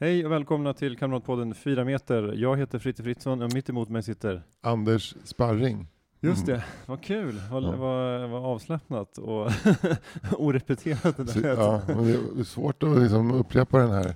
Hej 0.00 0.26
och 0.26 0.32
välkomna 0.32 0.74
till 0.74 0.96
Kamratpodden 0.98 1.54
4 1.54 1.84
meter. 1.84 2.32
Jag 2.36 2.56
heter 2.56 2.78
Fritte 2.78 3.02
Fritzson 3.02 3.42
och 3.42 3.54
mitt 3.54 3.68
emot 3.68 3.88
mig 3.88 4.02
sitter 4.02 4.42
Anders 4.60 5.14
Sparring. 5.24 5.86
Just 6.20 6.48
Mm. 6.48 6.58
det, 6.58 6.64
vad 6.86 7.02
kul, 7.02 7.40
vad, 7.50 7.62
Ja. 7.62 7.76
vad, 7.76 8.30
vad 8.30 8.44
avslappnat 8.44 9.18
och 9.18 9.50
orepeterat 10.38 11.16
det 11.16 11.26
Så, 11.26 11.40
där. 11.40 11.54
ja, 11.56 11.82
men 11.86 12.04
det 12.04 12.40
är 12.40 12.44
svårt 12.44 12.82
att 12.82 12.98
liksom 12.98 13.32
upprepa 13.32 13.78
den 13.78 13.90
här 13.90 14.14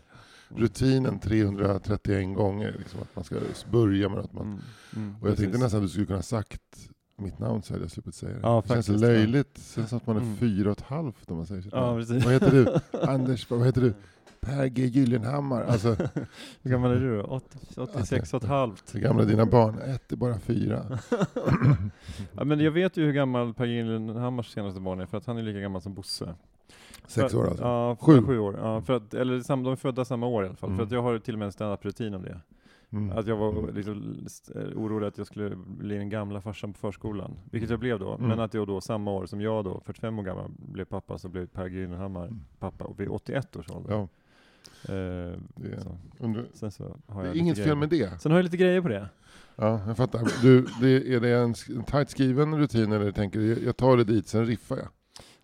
rutinen 0.48 1.19
331 1.19 2.34
gånger. 2.37 2.75
Liksom, 2.78 3.01
att 3.01 3.16
man 3.16 3.25
ska 3.25 3.37
börja 3.70 4.09
med 4.09 4.19
något. 4.19 4.33
Man, 4.33 4.47
Mm, 4.47 5.09
mm, 5.09 5.23
och 5.23 5.28
jag 5.28 5.37
tänkte 5.37 5.45
precis. 5.59 5.62
nästan 5.62 5.78
att 5.80 5.84
du 5.84 5.89
skulle 5.89 6.06
kunna 6.06 6.23
sagt 6.23 6.61
mitt 7.19 7.39
namn 7.39 7.62
så 7.62 7.73
hade 7.73 7.84
jag 7.84 7.91
sluppit 7.91 8.14
säga 8.14 8.33
det. 8.34 8.41
Ja, 8.42 8.62
det 8.66 8.75
känns 8.75 8.87
så 8.87 8.92
faktiskt, 8.92 9.01
löjligt. 9.11 9.55
Det 9.55 9.75
känns 9.75 9.89
som 9.89 9.97
att 9.98 10.06
man 10.06 10.16
är 10.16 10.20
Mm. 10.20 10.37
fyra 10.37 10.70
och 10.70 10.78
ett 10.78 10.84
halvt 10.84 11.30
om 11.30 11.37
man 11.37 11.47
säger 11.47 11.62
sitt 11.62 11.73
Ja, 11.73 11.80
namn. 11.87 12.20
Vad 12.25 12.33
heter 12.33 12.51
du? 12.51 12.98
Anders, 13.09 13.51
vad 13.51 13.66
heter 13.66 13.80
du? 13.80 13.95
Per 14.45 14.66
G 14.66 14.87
Gyllenhammar. 14.87 15.62
Alltså, 15.65 15.89
Hur 16.62 16.71
gammal 16.71 16.91
är 16.91 17.00
du? 17.00 17.20
80, 17.23 17.59
86 17.81 18.34
och 18.34 18.42
ett 18.42 18.48
halvt. 18.48 18.95
hur 18.95 19.00
gamla 19.00 19.23
är 19.23 19.27
dina 19.27 19.47
barn? 19.47 19.78
Ett 19.78 20.12
är 20.12 20.17
bara 20.17 20.39
fyra. 20.39 20.83
ja, 22.33 22.45
men 22.45 22.61
jag 22.61 22.70
vet 22.70 22.97
ju 22.97 23.05
hur 23.05 23.12
gammal 23.12 23.55
Per 23.55 23.65
Gyllenhammars 23.67 24.50
senaste 24.53 24.81
barn 24.81 25.00
är, 25.00 25.06
för 25.06 25.19
att 25.19 25.27
han 25.27 25.39
är 25.39 25.42
lika 25.42 25.61
gammal 25.61 25.81
som 25.83 25.95
Bosse. 25.95 26.34
Sex 27.06 27.34
år 27.34 27.48
alltså. 27.48 27.65
Ja, 27.65 27.97
Sju. 28.00 28.22
sju, 28.22 28.39
år. 28.39 28.56
Ja, 28.62 28.81
för 28.81 28.92
att, 28.92 29.15
eller 29.15 29.41
sam, 29.41 29.62
de 29.62 29.72
är 29.72 29.77
födda 29.77 30.05
samma 30.05 30.27
år 30.27 30.45
i 30.45 30.47
alla 30.47 30.56
fall. 30.56 30.69
Mm. 30.70 30.77
För 30.78 30.84
att 30.84 30.91
jag 30.91 31.03
har 31.03 31.19
till 31.19 31.34
och 31.34 31.39
med 31.39 31.47
en 31.47 31.53
standup-rutin 31.53 32.15
om 32.15 32.22
det. 32.22 32.41
Mm. 32.92 33.19
Att 33.19 33.27
jag 33.27 33.37
var 33.37 33.72
liksom 33.72 34.17
st- 34.27 34.53
orolig 34.77 35.06
att 35.06 35.19
jag 35.19 35.27
skulle 35.27 35.56
bli 35.56 35.97
den 35.97 36.09
gamla 36.09 36.41
farsan 36.41 36.72
på 36.72 36.78
förskolan, 36.78 37.37
vilket 37.50 37.70
jag 37.70 37.78
blev 37.81 37.98
då. 37.98 38.15
Mm. 38.15 38.28
Men 38.28 38.41
att 38.41 38.55
jag 38.55 38.67
då 38.67 38.81
samma 38.81 39.11
år 39.11 39.27
som 39.27 39.41
jag 39.41 39.65
då, 39.65 39.81
45 39.84 40.19
år 40.19 40.22
gammal, 40.22 40.50
blev 40.56 40.84
pappa, 40.84 41.19
så 41.19 41.28
blev 41.28 41.47
Per 41.47 41.67
Gyllenhammar 41.67 42.25
Mm. 42.27 42.41
pappa 42.59 42.84
och 42.84 43.00
vid 43.00 43.09
81 43.09 43.56
års 43.56 43.70
ålder. 43.70 43.92
Ja, 43.95 44.09
Eh, 44.89 45.39
det 45.55 45.73
är, 45.73 45.81
så. 45.81 46.70
så 46.70 46.97
det 47.23 47.29
är 47.29 47.37
inget 47.37 47.59
fel 47.59 47.77
med 47.77 47.89
det. 47.89 48.20
Sen 48.20 48.33
har 48.33 48.39
jag 48.39 48.45
lite 48.45 48.57
grejer 48.57 48.81
på 48.81 48.89
det. 48.89 49.09
Ja, 49.56 49.81
jag 49.87 49.97
fattar. 49.97 50.43
Du, 50.43 50.67
det, 50.81 51.15
är 51.15 51.21
det 51.21 51.31
en, 51.31 51.55
en 51.77 51.84
tajt 51.84 52.11
skriven 52.11 52.59
rutin 52.59 52.93
eller 52.93 53.12
tänker 53.12 53.39
du, 53.39 53.65
jag 53.65 53.77
tar 53.77 53.97
det 53.97 54.05
dit, 54.05 54.29
sen 54.29 54.47
riffar 54.47 54.77
jag? 54.77 54.89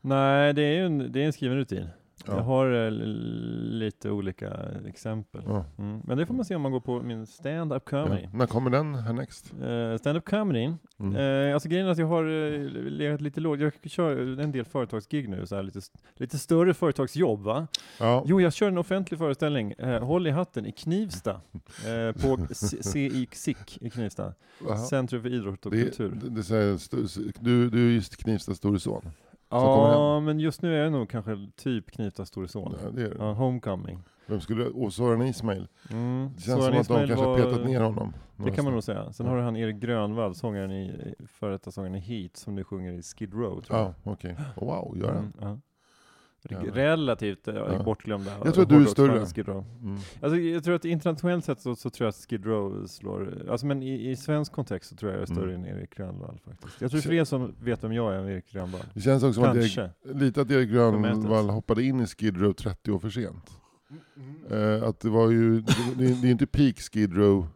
Nej, 0.00 0.54
det 0.54 0.62
är 0.62 0.72
ju 0.72 0.86
en, 0.86 1.12
det 1.12 1.22
är 1.22 1.26
en 1.26 1.32
skriven 1.32 1.56
rutin. 1.56 1.86
Ja. 2.26 2.36
Jag 2.36 2.42
har 2.42 2.86
eh, 2.86 2.90
lite 2.90 4.10
olika 4.10 4.50
exempel. 4.86 5.42
Ja. 5.46 5.64
Mm. 5.78 6.00
Men 6.04 6.18
det 6.18 6.26
får 6.26 6.34
man 6.34 6.44
se 6.44 6.54
om 6.54 6.62
man 6.62 6.72
går 6.72 6.80
på 6.80 7.00
min 7.02 7.26
stand-up 7.26 7.84
comedy. 7.84 8.28
När 8.34 8.46
kommer 8.46 8.70
den 8.70 8.94
härnäxt? 8.94 9.52
Uh, 9.62 9.96
stand-up 9.96 10.24
comedy. 10.24 10.72
Mm. 11.00 11.16
Eh, 11.48 11.54
alltså 11.54 11.68
grejen 11.68 11.86
är 11.86 11.90
att 11.90 11.98
jag 11.98 12.06
har 12.06 12.24
uh, 12.24 12.70
legat 12.72 13.20
lite 13.20 13.40
lågt. 13.40 13.60
Jag 13.60 13.72
kör 13.90 14.40
en 14.40 14.52
del 14.52 14.64
företagsgig 14.64 15.28
nu, 15.28 15.46
så 15.46 15.56
här 15.56 15.62
lite, 15.62 15.78
st- 15.78 15.98
lite 16.14 16.38
större 16.38 16.74
företagsjobb 16.74 17.40
va? 17.42 17.66
Ja. 18.00 18.24
Jo, 18.26 18.40
jag 18.40 18.52
kör 18.52 18.68
en 18.68 18.78
offentlig 18.78 19.18
föreställning, 19.18 19.72
eh, 19.72 20.02
Håll 20.04 20.26
i 20.26 20.30
hatten, 20.30 20.66
i 20.66 20.72
Knivsta. 20.72 21.40
Eh, 21.86 22.12
på 22.22 22.46
C- 22.54 22.82
CI 22.82 23.28
SIK 23.32 23.78
i 23.80 23.90
Knivsta. 23.90 24.32
Jaha. 24.68 24.76
Centrum 24.76 25.22
för 25.22 25.28
idrott 25.34 25.66
och 25.66 25.72
det, 25.72 25.82
kultur. 25.82 26.18
det, 26.22 26.30
det 26.30 26.42
säger, 26.42 26.74
st- 26.74 26.96
du, 27.40 27.70
du 27.70 27.86
är 27.88 27.92
just 27.92 28.16
Knivstas 28.16 28.56
store 28.56 28.78
son. 28.80 29.02
Ja, 29.50 30.20
men 30.20 30.40
just 30.40 30.62
nu 30.62 30.74
är 30.76 30.82
jag 30.82 30.92
nog 30.92 31.08
kanske 31.10 31.48
typ 31.56 31.90
Knivsta 31.90 32.24
store 32.24 32.48
son. 32.48 32.74
Ja, 32.84 32.90
det 32.90 33.02
är, 33.02 33.08
det. 33.08 33.16
Ja, 33.18 33.32
homecoming. 33.32 33.98
Vem 34.26 34.40
skulle, 34.40 34.64
och 34.64 34.92
Soran 34.92 35.22
Ismail. 35.22 35.68
Mm. 35.90 36.30
Det 36.36 36.42
känns 36.42 36.64
Soran 36.64 36.72
som 36.72 36.80
att 36.80 36.88
de 36.88 36.94
Ismail 36.94 37.08
kanske 37.08 37.26
har 37.26 37.38
var- 37.38 37.44
petat 37.50 37.66
ner 37.66 37.80
honom. 37.80 38.12
Det 38.36 38.50
kan 38.50 38.64
man 38.64 38.74
nog 38.74 38.84
säga. 38.84 39.12
Sen 39.12 39.26
har 39.26 39.36
du 39.36 39.42
han 39.42 39.56
Erik 39.56 39.76
Grönvall, 39.76 40.34
sångaren 40.34 40.72
i, 40.72 41.14
före 41.26 41.52
detta 41.52 41.70
sångaren 41.70 41.94
i 41.94 41.98
Heat, 41.98 42.36
som 42.36 42.54
nu 42.54 42.64
sjunger 42.64 42.92
i 42.92 43.02
Skid 43.02 43.34
Row 43.34 43.60
tror 43.60 43.78
jag. 43.78 43.88
Ja, 43.88 44.12
okej. 44.12 44.36
Wow, 44.56 44.98
gör 44.98 45.08
han? 45.08 45.16
Mm, 45.18 45.32
ja. 45.40 45.58
Relativt 46.48 47.48
eh, 47.48 47.54
Ja. 47.54 47.82
bortglömda. 47.84 48.32
Jag 48.44 48.54
tror 48.54 48.62
att 48.62 48.68
du 48.68 48.82
är 48.82 48.84
större. 48.86 49.26
Skid 49.26 49.48
Row. 49.48 49.64
Mm. 49.82 49.96
Alltså, 50.22 50.38
jag 50.38 50.64
tror 50.64 50.74
att 50.74 50.84
internationellt 50.84 51.44
sett 51.44 51.60
så, 51.60 51.76
så 51.76 51.90
tror 51.90 52.04
jag 52.04 52.08
att 52.08 52.26
Skid 52.30 52.46
Row 52.46 52.86
slår, 52.86 53.46
alltså 53.50 53.66
men 53.66 53.82
i, 53.82 54.10
i 54.10 54.16
svensk 54.16 54.52
kontext 54.52 54.90
så 54.90 54.96
tror 54.96 55.12
jag 55.12 55.18
jag 55.20 55.22
är 55.30 55.34
större 55.34 55.54
Mm. 55.54 55.64
än 55.70 55.78
Erik 55.78 55.96
Grönvall 55.96 56.38
faktiskt. 56.44 56.80
Jag 56.80 56.90
tror 56.90 57.00
fler 57.00 57.24
som 57.24 57.54
vet 57.60 57.84
vem 57.84 57.92
jag 57.92 58.14
är 58.14 58.18
än 58.18 58.28
Erik 58.28 58.52
Grönvall. 58.52 58.80
Det 58.94 59.00
känns 59.00 59.22
också 59.22 59.40
som 59.40 59.44
att 59.50 59.56
Erik, 59.56 59.74
Kanske. 59.74 60.14
lite 60.14 60.40
att 60.40 60.50
Erik 60.50 60.70
Grönvall 60.70 61.50
hoppade 61.50 61.82
in 61.82 62.00
i 62.00 62.06
Skid 62.06 62.36
Row 62.40 62.52
30 62.52 62.90
år 62.92 62.98
för 62.98 63.10
sent. 63.10 63.50
Mm. 64.50 64.80
Eh, 64.82 64.88
att 64.88 65.00
det 65.00 65.08
var 65.08 65.30
ju, 65.30 65.60
det, 65.60 66.20
det 66.22 66.28
är 66.28 66.30
inte 66.30 66.46
peak 66.46 66.76
Skid 66.92 67.16
Row 67.16 67.46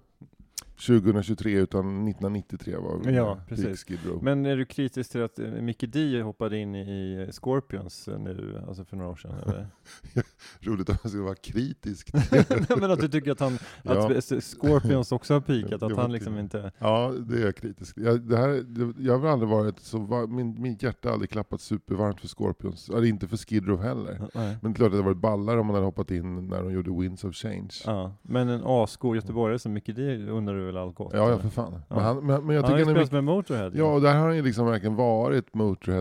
2023 0.76 1.52
utan 1.58 2.08
1993 2.08 2.76
var 2.76 3.10
Ja, 3.12 3.34
peak 3.34 3.48
precis. 3.48 3.86
Men 4.22 4.46
är 4.46 4.56
du 4.56 4.64
kritisk 4.64 5.12
till 5.12 5.22
att 5.22 5.38
eh, 5.38 5.46
Mickey 5.50 5.86
D 5.86 6.22
hoppade 6.22 6.58
in 6.58 6.74
i 6.74 7.28
Scorpions 7.32 8.08
eh, 8.08 8.18
nu, 8.18 8.62
alltså 8.68 8.84
för 8.84 8.96
några 8.96 9.10
år 9.10 9.16
sedan? 9.16 9.34
Eller? 9.46 9.66
Roligt 10.60 10.90
att 10.90 11.04
man 11.04 11.10
ska 11.10 11.22
vara 11.22 11.34
kritisk. 11.34 12.10
Nej, 12.32 12.78
men 12.80 12.90
att 12.90 13.00
du 13.00 13.08
tycker 13.08 13.32
att, 13.32 13.40
han, 13.40 13.58
Ja. 13.82 14.06
att 14.06 14.10
S- 14.10 14.44
Scorpions 14.58 15.12
också 15.12 15.34
har 15.34 15.40
Det 15.40 15.82
att 15.82 15.96
han 15.96 16.12
liksom 16.12 16.38
inte... 16.38 16.72
Ja, 16.78 17.12
det 17.28 17.36
är 17.40 17.44
jag 17.44 17.56
kritisk. 17.56 17.96
Jag, 17.98 18.20
det 18.20 18.36
här, 18.36 18.48
det, 18.48 19.02
jag 19.04 19.18
har 19.18 19.28
aldrig 19.28 19.48
varit 19.50 19.80
så, 19.80 19.98
var, 19.98 20.26
min, 20.26 20.62
mitt 20.62 20.82
hjärta 20.82 21.08
har 21.08 21.12
aldrig 21.12 21.30
klappat 21.30 21.60
supervarmt 21.60 22.20
för 22.20 22.28
Scorpions, 22.28 22.88
eller 22.88 23.04
inte 23.04 23.28
för 23.28 23.36
Skid 23.36 23.66
Row 23.68 23.82
heller. 23.82 24.28
Nej. 24.34 24.56
Men 24.62 24.74
klart 24.74 24.86
att 24.86 24.92
det 24.92 24.96
hade 24.96 25.06
varit 25.08 25.16
ballare 25.22 25.60
om 25.60 25.66
man 25.66 25.74
hade 25.74 25.86
hoppat 25.86 26.10
in 26.10 26.46
när 26.48 26.62
de 26.62 26.72
gjorde 26.72 26.90
Winds 27.00 27.24
of 27.24 27.34
Change. 27.34 27.68
Ja, 27.86 27.94
Ja, 27.94 28.14
men 28.22 28.48
en 28.48 28.60
asgod 28.64 29.16
göteborgare 29.16 29.58
som 29.58 29.72
Mickey 29.72 29.92
D 29.92 30.16
undrar 30.16 30.54
du 30.56 30.64
väl 30.64 30.73
allt 30.80 30.94
gott? 30.94 31.10
ja, 31.14 31.26
eller? 31.28 31.38
för 31.38 31.48
fan. 31.48 31.72
Ja. 31.88 31.94
Men, 31.96 32.04
han, 32.04 32.16
men, 32.26 32.46
men 32.46 32.56
jag 32.56 32.62
han 32.62 32.72
har 32.72 32.78
tycker 32.78 32.90
ju 32.92 32.96
han 32.96 33.06
spelat 33.06 33.12
med 33.12 33.24
Motorhead. 33.34 33.70
Ja, 33.74 33.94
och 33.94 34.00
där 34.00 34.14
har 34.14 34.26
han 34.26 34.36
ju 34.36 34.42
liksom 34.42 34.66
verkligen 34.66 34.96
varit 34.96 35.52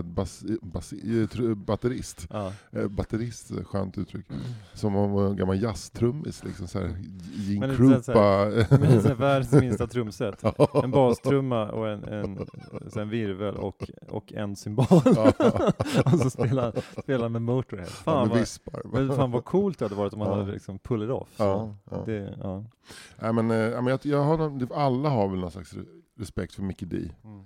bas, 0.01 0.43
eh, 0.43 0.55
ja. 2.29 2.51
Eh, 2.71 2.87
batterist, 2.87 3.51
eh, 3.51 3.63
skönt 3.63 3.97
uttryck. 3.97 4.25
Som 4.73 4.95
om 4.95 5.01
han 5.03 5.11
en 5.27 5.35
gammal 5.35 5.61
jazztrummis, 5.61 6.43
liksom 6.43 6.67
såhär 6.67 6.95
Gene 7.35 7.75
Krupa. 7.75 8.45
Världens 9.17 9.51
minsta 9.51 9.87
trumset. 9.87 10.43
En 10.83 10.91
bastrumma 10.91 11.69
och 11.71 11.89
en, 11.89 12.03
en, 12.03 12.47
en 12.95 13.09
virvel 13.09 13.55
och, 13.55 13.89
och 14.09 14.33
en 14.33 14.55
cymbal. 14.55 14.85
och 16.05 16.19
så 16.19 16.29
spelar 16.29 16.73
spelar 17.01 17.29
med 17.29 17.41
Motorhead. 17.41 17.85
Ja, 17.87 17.91
Fan, 17.93 18.19
med 18.21 18.29
vad, 18.29 18.39
vispar. 18.39 18.81
men 18.93 19.15
fan 19.15 19.31
vad 19.31 19.45
coolt 19.45 19.79
det 19.79 19.85
hade 19.85 19.95
varit 19.95 20.13
om 20.13 20.19
man 20.19 20.27
Ja. 20.27 20.35
hade 20.35 20.51
liksom 20.51 20.79
pull 20.79 21.03
it 21.03 21.09
off. 21.09 21.29
Ja, 21.37 21.75
ja. 21.91 22.03
Det, 22.05 22.35
ja. 22.43 22.63
Nej, 23.21 23.33
men, 23.33 23.51
eh, 23.51 23.57
ja, 23.57 23.81
men 23.81 23.87
jag, 23.91 23.99
jag 24.05 24.23
har, 24.23 24.37
någon- 24.37 24.52
alla 24.71 25.09
har 25.09 25.27
väl 25.29 25.39
någon 25.39 25.51
slags 25.51 25.73
re- 25.73 26.01
respekt 26.17 26.53
för 26.55 26.63
Mickey 26.63 26.85
D. 26.85 26.97
Mm. 27.23 27.43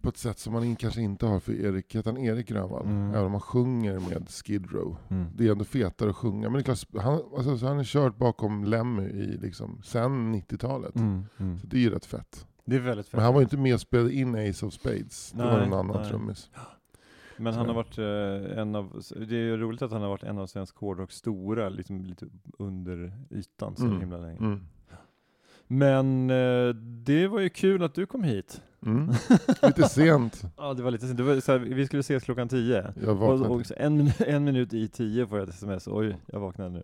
På 0.00 0.08
ett 0.08 0.16
sätt 0.16 0.38
som 0.38 0.52
man 0.52 0.76
kanske 0.76 1.00
inte 1.00 1.26
har 1.26 1.40
för 1.40 1.52
Erik, 1.52 1.94
heter 1.96 2.12
han 2.12 2.20
Erik 2.20 2.48
Grönvall? 2.48 2.84
Mm. 2.84 3.10
Även 3.10 3.24
om 3.26 3.32
han 3.32 3.40
sjunger 3.40 3.98
med 3.98 4.28
Skid 4.28 4.72
Row. 4.72 4.96
Mm. 5.08 5.26
Det 5.34 5.46
är 5.48 5.52
ändå 5.52 5.64
fetare 5.64 6.10
att 6.10 6.16
sjunga. 6.16 6.48
Men 6.48 6.52
det 6.52 6.60
är 6.70 6.74
klart, 6.74 7.02
han, 7.04 7.20
alltså, 7.36 7.66
han 7.66 7.84
kört 7.84 8.16
bakom 8.16 8.64
Lemmy 8.64 9.02
i, 9.02 9.38
liksom, 9.38 9.80
sen 9.84 10.34
90-talet. 10.34 10.96
Mm. 10.96 11.24
Mm. 11.38 11.58
Så 11.58 11.66
det 11.66 11.76
är 11.76 11.80
ju 11.80 11.90
rätt 11.90 12.06
fett. 12.06 12.46
Det 12.64 12.76
är 12.76 12.80
väldigt 12.80 13.06
fett. 13.06 13.12
Men 13.14 13.24
han 13.24 13.34
var 13.34 13.40
ju 13.40 13.44
inte 13.44 13.56
med 13.56 13.74
och 13.74 13.80
spelade 13.80 14.12
in 14.14 14.34
Ace 14.50 14.66
of 14.66 14.72
Spades. 14.72 15.32
Det 15.32 15.42
var 15.42 15.58
Nej, 15.58 15.68
någon 15.68 15.78
annan 15.78 16.00
nej. 16.02 16.10
trummis. 16.10 16.50
Men 17.36 17.54
han 17.54 17.66
har 17.66 17.74
varit 17.74 17.98
eh, 17.98 18.58
en 18.58 18.74
av, 18.74 19.02
det 19.16 19.36
är 19.36 19.40
ju 19.42 19.56
roligt 19.56 19.82
att 19.82 19.90
han 19.90 20.02
har 20.02 20.08
varit 20.08 20.22
en 20.22 20.38
av 20.38 20.46
svensk 20.46 20.76
hårdrocks 20.76 21.14
stora, 21.16 21.68
liksom 21.68 22.04
lite 22.04 22.26
under 22.58 23.12
ytan 23.30 23.76
så 23.76 23.84
Mm. 23.86 24.00
himla 24.00 24.18
länge. 24.18 24.38
Mm. 24.38 24.60
Men 25.66 26.30
eh, 26.30 26.68
det 27.04 27.26
var 27.28 27.40
ju 27.40 27.48
kul 27.48 27.82
att 27.82 27.94
du 27.94 28.06
kom 28.06 28.22
hit. 28.24 28.62
Mm. 28.86 29.10
Lite 29.62 29.88
sent. 29.88 30.42
Ja, 30.56 30.74
det 30.74 30.82
var 30.82 30.90
lite 30.90 31.06
det 31.06 31.22
var 31.22 31.40
så 31.40 31.52
här, 31.52 31.58
vi 31.58 31.86
skulle 31.86 32.00
ses 32.00 32.24
klockan 32.24 32.48
tio. 32.48 32.92
Jag 33.00 33.08
Och, 33.08 33.18
vaknade. 33.18 33.54
och 33.54 33.66
så 33.66 33.74
en, 33.76 34.10
en 34.18 34.44
minut 34.44 34.74
i 34.74 34.88
tio 34.88 35.26
får 35.26 35.38
jag 35.38 35.48
ett 35.48 35.54
sms, 35.54 35.88
oj, 35.88 36.16
jag 36.26 36.40
vaknade 36.40 36.70
nu. 36.70 36.82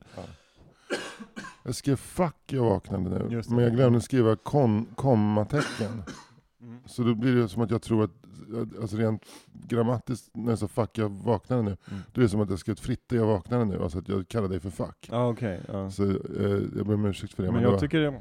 Jag 1.63 1.75
skrev 1.75 1.97
fuck 1.97 2.37
jag 2.47 2.65
vaknade 2.65 3.11
nu. 3.11 3.43
Men 3.49 3.59
jag 3.59 3.73
glömde 3.73 4.01
skriva 4.01 4.37
kon, 4.37 4.87
kommatecken. 4.95 6.03
Mm. 6.61 6.79
Så 6.87 7.03
då 7.03 7.15
blir 7.15 7.35
det 7.35 7.49
som 7.49 7.63
att 7.63 7.71
jag 7.71 7.83
tror 7.83 8.05
att, 8.05 8.11
alltså 8.81 8.97
rent 8.97 9.23
grammatiskt, 9.53 10.31
när 10.33 10.53
jag 10.53 10.59
sa 10.59 10.69
fuck 10.69 10.99
jag 10.99 11.09
vaknade 11.09 11.63
nu. 11.63 11.77
Mm. 11.91 12.03
Då 12.13 12.21
är 12.21 12.23
det 12.23 12.29
som 12.29 12.41
att 12.41 12.51
jag 12.51 12.59
skrev 12.59 12.75
Fritte 12.75 13.17
jag 13.17 13.27
vaknade 13.27 13.65
nu. 13.65 13.83
Alltså 13.83 13.99
att 13.99 14.09
jag 14.09 14.29
kallar 14.29 14.49
dig 14.49 14.61
för 14.61 14.71
fuck. 14.71 15.09
Ja, 15.11 15.29
okej. 15.29 15.61
ja. 15.73 15.91
Så 15.91 16.05
eh, 16.05 16.63
jag 16.77 16.87
ber 16.87 16.95
om 16.95 17.05
ursäkt 17.05 17.35
för 17.35 17.43
det. 17.43 17.53
Men 17.53 17.61
det 17.61 17.67
var, 17.67 17.73
jag 17.75 17.81
tycker 17.81 18.01
det, 18.01 18.21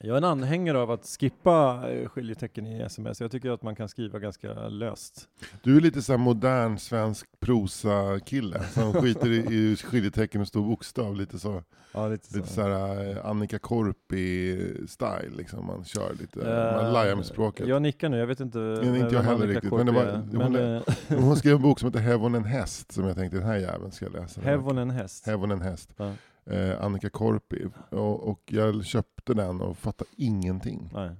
Jag 0.00 0.12
är 0.14 0.16
en 0.18 0.24
anhängare 0.24 0.78
av 0.78 0.90
att 0.90 1.06
skippa 1.20 1.82
eh, 1.90 2.08
skiljetecken 2.08 2.66
i 2.66 2.80
sms. 2.82 3.20
Jag 3.20 3.30
tycker 3.30 3.50
att 3.50 3.62
man 3.62 3.74
kan 3.76 3.88
skriva 3.88 4.18
ganska 4.18 4.52
löst. 4.68 5.28
Du 5.62 5.76
är 5.76 5.80
lite 5.80 6.02
så 6.02 6.12
här 6.12 6.18
modern 6.18 6.78
svensk 6.78 7.26
prosa-kille 7.40 8.62
som 8.64 8.92
skiter 9.02 9.30
i, 9.30 9.36
i 9.36 9.76
skiljetecken 9.76 10.40
och 10.40 10.48
stor 10.48 10.66
bokstav. 10.66 11.16
Lite 11.16 11.38
så, 11.38 11.62
Ja, 11.92 12.08
lite 12.08 12.26
så. 12.30 12.36
lite 12.36 12.48
så 12.48 12.62
här 12.62 13.10
eh, 13.16 13.26
Annika 13.26 13.58
Korpi-style 13.58 15.36
liksom. 15.36 15.66
Man 15.66 15.84
kör 15.84 16.12
lite, 16.20 16.40
Eh, 16.40 16.82
man 16.82 16.92
lajar 16.92 17.16
med 17.16 17.26
språket. 17.26 17.68
Jag 17.68 17.82
nickar 17.82 18.08
nu, 18.08 18.18
jag 18.18 18.26
vet 18.26 18.40
inte 18.40 18.58
Men 18.58 18.96
inte 18.96 19.14
jag 19.14 19.22
heller 19.22 19.34
Annika 19.44 19.46
riktigt, 19.52 19.70
Korpi 19.70 19.84
men 19.84 19.94
det 19.94 20.00
var- 20.38 20.38
Men, 20.38 20.52
lä- 20.52 20.82
eh, 21.08 21.18
Hon 21.24 21.36
skrev 21.36 21.56
en 21.56 21.62
bok 21.62 21.78
som 21.80 21.86
heter 21.88 22.00
Heaven 22.00 22.44
häst 22.44 22.92
som 22.92 23.04
jag 23.04 23.16
tänkte 23.16 23.36
den 23.38 23.46
här 23.46 23.56
jäveln 23.56 23.92
ska 23.92 24.04
jag 24.04 24.12
läsa. 24.12 24.40
Heaven 24.40 24.90
häst. 24.90 25.26
Heaven 25.26 25.60
häst. 25.60 25.90
Ja. 25.96 26.12
Eh, 26.50 26.84
Annika 26.84 27.10
Korpi. 27.10 27.66
Och, 27.90 28.28
och 28.30 28.40
jag 28.46 28.84
köpte 28.84 29.34
den 29.34 29.60
och 29.60 29.78
fattade 29.78 30.10
ingenting. 30.16 30.90
Nej. 30.94 31.10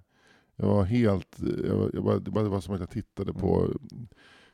Jag 0.56 0.66
var 0.68 0.84
helt, 0.84 1.36
jag 1.68 1.90
jag 1.94 2.04
bara, 2.04 2.18
det 2.18 2.30
bara- 2.30 2.44
det 2.44 2.50
var 2.50 2.60
som 2.60 2.74
att 2.74 2.80
jag 2.80 2.90
tittade 2.90 3.32
på 3.32 3.68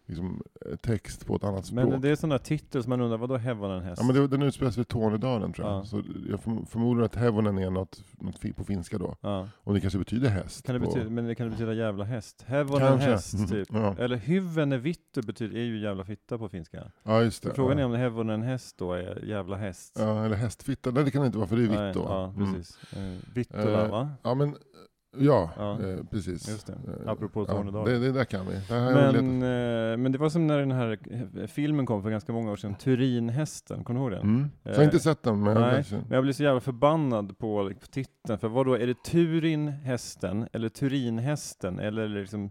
liksom, 0.07 0.43
eh, 0.71 0.77
text 0.77 1.27
på 1.27 1.37
ett 1.37 1.45
annat 1.45 1.67
språk. 1.67 1.89
Men 1.91 2.01
det 2.01 2.09
är 2.11 2.17
sådana 2.17 2.39
titel 2.39 2.83
som 2.83 2.91
man 2.91 3.01
undrar, 3.01 3.19
vadå 3.19 3.37
Heaven 3.37 3.83
häst? 3.83 4.03
Ja, 4.03 4.07
men 4.07 4.17
det, 4.17 4.29
den 4.29 4.43
sig 4.73 4.81
vid 4.81 4.89
Tornedalen 4.89 5.53
tror 5.53 5.69
jag. 5.69 5.77
Ja. 5.77 5.85
Så 5.85 6.03
jag 6.29 6.41
förm- 6.41 6.67
förmodar 6.67 7.03
att 7.05 7.15
Hevonen 7.15 7.59
är 7.59 7.71
något, 7.71 8.05
något 8.13 8.57
på 8.57 8.65
finska 8.65 8.99
då. 8.99 9.17
Ja. 9.21 9.49
Och 9.57 9.75
det 9.75 9.81
kanske 9.81 9.99
betyder 9.99 10.29
häst. 10.29 10.67
Kan 10.67 10.75
det 10.75 10.81
på, 10.81 10.87
betyda, 10.87 11.11
men 11.11 11.25
det 11.27 11.35
kan 11.35 11.47
det 11.47 11.51
betyda 11.51 11.73
jävla 11.75 12.05
häst? 12.05 12.45
Heaven 12.47 12.79
Kanske. 12.79 13.11
häst 13.11 13.49
typ. 13.51 13.69
Ja. 13.73 13.95
Eller 13.99 14.17
hyvene 14.17 14.79
vittu 14.79 15.23
betyder, 15.23 15.57
är 15.59 15.63
ju 15.65 15.79
jävla 15.81 16.05
fitta 16.05 16.39
på 16.39 16.49
finska. 16.49 16.83
ja, 17.03 17.23
just 17.23 17.43
det. 17.43 17.55
Frågan 17.55 17.79
ja. 17.79 17.83
är 17.83 17.87
om 17.87 17.93
heaven 17.95 18.31
en 18.31 18.43
häst 18.43 18.79
då 18.79 18.93
är 18.93 19.25
jävla 19.25 19.57
häst. 19.57 19.97
Ja, 19.99 20.25
eller 20.25 20.37
hästfitta. 20.37 20.91
Nej, 20.91 21.05
det 21.05 21.11
kan 21.11 21.21
det 21.21 21.27
inte 21.27 21.39
vara 21.39 21.49
för 21.49 21.57
det 21.57 21.63
är 21.63 21.69
vitt 21.87 21.95
då. 21.95 22.03
Ja, 22.09 22.25
Mm. 22.37 22.55
precis. 22.55 22.79
Mm. 22.97 23.19
Vittula 23.35 23.85
Eh, 23.85 23.91
va? 23.91 24.11
Ja, 24.23 24.35
men 24.35 24.57
ja, 25.19 25.51
Ja. 25.57 25.81
Eh, 25.83 25.97
precis. 26.11 26.49
Just 26.49 26.67
det. 26.67 26.73
Eh, 26.73 27.11
Apropå 27.11 27.45
ja, 27.49 27.55
Tornedalen. 27.55 27.93
det, 28.01 28.07
det 28.07 28.13
där 28.13 28.25
kan 28.25 28.47
vi. 28.47 28.55
Det 28.55 28.75
Men, 29.23 29.43
eh, 29.43 29.97
men 29.97 30.13
det 30.13 30.19
var 30.19 30.29
som 30.29 30.47
när 30.47 30.59
den 30.59 30.71
här 30.73 30.99
eh, 31.41 31.47
filmen 31.47 31.87
kom 31.87 32.03
för 32.03 32.11
ganska 32.11 32.33
många 32.33 32.53
år 32.53 32.57
sedan, 32.57 32.75
Turinhästen, 32.75 33.85
kommer 33.85 34.01
du 34.01 34.05
ihåg 34.05 34.13
den? 34.13 34.21
Mm. 34.37 34.51
Jag 34.63 34.75
har 34.77 34.85
inte 34.85 34.99
sett 35.01 35.23
den, 35.23 35.43
men 35.43 35.53
jag 35.57 35.61
Nej, 35.63 35.85
men 35.91 36.05
jag 36.11 36.23
blev 36.23 36.33
så 36.33 36.43
jävla 36.43 36.61
förbannad 36.61 37.39
på 37.39 37.73
på 37.81 37.87
titeln, 37.87 38.39
för 38.39 38.49
vad 38.49 38.67
då 38.67 38.75
är 38.75 38.87
det 38.87 39.03
Turinhästen, 39.05 40.49
eller 40.53 40.69
Turinhästen, 40.69 41.79
eller 41.79 42.09
liksom, 42.09 42.51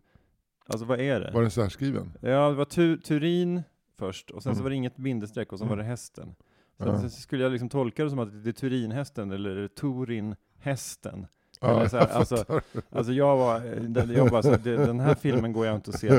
alltså 0.67 0.85
vad 0.85 0.99
är 0.99 1.19
det? 1.19 1.31
Var 1.33 1.41
den 1.41 1.51
särskriven? 1.51 2.13
Ja, 2.21 2.49
det 2.49 2.55
var 2.55 2.65
tu, 2.65 2.97
Turin 2.97 3.61
först, 3.99 4.31
och 4.31 4.43
sen 4.43 4.53
så 4.55 4.57
Mm. 4.59 4.63
var 4.63 4.69
det 4.69 4.75
inget 4.75 4.97
bindestreck, 4.97 5.53
och 5.53 5.59
sen 5.59 5.67
Mm. 5.67 5.77
var 5.77 5.83
det 5.83 5.89
hästen. 5.89 6.35
Sen 6.77 6.87
Ja. 6.87 6.99
så 7.01 7.09
skulle 7.09 7.43
jag 7.43 7.51
liksom 7.51 7.69
tolka 7.69 8.03
det 8.03 8.09
som 8.09 8.19
att 8.19 8.43
det 8.43 8.49
är 8.49 8.53
Turinhästen, 8.53 9.31
eller 9.31 9.67
Turinhästen? 9.67 11.25
Ja, 11.61 11.89
så 11.89 11.97
här, 11.97 12.07
jag 12.07 12.15
alltså. 12.17 12.45
Alltså 12.91 13.13
jag 13.13 13.37
var, 13.37 13.59
den- 13.87 14.11
jag 14.11 14.29
bara 14.29 14.43
så, 14.43 14.49
här, 14.49 14.59
det, 14.63 14.77
den 14.77 14.99
här 14.99 15.15
filmen 15.15 15.53
går 15.53 15.65
jag 15.65 15.75
inte 15.75 15.89
att 15.91 15.99
se 15.99 16.09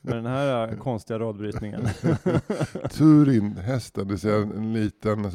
med 0.00 0.16
den 0.16 0.26
här 0.26 0.68
äh, 0.68 0.76
konstiga 0.78 1.18
radbrytningen. 1.18 1.80
Turin, 2.90 3.56
hästen, 3.56 4.08
det 4.08 4.24
vill 4.24 4.32
en, 4.34 4.52
en 4.52 4.72
liten, 4.72 5.24
är 5.24 5.30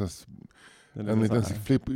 en 0.93 1.05
lite 1.05 1.15
liten 1.21 1.43
så 1.43 1.53
flipp, 1.53 1.89
eh, 1.89 1.95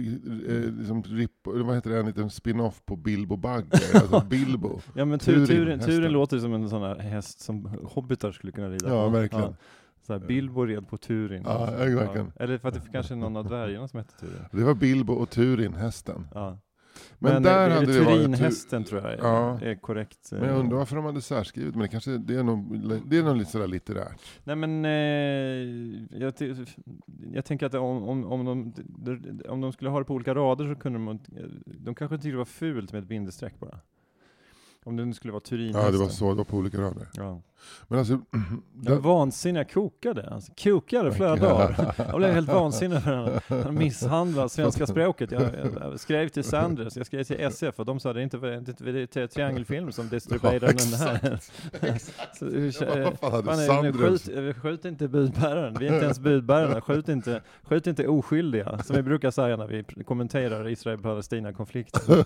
liksom 0.79 1.03
rip, 1.03 1.31
vad 1.43 1.75
heter 1.75 1.89
det, 1.89 1.99
en 1.99 2.05
liten 2.05 2.29
spin-off 2.29 2.81
på 2.85 2.95
Bilbo 2.95 3.35
Bagger, 3.37 3.79
alltså 3.95 4.23
Bilbo. 4.29 4.79
Ja 4.93 5.05
men 5.05 5.19
Turin, 5.19 5.45
turin, 5.47 5.65
turin, 5.65 5.79
turin 5.79 6.11
låter 6.11 6.39
som 6.39 6.53
en 6.53 6.69
sån 6.69 6.81
här 6.81 6.95
häst 6.99 7.39
som 7.41 7.65
hobbitar 7.83 8.31
skulle 8.31 8.51
kunna 8.51 8.69
rida 8.69 8.89
Ja, 8.89 9.03
på. 9.05 9.09
verkligen. 9.09 9.55
Så 10.07 10.13
här, 10.13 10.19
Bilbo 10.19 10.65
red 10.65 10.87
på 10.87 10.97
Turin. 10.97 11.43
Ja, 11.45 11.65
verkligen. 11.65 12.31
Eller 12.35 12.57
för 12.57 12.67
att 12.67 12.73
det 12.73 12.81
kanske 12.91 13.13
är 13.13 13.15
någon 13.17 13.37
av 13.37 13.45
dvärgarna 13.45 13.87
som 13.87 13.97
hette 13.99 14.19
Turin. 14.19 14.41
Det 14.51 14.63
var 14.63 14.73
Bilbo 14.73 15.13
och 15.13 15.29
Turin, 15.29 15.73
hästen. 15.73 16.27
Ja. 16.33 16.57
Men, 17.19 17.33
Men, 17.33 17.43
där 17.43 17.69
eh, 17.69 17.73
hade 17.75 17.93
det 17.93 18.01
varit... 18.01 18.17
Turinhästen 18.17 18.83
tror 18.83 19.01
jag 19.01 19.13
är, 19.13 19.17
Ja. 19.17 19.59
är 19.61 19.75
korrekt. 19.75 20.31
eh. 20.31 20.39
Men 20.39 20.49
jag 20.49 20.59
undrar 20.59 20.77
varför 20.77 20.95
de 20.95 21.05
hade 21.05 21.21
särskrivit, 21.21 21.75
men 21.75 21.81
det 21.81 21.87
kanske 21.87 22.17
det 22.17 22.35
är 22.35 22.43
nog, 22.43 22.79
det 23.09 23.17
är 23.17 23.23
nog 23.23 23.37
lite 23.37 23.51
sådär 23.51 23.67
litterärt. 23.67 24.21
Nej 24.43 24.55
men, 24.55 24.85
eh, 24.85 24.91
jag, 26.21 26.33
jag 27.33 27.45
tänker 27.45 27.65
att 27.65 27.73
om, 27.73 28.03
om, 28.03 28.25
om, 28.25 28.45
de, 28.45 28.73
om 29.49 29.61
de 29.61 29.71
skulle 29.73 29.89
ha 29.89 29.99
det 29.99 30.05
på 30.05 30.13
olika 30.13 30.35
rader 30.35 30.73
så 30.73 30.79
kunde 30.79 30.99
de, 30.99 31.19
de 31.65 31.95
kanske 31.95 32.17
tyckte 32.17 32.29
det 32.29 32.37
var 32.37 32.45
fult 32.45 32.93
med 32.93 33.01
ett 33.01 33.07
bindestreck 33.09 33.59
bara. 33.59 33.79
Om 34.83 34.95
det 34.95 35.05
nu 35.05 35.13
skulle 35.13 35.31
vara 35.33 35.41
Turinhästen. 35.41 35.85
Ja, 35.85 35.91
det 35.91 35.97
var 35.97 36.07
så, 36.07 36.29
det 36.29 36.35
var 36.37 36.43
på 36.43 36.57
olika 36.57 36.81
rader. 36.81 37.07
Ja. 37.13 37.41
Men 37.87 37.99
alltså... 37.99 38.19
Jag 38.83 38.95
var 38.95 39.01
vansinnig, 39.01 39.59
jag 39.59 39.69
kokade. 39.71 40.29
Alltså, 40.31 40.51
kokade 40.63 41.11
flera 41.11 41.35
dagar. 41.35 41.93
Jag 42.09 42.17
blev 42.17 42.31
helt 42.33 42.47
vansinnig 42.49 43.03
för 43.03 43.11
den. 43.11 43.63
Han 43.63 43.75
misshandlade 43.75 44.49
svenska 44.49 44.87
språket. 44.87 45.31
Jag, 45.31 45.41
jag 45.81 45.99
skrev 45.99 46.29
till 46.29 46.43
Sanders, 46.43 46.97
jag 46.97 47.05
skrev 47.05 47.23
till 47.23 47.39
SF 47.39 47.79
och 47.79 47.85
de 47.85 47.99
sa 47.99 48.13
det 48.13 48.19
är 48.19 48.23
inte, 48.23 48.37
det 48.37 48.89
är 48.89 49.07
det 49.13 49.27
Triangelfilm 49.27 49.91
som 49.91 50.09
distribuerar 50.09 50.59
den 50.59 50.93
här. 50.99 51.39
Sanders- 52.71 53.93
skjut, 53.93 54.57
skjut 54.57 54.85
inte 54.85 55.07
budbäraren, 55.07 55.75
vi 55.79 55.87
är 55.87 55.93
inte 55.93 56.05
ens 56.05 56.19
budbärarna. 56.19 56.81
Skjut 56.81 57.09
inte, 57.09 57.41
skjut 57.63 57.87
inte 57.87 58.07
oskyldiga, 58.07 58.77
som 58.83 58.95
vi 58.95 59.01
brukar 59.01 59.31
säga 59.31 59.57
när 59.57 59.67
vi 59.67 59.83
kommenterar 60.03 60.67
Israel-Palestina-konflikten. 60.69 62.23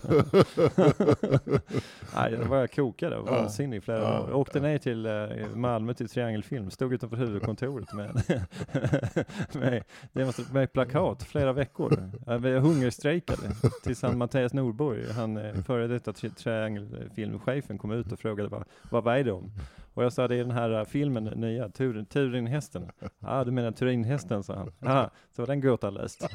Nej, 2.16 2.30
det 2.30 2.44
var 2.48 2.56
jag 2.56 2.72
kokade, 2.72 3.16
Ja. 3.16 3.22
vansinnig 3.32 3.82
flera 3.84 3.98
Ja. 3.98 4.04
dagar. 4.04 4.28
Jag 4.28 4.38
åkte 4.38 4.60
ner 4.60 4.78
till 4.78 5.06
eh, 5.06 5.12
Eh, 5.30 5.48
Malmö 5.54 5.94
till 5.94 6.08
Triangelfilm, 6.08 6.70
stod 6.70 6.92
utanför 6.92 7.16
huvudkontoret 7.16 7.92
med, 7.92 8.22
med, 9.52 9.84
med, 10.12 10.34
med 10.52 10.72
plakat 10.72 11.22
flera 11.22 11.52
veckor. 11.52 12.10
Jag 12.26 12.60
hungerstrejkade 12.60 13.42
tills 13.82 14.02
han 14.02 14.18
Mattias 14.18 14.52
Norborg, 14.52 15.12
han 15.12 15.62
före 15.66 15.86
detta 15.86 16.12
tri- 16.12 16.34
Triangelfilmchefen 16.34 17.78
kom 17.78 17.90
ut 17.90 18.12
och 18.12 18.18
frågade 18.18 18.48
vad, 18.48 18.64
vad 18.90 19.04
var 19.04 19.18
det 19.18 19.32
om? 19.32 19.52
Och 19.94 20.04
jag 20.04 20.12
sa 20.12 20.28
det 20.28 20.36
är 20.36 20.44
den 20.44 20.50
här 20.50 20.78
eh, 20.78 20.84
filmen, 20.84 21.24
nya, 21.24 21.68
Turin, 21.68 22.06
Turinhästen. 22.06 22.90
Ja, 23.00 23.08
ah, 23.20 23.44
du 23.44 23.50
menar 23.50 23.72
Turinhästen, 23.72 24.42
sa 24.42 24.54
han. 24.54 24.72
Ja, 24.78 25.10
så 25.36 25.42
var 25.42 25.46
den 25.46 25.60
gåtan 25.60 25.94
löst. 25.94 26.28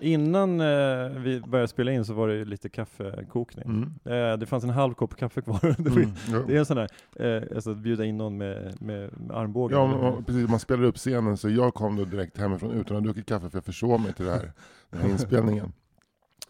Innan 0.00 0.60
eh, 0.60 1.08
vi 1.20 1.40
började 1.46 1.68
spela 1.68 1.92
in 1.92 2.04
så 2.04 2.14
var 2.14 2.28
det 2.28 2.34
ju 2.34 2.44
lite 2.44 2.68
kaffekokning. 2.68 3.64
Mm. 3.64 4.32
Eh, 4.32 4.38
det 4.38 4.46
fanns 4.46 4.64
en 4.64 4.70
halv 4.70 4.94
kopp 4.94 5.16
kaffe 5.16 5.40
kvar. 5.42 5.60
det, 5.78 5.90
var, 5.90 5.96
Mm, 5.98 6.10
ja. 6.32 6.38
det 6.46 6.54
är 6.54 6.58
en 6.58 6.66
sån 6.66 6.76
där, 6.76 6.88
eh, 7.16 7.42
alltså 7.56 7.70
att 7.70 7.78
bjuda 7.78 8.04
in 8.04 8.16
någon 8.16 8.36
med, 8.36 8.82
med, 8.82 9.20
med 9.20 9.36
armbågen. 9.36 9.78
Ja, 9.78 10.08
och 10.08 10.26
precis. 10.26 10.48
Man 10.48 10.60
spelar 10.60 10.82
upp 10.84 10.96
scenen, 10.96 11.36
så 11.36 11.48
jag 11.48 11.74
kom 11.74 11.96
då 11.96 12.04
direkt 12.04 12.38
hemifrån 12.38 12.70
utan 12.70 12.80
att 12.96 13.02
ha 13.02 13.06
druckit 13.12 13.26
kaffe, 13.26 13.50
för 13.50 13.56
jag 13.56 13.64
försov 13.64 14.00
mig 14.00 14.12
till 14.12 14.24
det 14.24 14.30
här, 14.32 14.52
den 14.90 15.00
här 15.00 15.08
inspelningen. 15.08 15.72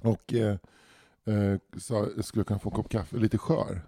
Och 0.00 0.34
eh, 0.34 0.56
eh, 1.24 1.58
sa, 1.76 2.06
jag 2.16 2.24
skulle 2.24 2.44
kunna 2.44 2.58
få 2.58 2.68
en 2.68 2.76
kopp 2.76 2.88
kaffe, 2.88 3.16
lite 3.16 3.38
skör. 3.38 3.80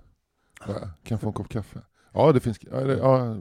Här, 0.61 0.75
Kan 0.81 0.91
jag 1.09 1.21
få 1.21 1.27
en 1.27 1.33
kopp 1.33 1.49
kaffe? 1.49 1.81
Ja, 2.13 2.33
det 2.33 2.41
finns. 2.41 2.59
Ja, 2.71 2.81
det, 2.81 2.97
ja, 2.99 3.37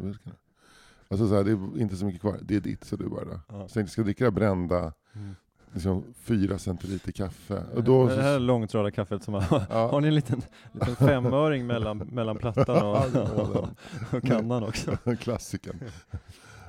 alltså, 1.07 1.27
så 1.27 1.35
här, 1.35 1.43
det 1.43 1.51
är 1.51 1.81
inte 1.81 1.95
så 1.95 2.05
mycket 2.05 2.21
kvar, 2.21 2.39
det 2.41 2.55
är 2.55 2.59
ditt, 2.61 2.83
så 2.83 2.95
du 2.95 3.09
bara. 3.09 3.29
Ja. 3.29 3.39
Så 3.47 3.55
jag 3.61 3.69
tänkte, 3.73 3.91
ska 3.91 4.01
jag 4.01 4.05
dricka 4.05 4.25
det 4.25 4.31
brända, 4.31 4.93
Mm. 5.15 5.35
Liksom 5.73 6.03
fyra 6.23 6.57
centiliter 6.57 7.11
kaffe? 7.11 7.63
Och 7.75 7.83
då, 7.83 8.07
det 8.07 8.21
här 8.21 8.39
långtradarkaffet 8.39 9.23
som 9.23 9.33
har, 9.33 9.43
Ja. 9.69 9.87
har 9.91 10.01
ni 10.01 10.07
en 10.07 10.15
liten, 10.15 10.41
liten 10.71 10.95
femöring 10.95 11.67
mellan, 11.67 11.97
mellan 11.97 12.37
plattan 12.37 12.85
och, 12.85 12.97
Ja, 13.13 13.69
och, 14.11 14.23
kannan 14.23 14.63
också? 14.63 14.97
klassikern. 15.21 15.75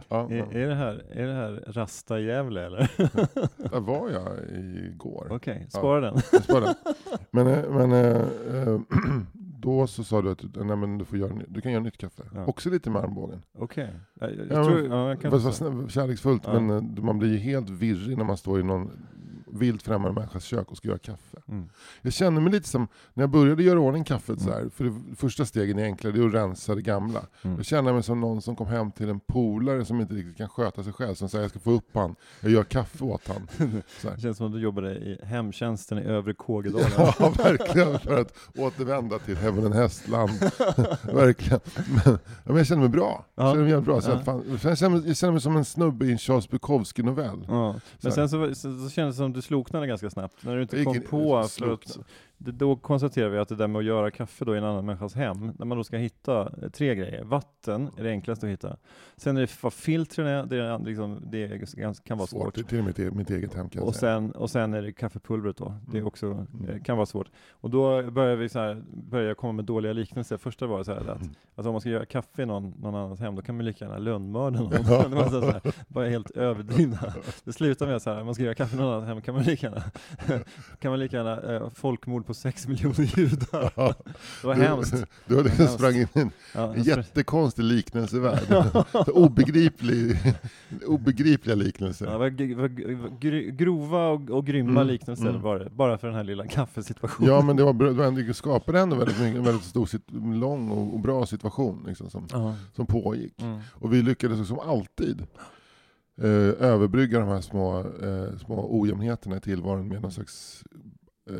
Ja, 0.09 0.31
Är, 0.31 0.57
är, 0.57 0.69
det 0.69 0.75
här, 0.75 1.03
är 1.13 1.27
det 1.27 1.35
här 1.35 1.65
Rasta 1.67 2.21
Gävle 2.21 2.67
eller? 2.67 2.91
där 3.71 3.81
var 3.81 4.11
jag 4.11 4.39
igår. 4.85 5.27
Okej, 5.31 5.67
spara 5.71 6.01
den. 6.01 6.21
Jag 6.33 6.45
sparar. 6.45 6.75
Men, 7.31 7.47
eh, 7.47 7.71
men 7.71 7.93
eh, 7.93 8.81
då 9.61 9.87
så 9.87 10.05
sa 10.05 10.23
du 10.23 10.31
att 10.31 10.45
nej, 10.55 10.77
men 10.77 10.99
du, 10.99 11.05
får 11.05 11.19
göra, 11.19 11.33
du 11.49 11.61
kan 11.61 11.73
göra 11.73 11.83
nytt 11.83 11.97
kaffe. 11.99 12.23
Ja. 12.35 12.47
Också 12.47 12.71
lite 12.71 12.91
med 12.91 13.03
armbågen. 13.03 13.43
Okej. 13.59 13.91
Jag, 14.21 14.31
jag 14.31 14.47
Ja, 14.51 14.65
tror, 14.65 14.83
men- 14.83 14.91
ja, 14.91 15.09
jag 15.09 15.21
kan 15.21 15.31
Fast 15.31 15.63
kärleksfullt, 15.89 16.47
men 16.47 16.71
eh, 16.71 17.05
man 17.05 17.19
blir 17.19 17.31
ju 17.31 17.37
helt 17.39 17.71
virrig 17.71 18.17
när 18.19 18.25
man 18.25 18.37
står 18.37 18.61
i 18.61 18.63
någon 18.63 18.91
vilt 19.53 19.83
främmande 19.83 20.21
människas 20.21 20.45
kök 20.45 20.71
och 20.71 20.77
ska 20.77 20.89
göra 20.89 20.99
kaffe. 20.99 21.37
Mm. 21.49 21.69
Jag 22.03 22.13
känner 22.13 22.41
mig 22.41 22.53
lite 22.53 22.69
som, 22.69 22.89
när 23.15 23.23
jag 23.23 23.31
började 23.31 23.63
göra 23.63 23.81
ordning 23.81 24.05
kaffet 24.05 24.41
så 24.41 24.49
Mm. 24.51 24.63
här, 24.63 24.71
för 24.71 24.85
det 24.85 25.17
första 25.17 25.45
stegen 25.45 25.79
är 25.79 25.85
enklare, 25.85 26.13
det 26.13 26.21
är 26.23 26.27
att 26.27 26.35
rensa 26.35 26.75
det 26.75 26.83
gamla. 26.83 27.21
Mm. 27.43 27.57
Jag 27.57 27.67
känner 27.67 27.93
mig 27.93 28.03
som 28.03 28.21
någon 28.21 28.43
som 28.43 28.57
kom 28.57 28.67
hem 28.67 28.91
till 28.93 29.09
en 29.09 29.21
polare 29.21 29.85
som 29.85 30.01
inte 30.01 30.15
riktigt 30.15 30.37
kan 30.37 30.49
sköta 30.49 30.83
sig 30.83 30.93
själv, 30.93 31.15
som 31.15 31.29
säger 31.29 31.43
jag 31.45 31.51
ska 31.51 31.59
få 31.61 31.71
upp 31.71 31.89
han, 31.95 32.15
jag 32.41 32.53
gör 32.53 32.65
kaffe 32.65 33.05
åt 33.05 33.29
han. 33.29 33.49
Så. 34.01 34.11
Det 34.11 34.21
känns 34.21 34.37
som 34.37 34.47
att 34.47 34.53
du 34.53 34.61
jobbade 34.61 34.95
i 34.95 35.19
hemtjänsten 35.23 35.99
i 35.99 36.03
övre 36.03 36.35
Kågedalen. 36.35 36.91
Ja, 37.19 37.33
verkligen. 37.39 37.99
För 37.99 38.21
att 38.21 38.35
återvända 38.59 39.19
till 39.19 39.37
Heaven 39.37 39.65
and 39.65 39.75
Hästland. 39.75 40.31
verkligen. 41.03 41.61
Men, 42.05 42.19
men 42.45 42.57
jag 42.57 42.67
känner 42.67 42.81
mig 42.81 42.89
bra. 42.91 43.25
Jag 43.35 43.47
Ja. 43.47 43.53
känner 43.53 43.65
mig 43.69 43.81
bra. 43.81 44.01
Så 44.01 44.11
Ja. 44.11 44.15
jag, 44.15 44.25
fan, 44.25 44.59
jag, 44.63 44.79
känner 44.79 44.97
mig, 44.97 45.09
jag 45.09 45.17
känner 45.17 45.33
mig 45.33 45.41
som 45.41 45.57
en 45.57 45.65
snubbe 45.65 46.07
i 46.07 46.13
en 46.13 46.19
Charles 46.19 46.49
Bukowski-novell. 46.51 47.45
Ja. 47.49 47.73
Men 47.73 47.81
Så 48.01 48.11
sen 48.11 48.29
så, 48.29 48.55
så, 48.55 48.79
så 48.79 48.91
kändes 48.91 49.17
det 49.17 49.19
som 49.19 49.27
att 49.31 49.35
du 49.41 49.47
sloknade 49.47 49.87
ganska 49.87 50.11
snabbt, 50.11 50.45
när 50.45 50.57
du 50.57 50.63
inte 50.63 50.85
kom 50.85 51.01
på, 51.01 51.49
för 51.49 51.73
att. 51.73 51.99
Det, 52.43 52.53
då 52.53 52.77
konstaterar 52.77 53.29
vi 53.29 53.39
att 53.39 53.49
det 53.49 53.55
där 53.57 53.67
med 53.69 53.79
att 53.79 53.85
göra 53.85 54.11
kaffe 54.11 54.45
då 54.45 54.55
i 54.55 54.59
en 54.59 54.65
annan 54.65 54.87
människas 54.87 55.15
hem, 55.15 55.53
när 55.59 55.67
man 55.67 55.79
då 55.79 55.85
ska 55.85 55.97
hitta 55.97 56.41
eh, 56.63 56.69
tre 56.69 56.95
grejer. 56.95 57.25
Vatten 57.25 57.91
är 57.99 58.03
det 58.05 58.11
enklaste 58.11 58.47
att 58.47 58.53
hitta. 58.53 58.77
Sen 59.17 59.37
är 59.37 59.41
det 59.41 59.63
vad 59.63 59.73
filtren 59.73 60.27
är, 60.27 60.47
det, 60.47 60.57
är 60.57 60.79
liksom, 60.85 61.21
det 61.31 62.05
kan 62.05 62.19
vara 62.19 62.27
svårt. 62.27 62.55
Till 62.55 62.79
och 62.79 62.85
med 62.85 63.15
mitt, 63.17 63.31
e- 63.31 63.35
eget 63.35 63.55
hem 63.55 63.69
kan 63.69 63.81
jag 63.81 63.89
Och 63.89 63.95
säga. 63.95 64.17
sen, 64.17 64.31
och 64.33 64.51
sen 64.51 64.75
är 64.75 64.83
det 64.83 64.93
kaffepulvret 64.93 65.57
då, 65.57 65.75
det 65.87 65.93
är 65.97 66.01
Mm. 66.01 66.07
också, 66.07 66.27
Mm. 66.27 66.69
eh, 66.69 66.83
kan 66.83 66.97
vara 66.97 67.07
svårt. 67.07 67.29
Och 67.51 67.71
då 67.71 68.11
börjar 68.11 68.37
vi 68.37 68.49
så 68.49 68.59
här, 68.59 68.83
börjar 68.93 69.27
jag 69.29 69.37
komma 69.37 69.53
med 69.53 69.65
dåliga 69.65 69.93
liknelser. 69.93 70.37
Första 70.37 70.67
var 70.67 70.83
så 70.85 70.93
här 70.93 71.01
att, 71.01 71.21
Mm. 71.23 71.35
att 71.55 71.67
om 71.67 71.73
man 71.73 71.81
ska 71.81 71.91
göra 71.91 72.07
kaffe 72.07 72.43
i 72.43 72.47
någon, 72.47 72.71
någon 72.81 72.95
annans 72.95 73.21
hem, 73.21 73.37
då 73.37 73.43
kan 73.43 73.57
man 73.57 73.65
lika 73.65 73.85
gärna 73.85 73.99
lönnmörda 73.99 74.61
någon. 74.61 74.71
Det 75.21 75.31
så 75.31 75.41
här, 75.51 75.61
bara 75.89 76.09
helt 76.09 76.31
överdrivna. 76.31 77.15
Det 77.45 77.53
slutar 77.53 77.87
med 77.87 78.03
så 78.03 78.11
här, 78.15 78.25
man 78.25 78.35
ska 78.35 78.43
göra 78.45 78.55
kaffe 78.55 78.77
i 78.77 78.79
någon 78.79 78.89
annans 78.93 79.07
hem, 79.09 79.21
kan 79.23 79.35
man 79.35 79.45
lika 79.45 79.67
gärna, 79.67 79.83
kan 80.81 80.91
man 80.91 80.99
lika 81.01 81.17
gärna 81.17 81.41
eh, 81.55 81.69
folkmord 81.69 82.27
på 82.31 82.35
sex 82.35 82.69
miljoner 82.69 83.19
judar. 83.19 83.73
Ja. 83.77 83.95
Det 84.41 84.47
var 84.47 84.55
Du- 84.55 84.61
hemskt. 84.63 84.95
Du 85.27 85.35
har 85.37 85.43
liksom 85.45 85.59
Hemskt. 85.65 85.79
sprang 85.79 85.95
in 85.95 86.07
i 86.15 86.21
en 86.21 86.31
Ja, 86.55 86.75
en 86.75 86.83
jättekonstig 86.83 87.63
liknelsevärld. 87.65 88.85
Obegriplig, 89.09 90.17
obegripliga 90.87 91.55
liknelser. 91.57 92.07
Ja, 92.07 92.31
det 92.31 92.55
var 92.55 93.51
grova 93.51 94.09
och, 94.09 94.31
och 94.31 94.47
grymma 94.47 94.71
Mm, 94.81 94.87
liknelser 94.87 95.29
mm. 95.29 95.59
det, 95.59 95.71
bara 95.71 95.99
för 95.99 96.07
den 96.07 96.17
här 96.17 96.25
lilla 96.25 96.47
kaffesituationen. 96.47 97.31
Ja 97.33 97.43
men 97.43 97.57
det 97.57 97.65
var, 97.65 97.73
det 97.73 97.91
var 97.93 98.05
ändå, 98.05 98.21
det 98.21 98.35
skapade 98.35 98.81
ändå 98.81 98.97
väldigt 98.97 99.19
mycket, 99.21 99.37
en 99.37 99.45
väldigt 99.45 99.65
stor, 99.65 99.89
lång 100.35 100.71
och, 100.71 100.95
och 100.95 101.01
bra 101.01 101.27
situation 101.27 101.85
liksom, 101.87 102.11
som, 102.11 102.27
Ja. 102.33 102.55
som 102.77 102.87
pågick. 102.87 103.43
Mm. 103.43 103.59
Och 103.73 103.93
vi 103.95 104.03
lyckades 104.03 104.49
som 104.49 104.59
alltid 104.59 105.21
eh, 106.23 106.27
överbrygga 106.71 107.19
de 107.21 107.29
här 107.29 107.41
små, 107.41 107.79
eh, 107.81 108.39
små 108.47 108.81
ojämnheterna 108.81 109.37
i 109.37 109.41
tillvaron 109.41 109.89
med 109.89 110.03
någon 110.03 110.13
slags 110.13 110.65
eh, 111.31 111.37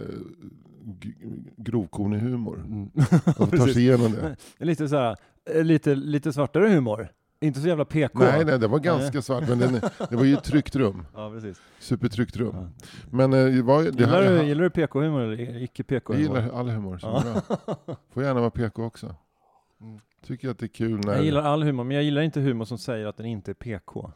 grovkornig 1.57 2.19
humor. 2.19 2.59
Mm. 2.59 2.91
Och 3.27 3.37
ta 3.37 3.47
Precis. 3.47 3.75
sig 3.75 3.83
igenom 3.83 4.13
det. 4.13 4.37
Lite 4.65 4.89
så 4.89 4.97
här, 4.97 5.17
eh, 5.55 5.65
lite, 5.65 5.95
lite 5.95 6.33
svartare 6.33 6.69
humor. 6.69 7.09
Inte 7.43 7.61
så 7.61 7.69
jävla 7.69 7.85
PK. 7.85 8.19
Nej, 8.19 8.45
nej, 8.45 8.59
det 8.59 8.67
var 8.69 8.79
ganska 8.79 9.23
svart, 9.23 9.49
men 9.49 9.59
den, 9.59 9.73
det 10.11 10.17
var 10.17 10.25
ju 10.25 10.35
ett 10.35 10.45
tryggt 10.45 10.77
rum. 10.77 11.07
Ja, 11.15 11.31
precis. 11.31 11.61
Supertryggt 11.79 12.37
rum. 12.37 12.55
Ja. 12.57 12.69
Men 13.11 13.33
eh, 13.33 13.45
det 13.45 13.63
var. 13.63 13.83
Det 13.83 13.91
Gillar, 13.91 14.23
här- 14.23 14.39
du, 14.39 14.47
gillar 14.47 14.63
du 14.65 14.71
PK-humor 14.71 15.21
eller 15.21 15.63
icke 15.63 15.73
jag 15.83 15.87
PK-humor? 15.87 16.23
gillar 16.39 16.51
all 16.61 16.69
humor 16.69 16.99
som 16.99 17.11
Ja. 17.11 17.19
är 17.21 17.33
bra. 17.87 17.97
Får 18.15 18.23
gärna 18.23 18.41
vara 18.41 18.51
PK 18.51 18.85
också. 18.85 19.15
Mm. 19.81 20.01
Tycker 20.27 20.49
att 20.51 20.59
det 20.59 20.67
är 20.67 20.69
kul 20.69 21.01
när... 21.05 21.15
Jag 21.15 21.25
gillar 21.25 21.43
all 21.43 21.63
humor, 21.63 21.85
men 21.85 21.95
jag 21.95 22.05
gillar 22.05 22.23
inte 22.23 22.41
humor 22.41 22.65
som 22.65 22.79
säger 22.79 23.07
att 23.07 23.17
den 23.17 23.27
inte 23.27 23.51
är 23.51 23.55
PK. 23.55 24.13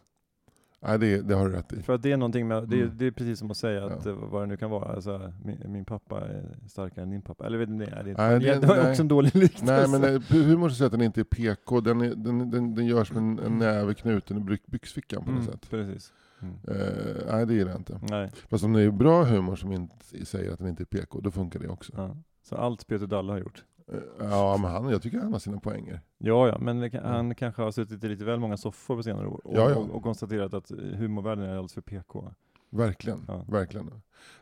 Nej, 0.87 0.99
det, 0.99 1.21
det 1.29 1.35
har 1.35 1.49
du 1.49 1.55
rätt 1.55 1.73
i. 1.73 1.83
För 1.83 1.93
att 1.95 2.03
det 2.03 2.13
är 2.13 2.17
någonting 2.17 2.49
med, 2.49 2.69
det 2.69 2.77
är, 2.77 2.83
Mm. 2.83 2.97
det 2.99 3.07
är 3.07 3.11
precis 3.11 3.39
som 3.39 3.51
att 3.51 3.57
säga 3.57 3.85
att 3.87 4.05
Ja. 4.05 4.11
eh, 4.11 4.17
vad 4.17 4.43
det 4.43 4.47
nu 4.47 4.57
kan 4.57 4.71
vara, 4.71 4.95
alltså, 4.95 5.33
min, 5.45 5.59
min 5.67 5.85
pappa 5.85 6.21
är 6.21 6.45
starkare 6.69 7.03
än 7.03 7.11
din 7.11 7.23
pappa. 7.23 7.47
Eller 7.47 7.59
vet 7.59 7.69
ni, 7.69 7.79
det, 7.79 7.85
är 7.91 8.05
Nej, 8.05 8.35
inte- 8.37 8.47
det- 8.55 8.61
det 8.61 8.67
var 8.67 8.77
nej. 8.77 8.91
också 8.91 9.03
en 9.03 9.09
dålig 9.09 9.35
liknelse. 9.37 9.89
Nej, 9.89 10.01
men 10.01 10.15
eh, 10.15 10.21
humor 10.29 10.69
som 10.69 10.77
säger 10.77 10.87
att 10.87 10.93
den 10.93 11.03
inte 11.03 11.21
är 11.21 11.25
PK, 11.25 11.81
den, 11.81 12.01
är, 12.01 12.15
den, 12.15 12.51
den, 12.51 12.75
den 12.75 12.87
görs 12.87 13.13
med 13.13 13.19
en, 13.23 13.39
en 13.39 13.59
näve 13.59 13.95
knuten 13.95 14.37
i 14.37 14.41
byx- 14.41 14.71
byxfickan 14.71 15.25
på 15.25 15.31
något 15.31 15.41
mm, 15.41 15.53
sätt. 15.53 15.71
Precis. 15.71 16.13
Mm. 16.43 16.55
Eh, 16.69 17.33
nej, 17.33 17.47
det 17.47 17.55
gillar 17.55 17.71
jag 17.71 17.81
inte. 17.81 18.01
Nej. 18.11 18.31
Fast 18.49 18.65
om 18.65 18.73
det 18.73 18.81
är 18.83 18.91
bra 18.91 19.25
humor 19.25 19.57
som 19.57 19.73
inte 19.73 19.95
säger 20.25 20.53
att 20.53 20.59
den 20.59 20.69
inte 20.69 20.83
är 20.83 20.85
PK, 20.85 21.21
då 21.21 21.31
funkar 21.31 21.61
det 21.61 21.69
också. 21.69 21.93
Ja. 21.97 22.17
Så 22.43 22.57
allt 22.57 22.87
Peter 22.87 23.07
Dalle 23.07 23.33
har 23.33 23.39
gjort. 23.39 23.65
Eh, 23.93 23.99
ja, 24.19 24.57
men 24.61 24.71
han, 24.71 24.89
jag 24.89 25.03
tycker 25.03 25.19
han 25.19 25.33
har 25.33 25.39
sina 25.39 25.61
poänger. 25.61 26.01
Ja, 26.19 26.49
ja, 26.49 26.59
men 26.59 26.81
det 26.81 26.91
kan, 26.91 27.05
han 27.05 27.35
kanske 27.35 27.63
har 27.63 27.71
suttit 27.71 28.05
i 28.05 28.09
lite 28.09 28.25
väl 28.25 28.41
många 28.41 28.57
soffor 28.57 28.97
på 28.97 29.03
senare 29.03 29.27
år 29.27 29.41
och, 29.47 29.57
Ja, 29.57 29.71
ja. 29.71 29.77
och, 29.77 29.91
och 29.91 30.03
konstaterat 30.03 30.55
att 30.55 30.71
humorvärlden 30.71 31.45
är 31.45 31.49
alldeles 31.51 31.73
för 31.75 31.81
PK. 31.81 32.33
Verkligen, 32.71 33.25
Ja. 33.29 33.45
verkligen. 33.49 33.91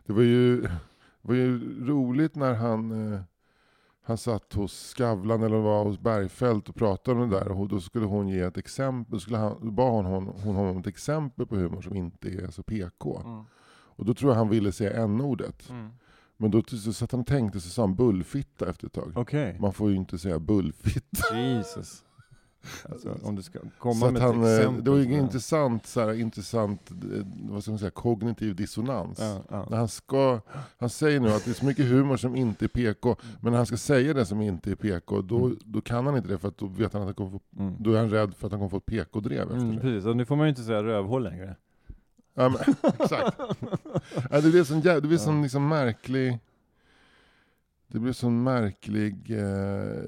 Det 0.07 0.13
var 0.13 0.23
ju, 0.23 0.61
det 0.63 0.71
var 1.23 1.35
ju 1.35 1.85
roligt 1.87 2.35
när 2.35 2.55
han, 2.55 3.13
eh, 3.13 3.21
han 4.05 4.19
satt 4.19 4.53
hos 4.53 4.73
Skavlan 4.73 5.43
eller 5.43 5.57
var 5.57 5.85
hos 5.85 5.99
Bergfeldt 6.01 6.69
och 6.69 6.75
pratade 6.75 7.21
om 7.21 7.31
det 7.31 7.39
där 7.39 7.53
och 7.53 7.69
då 7.69 7.81
skulle 7.81 8.07
hon 8.07 8.29
ge 8.29 8.41
ett 8.41 8.57
exempel, 8.57 9.21
skulle 9.21 9.39
han, 9.39 9.57
då 9.61 9.71
bad 9.71 10.05
hon, 10.05 10.05
hon, 10.05 10.35
hon 10.45 10.55
honom 10.57 10.79
ett 10.79 10.87
exempel 10.87 11.47
på 11.47 11.57
humor 11.57 11.81
som 11.81 11.97
inte 11.97 12.29
är 12.29 12.51
så 12.51 12.63
PK. 12.63 13.21
Mm. 13.25 13.45
Och 13.95 14.05
då 14.05 14.15
tror 14.15 14.31
jag 14.31 14.37
han 14.39 14.49
ville 14.49 14.73
säga 14.73 15.03
n-ordet. 15.05 15.71
Men 16.43 16.51
då 16.51 16.63
så 16.67 16.93
satt 16.93 17.13
han 17.13 17.25
tänkte 17.25 17.59
han 17.77 17.95
bullfitta 17.95 18.71
efter 18.71 18.87
ett 18.87 18.93
tag. 18.93 19.13
Okej. 19.17 19.57
Man 19.61 19.73
får 19.73 19.91
ju 19.91 19.97
inte 19.97 20.19
säga 20.19 20.39
bullfitta. 20.39 21.39
Jesus. 21.41 22.05
Alltså, 22.91 23.17
om 23.23 23.37
du 23.37 23.43
ska 23.43 23.59
komma 23.79 23.95
Så 23.95 24.07
att 24.07 24.13
med 24.13 24.23
han, 24.23 24.41
ett 24.43 24.47
eh, 24.49 24.57
exempel. 24.57 24.85
det 24.85 24.91
var 24.91 24.99
ju 24.99 25.13
intressant, 25.19 25.87
så 25.87 26.01
här, 26.01 26.13
intressant 26.21 26.91
eh, 26.91 26.97
vad 27.51 27.63
ska 27.63 27.71
man 27.73 27.79
säga, 27.79 27.91
kognitiv 27.91 28.57
dissonans. 28.57 29.19
Ja, 29.21 29.43
ja. 29.51 29.67
När 29.71 29.77
han, 29.77 29.89
ska, 29.89 30.41
han 30.79 30.91
säger 30.91 31.21
nu 31.21 31.29
att 31.29 31.45
det 31.45 31.51
är 31.51 31.55
så 31.55 31.65
mycket 31.67 31.87
humor 31.87 32.17
som 32.17 32.37
inte 32.37 32.65
är 32.65 32.69
PK, 32.69 33.17
men 33.41 33.51
när 33.51 33.57
han 33.57 33.67
ska 33.67 33.77
säga 33.77 34.15
det 34.15 34.27
som 34.27 34.41
inte 34.41 34.71
är 34.71 34.75
PK, 34.75 35.21
då, 35.23 35.45
Mm. 35.47 35.59
då 35.65 35.81
kan 35.81 36.07
han 36.07 36.17
inte 36.17 36.29
det 36.29 36.39
för 36.39 36.49
att 36.49 36.59
då 36.59 36.67
vet 36.67 36.93
han 36.93 37.03
att 37.03 37.09
han 37.09 37.15
kommer 37.15 37.31
få, 37.31 37.41
Mm. 37.59 37.75
då 37.79 37.93
är 37.93 37.99
han 37.99 38.11
rädd 38.11 38.35
för 38.35 38.47
att 38.47 38.53
han 38.53 38.61
kommer 38.61 38.71
få 38.71 38.77
ett 38.77 38.87
PK-drev 38.87 39.43
efter 39.43 39.57
Mm, 39.57 39.75
det. 39.75 39.81
precis, 39.81 40.07
och 40.07 40.17
nu 40.17 40.25
får 40.25 40.37
man 40.37 40.47
ju 40.47 40.51
inte 40.51 40.63
säga 40.63 40.83
rövhål 40.83 41.23
längre. 41.23 41.57
Ja, 42.35 42.49
men, 42.49 42.59
exakt. 43.01 43.39
Ja, 44.31 44.41
det 44.41 44.51
blir 44.51 44.65
sån, 44.65 44.81
det 44.81 45.01
blir 45.01 45.19
sån 45.19 45.37
Ja. 45.37 45.43
liksom 45.43 45.69
märklig, 45.69 46.39
det 47.89 47.99
blir 47.99 48.13
sån 48.13 48.43
märklig, 48.43 49.31
eh, 49.31 50.03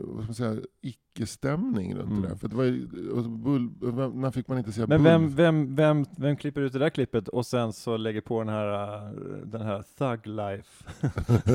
vad 0.00 0.22
ska 0.22 0.26
man 0.26 0.34
säga, 0.34 0.56
icke-stämning 0.80 1.94
runt 1.94 2.10
Mm. 2.10 2.22
det 2.22 2.28
där. 2.28 2.34
För 2.36 2.48
det 2.48 2.56
var 2.56 2.64
ju, 2.64 2.86
bull, 3.28 3.70
när 4.14 4.30
fick 4.30 4.48
man 4.48 4.58
inte 4.58 4.72
säga 4.72 4.86
Men 4.86 5.02
vem, 5.02 5.34
vem, 5.34 5.74
vem, 5.76 6.04
vem 6.18 6.36
klipper 6.36 6.60
ut 6.60 6.72
det 6.72 6.78
där 6.78 6.90
klippet 6.90 7.28
och 7.28 7.46
sen 7.46 7.72
så 7.72 7.96
lägger 7.96 8.20
på 8.20 8.38
den 8.38 8.48
här, 8.48 8.94
äh, 9.06 9.12
den 9.44 9.60
här 9.62 9.84
thug 9.98 10.26
life, 10.26 10.84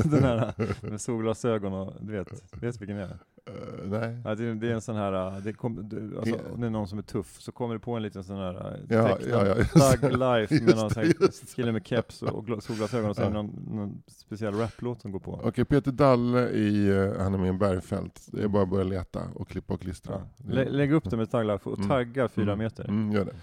den 0.10 0.24
här 0.24 0.54
med 0.90 1.00
solglasögon 1.00 1.72
och 1.72 1.92
du 2.00 2.12
vet, 2.12 2.32
vet 2.32 2.60
du 2.60 2.78
vilken 2.78 2.96
det 2.96 3.02
är? 3.02 3.18
Eh, 3.46 3.52
nej. 3.84 4.16
Ja, 4.24 4.34
det, 4.34 4.44
är- 4.44 4.54
det 4.54 4.68
är 4.68 4.72
en 4.74 4.80
sån 4.80 4.96
här, 4.96 5.36
äh, 5.36 5.42
det, 5.42 5.52
kom, 5.52 5.88
det, 5.88 6.18
alltså, 6.18 6.36
om 6.54 6.60
det 6.60 6.66
är 6.66 6.70
någon 6.70 6.88
som 6.88 6.98
är 6.98 7.02
tuff 7.02 7.40
så 7.40 7.52
kommer 7.52 7.74
det 7.74 7.80
på 7.80 7.92
en 7.92 8.02
liten 8.02 8.24
sån 8.24 8.36
här 8.36 8.80
Ja, 8.88 9.08
tecknad 9.08 9.46
ja, 9.48 9.54
ja, 9.74 9.90
thug 9.96 10.02
life 10.12 10.54
med 10.54 10.62
Just 10.62 10.76
någon 10.76 10.90
sån 10.90 11.02
här 11.02 11.54
kille 11.56 11.72
med 11.72 11.86
keps 11.86 12.22
och 12.22 12.46
gla- 12.46 12.60
solglasögon 12.60 13.10
och 13.10 13.16
sen 13.16 13.24
Ja. 13.24 13.30
någon, 13.30 13.46
någon 13.70 14.02
speciell 14.06 14.54
raplåt 14.54 15.00
som 15.02 15.12
går 15.12 15.18
på. 15.20 15.40
Okej, 15.44 15.64
Peter 15.64 15.92
Dalle 15.92 16.48
i 16.48 16.90
uh, 16.92 17.18
Han 17.18 17.34
är 17.34 17.38
med 17.38 17.48
i 17.54 17.58
Bergfält. 17.58 18.26
Det 18.32 18.42
är 18.42 18.48
bara 18.48 18.62
att 18.62 18.68
börja 18.70 18.84
leta 18.84 19.22
och 19.34 19.48
klippa 19.48 19.74
och 19.74 19.80
klistra. 19.80 20.22
Lä, 20.48 20.64
lägg 20.68 20.92
upp 20.92 21.10
det 21.10 21.16
med 21.16 21.30
thug 21.30 21.46
life 21.46 21.68
och 21.70 21.76
Mm. 21.78 21.88
tagga 21.88 22.28
fyra 22.28 22.52
Mm. 22.52 22.58
meter. 22.58 22.84
Mm, 22.88 23.12
gör 23.12 23.24
det. 23.24 23.34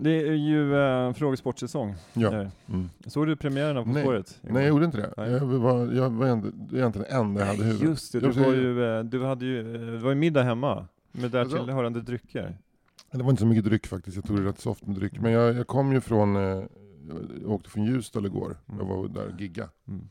Det 0.00 0.28
är 0.28 0.32
ju 0.34 0.76
äh, 0.76 1.12
frågesportsäsong. 1.12 1.94
Ja. 2.12 2.32
Mm. 2.32 2.90
Såg 3.06 3.26
du 3.26 3.36
premiären 3.36 3.76
av 3.76 3.84
På 3.84 3.90
Nej. 3.90 4.02
spåret? 4.02 4.38
Nej, 4.42 4.62
jag 4.62 4.68
gjorde 4.68 4.84
inte 4.84 4.96
det. 4.96 5.14
Nej. 5.16 5.30
Jag 5.30 5.40
var, 5.40 5.92
jag 5.92 6.10
var 6.10 6.26
egentligen 6.26 7.06
enda 7.10 7.40
jag 7.40 7.46
hade 7.46 7.58
i 7.58 7.64
huvudet. 7.64 7.88
Just 7.88 8.12
det, 8.12 8.20
du 8.20 8.30
var 8.30 8.52
ju, 8.52 8.98
eh, 8.98 9.04
du 9.04 9.24
hade 9.24 9.44
ju, 9.44 9.74
eh, 9.74 9.80
det 9.92 9.98
var 9.98 10.10
ju 10.10 10.16
middag 10.16 10.42
hemma 10.42 10.86
med 11.12 11.30
därtill 11.30 11.58
Alltså- 11.58 11.72
hörande 11.72 12.00
drycker. 12.00 12.58
Det 13.10 13.22
var 13.22 13.30
inte 13.30 13.40
så 13.40 13.46
mycket 13.46 13.64
dryck 13.64 13.86
faktiskt, 13.86 14.16
jag 14.16 14.24
tog 14.24 14.36
det 14.36 14.48
rätt 14.48 14.60
soft 14.60 14.86
med 14.86 14.96
dryck. 14.96 15.20
Men 15.20 15.32
jag, 15.32 15.54
jag 15.54 15.66
kom 15.66 15.92
ju 15.92 16.00
från, 16.00 16.34
jag 16.34 17.50
åkte 17.50 17.70
från 17.70 17.84
Ljusdal 17.84 18.26
igår. 18.26 18.56
Mm. 18.68 18.80
Jag 18.80 18.96
var 18.96 19.08
där 19.08 19.32
och 19.34 19.40
gigga. 19.40 19.68
Mm. 19.88 20.08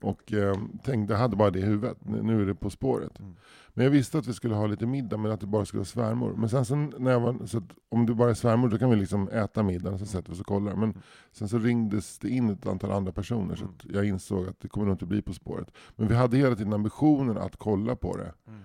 Och 0.00 0.32
eh, 0.32 0.54
tänkte, 0.84 1.12
jag 1.14 1.18
hade 1.20 1.36
bara 1.36 1.50
det 1.50 1.58
i 1.58 1.62
huvudet. 1.62 1.96
Nu 2.04 2.42
är 2.42 2.46
det 2.46 2.54
På 2.54 2.70
spåret. 2.70 3.18
Mm. 3.20 3.34
Men 3.74 3.84
jag 3.84 3.90
visste 3.90 4.18
att 4.18 4.26
vi 4.26 4.32
skulle 4.32 4.54
ha 4.54 4.66
lite 4.66 4.86
middag, 4.86 5.16
men 5.16 5.32
att 5.32 5.40
det 5.40 5.46
bara 5.46 5.64
skulle 5.64 5.78
vara 5.78 5.84
svärmor. 5.86 6.34
Men 6.36 6.48
sen 6.48 6.64
så 6.64 6.76
när 6.76 7.10
jag 7.10 7.20
var, 7.20 7.46
så 7.46 7.58
att 7.58 7.64
om 7.88 8.06
det 8.06 8.14
bara 8.14 8.30
är 8.30 8.34
svärmor, 8.34 8.68
då 8.68 8.78
kan 8.78 8.90
vi 8.90 8.96
liksom 8.96 9.28
äta 9.28 9.62
middagen 9.62 9.98
så 9.98 10.06
sätter 10.06 10.28
vi 10.28 10.34
oss 10.34 10.40
och 10.40 10.46
kollar. 10.46 10.74
Men 10.74 10.90
Mm. 10.90 11.02
sen 11.32 11.48
så 11.48 11.58
ringdes 11.58 12.18
det 12.18 12.28
in 12.28 12.50
ett 12.50 12.66
antal 12.66 12.92
andra 12.92 13.12
personer, 13.12 13.54
så 13.56 13.64
Mm. 13.64 13.74
jag 13.84 14.04
insåg 14.06 14.48
att 14.48 14.60
det 14.60 14.68
kommer 14.68 14.86
nog 14.86 14.94
inte 14.94 15.06
bli 15.06 15.22
På 15.22 15.32
spåret. 15.32 15.70
Men 15.96 16.08
vi 16.08 16.14
hade 16.14 16.36
hela 16.36 16.56
tiden 16.56 16.72
ambitionen 16.72 17.38
att 17.38 17.56
kolla 17.56 17.96
på 17.96 18.16
det. 18.16 18.32
Mm. 18.46 18.60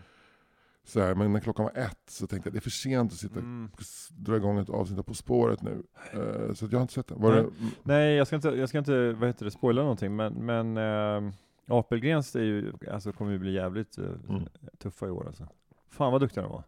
Så 0.85 0.99
här, 1.01 1.15
men 1.15 1.33
när 1.33 1.39
klockan 1.39 1.65
var 1.65 1.81
ett 1.83 1.97
så 2.07 2.27
tänkte 2.27 2.47
jag 2.49 2.53
det 2.53 2.59
är 2.59 2.61
för 2.61 2.69
sent 2.69 3.11
att 3.11 3.17
sitta 3.17 3.39
Mm. 3.39 3.69
dra 4.11 4.35
igång 4.37 4.57
ett 4.59 4.69
avsnitt 4.69 4.99
av 4.99 5.03
På 5.03 5.13
spåret 5.13 5.61
nu. 5.61 5.83
Eh, 6.13 6.53
så 6.53 6.65
jag 6.71 6.77
har 6.77 6.81
inte 6.81 6.93
sett 6.93 7.07
det. 7.07 7.15
Var 7.15 7.31
Nej. 7.31 7.43
det 7.43 7.49
Nej, 7.83 8.15
jag 8.15 8.27
ska 8.27 8.35
inte, 8.35 8.47
jag 8.49 8.69
ska 8.69 8.77
inte 8.77 9.11
vad 9.13 9.29
heter 9.29 9.45
det, 9.45 9.51
spoila 9.51 9.81
någonting, 9.81 10.15
men, 10.15 10.33
men 10.33 10.77
äh, 10.77 11.31
Apelgrens 11.67 12.35
är 12.35 12.39
ju, 12.43 12.73
alltså, 12.91 13.11
kommer 13.11 13.31
ju 13.31 13.39
bli 13.39 13.53
jävligt 13.53 13.97
eh, 13.97 14.05
Mm. 14.29 14.43
tuffa 14.77 15.07
i 15.07 15.09
år 15.09 15.27
alltså. 15.27 15.47
Fan 15.89 16.11
vad 16.11 16.21
duktiga 16.21 16.43
de 16.43 16.51
var. 16.51 16.63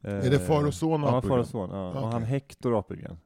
Är 0.00 0.30
det 0.30 0.38
far 0.38 0.66
och 0.66 0.74
son 0.74 1.00
Ja, 1.02 1.08
far 1.08 1.18
Apelgren? 1.18 1.40
och 1.40 1.46
son. 1.46 1.70
Ja. 1.72 1.92
Ja, 1.94 2.00
Och 2.00 2.08
han. 2.12 2.22
Hector 2.22 2.78
Apelgren. 2.78 3.18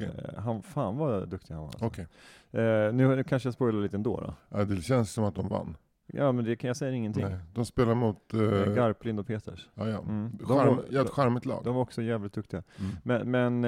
Eh, 0.00 0.34
han, 0.36 0.62
fan 0.62 0.96
vad 0.96 1.28
duktig 1.28 1.54
han 1.54 1.62
var. 1.62 1.68
Alltså. 1.68 1.84
Okej. 1.86 2.06
Eh, 2.50 2.92
nu 2.92 3.24
kanske 3.24 3.46
jag 3.46 3.54
spoilar 3.54 3.80
lite 3.80 3.96
ändå 3.96 4.20
då. 4.20 4.34
Ja, 4.58 4.64
det 4.64 4.82
känns 4.82 5.12
som 5.12 5.24
att 5.24 5.34
de 5.34 5.48
vann. 5.48 5.76
Ja 6.12 6.32
men 6.32 6.44
det 6.44 6.56
kan 6.56 6.68
jag 6.68 6.76
säga 6.76 6.92
ingenting. 6.92 7.24
Nej, 7.24 7.38
de 7.54 7.64
spelar 7.64 7.94
mot... 7.94 8.34
Eh, 8.34 8.40
Uh, 8.40 8.74
Garplind 8.74 9.20
och 9.20 9.26
Peters. 9.26 9.68
ja, 9.74 9.88
ja. 9.88 9.98
Mm. 9.98 10.30
De 10.38 10.46
Charm, 10.46 10.76
var- 10.76 11.00
ett 11.02 11.10
charmigt 11.10 11.46
lag. 11.46 11.64
De 11.64 11.74
var 11.74 11.82
också 11.82 12.02
jävligt 12.02 12.32
duktiga. 12.32 12.62
Mm. 12.78 12.90
Men, 13.02 13.60
men 13.60 13.64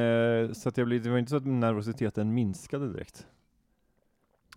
eh, 0.48 0.52
så 0.52 0.68
att 0.68 0.76
jag 0.76 0.86
blev, 0.86 1.02
det 1.02 1.10
var 1.10 1.18
inte 1.18 1.30
så 1.30 1.36
att 1.36 1.46
nervositeten 1.46 2.34
minskade 2.34 2.92
direkt. 2.92 3.26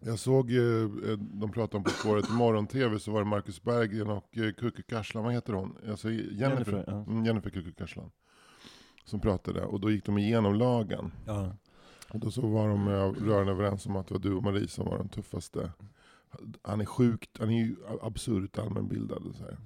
Jag 0.02 0.20
såg, 0.20 0.52
eh, 0.52 0.58
eh, 0.58 1.18
de 1.18 1.52
pratade 1.52 1.78
om 1.78 1.84
På 1.84 1.90
spåret 1.90 2.30
i 2.30 2.34
morgon-tv, 2.34 3.00
så 3.00 3.12
var 3.12 3.20
det 3.20 3.26
Marcus 3.26 3.64
Berggren 3.64 4.10
och 4.10 4.38
eh, 4.38 4.52
Kuku 4.52 4.82
Karslan, 4.82 5.24
vad 5.24 5.34
heter 5.34 5.54
hon? 5.54 5.76
Alltså 5.90 6.10
Jennifer, 6.10 6.40
Jennifer, 6.50 6.84
ja. 6.88 6.94
mm, 7.08 7.26
Jennifer 7.26 7.50
Kuku 7.50 7.72
Karslan. 7.72 8.12
Som 9.06 9.20
pratade, 9.20 9.62
och 9.66 9.80
då 9.80 9.92
gick 9.92 10.06
de 10.06 10.18
igenom 10.18 10.56
lagen. 10.56 11.12
Ja. 11.26 11.56
Och 12.14 12.20
då 12.20 12.32
så 12.32 12.48
var 12.48 12.68
de 12.70 12.88
eh, 12.88 13.12
rörande 13.28 13.52
överens 13.52 13.86
om 13.86 13.96
att 13.96 14.08
det 14.08 14.14
var 14.14 14.22
du 14.22 14.34
och 14.34 14.44
Marie 14.44 14.68
som 14.68 14.86
var 14.86 14.98
den 14.98 15.10
tuffaste. 15.10 15.72
Han 16.62 16.82
är 16.82 16.86
sjukt, 16.86 17.38
han 17.40 17.50
är 17.50 17.58
ju 17.66 17.76
absurt 18.02 18.58
allmänbildad. 18.58 19.24
och 19.26 19.36
Så 19.36 19.44
här. 19.44 19.58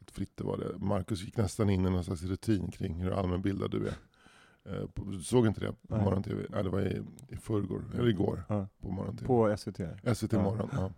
Att 0.00 0.10
Fritte 0.10 0.44
var 0.44 0.56
det. 0.58 0.78
Marcus 0.78 1.22
gick 1.22 1.36
nästan 1.36 1.70
in 1.70 1.86
i 1.86 1.90
någon 1.90 2.04
slags 2.04 2.22
rutin 2.22 2.70
kring 2.70 2.94
hur 2.94 3.10
allmänbildad 3.10 3.70
du 3.70 3.86
är. 3.88 3.94
Eh, 4.64 4.88
såg 5.22 5.46
inte 5.46 5.60
det 5.60 5.72
på 5.88 5.96
morgon-tv? 5.96 6.46
Nej, 6.48 6.62
det 6.62 6.70
var 6.70 6.80
i, 6.80 7.02
i 7.28 7.36
förrgår, 7.36 7.84
eller 7.94 8.08
igår, 8.08 8.42
Ja. 8.48 8.66
på 8.80 8.90
morgon-tv. 8.90 9.26
På 9.26 9.56
SVT. 9.56 9.80
SVT 10.14 10.32
Ja. 10.32 10.42
morgon, 10.42 10.68
ja. 10.72 10.90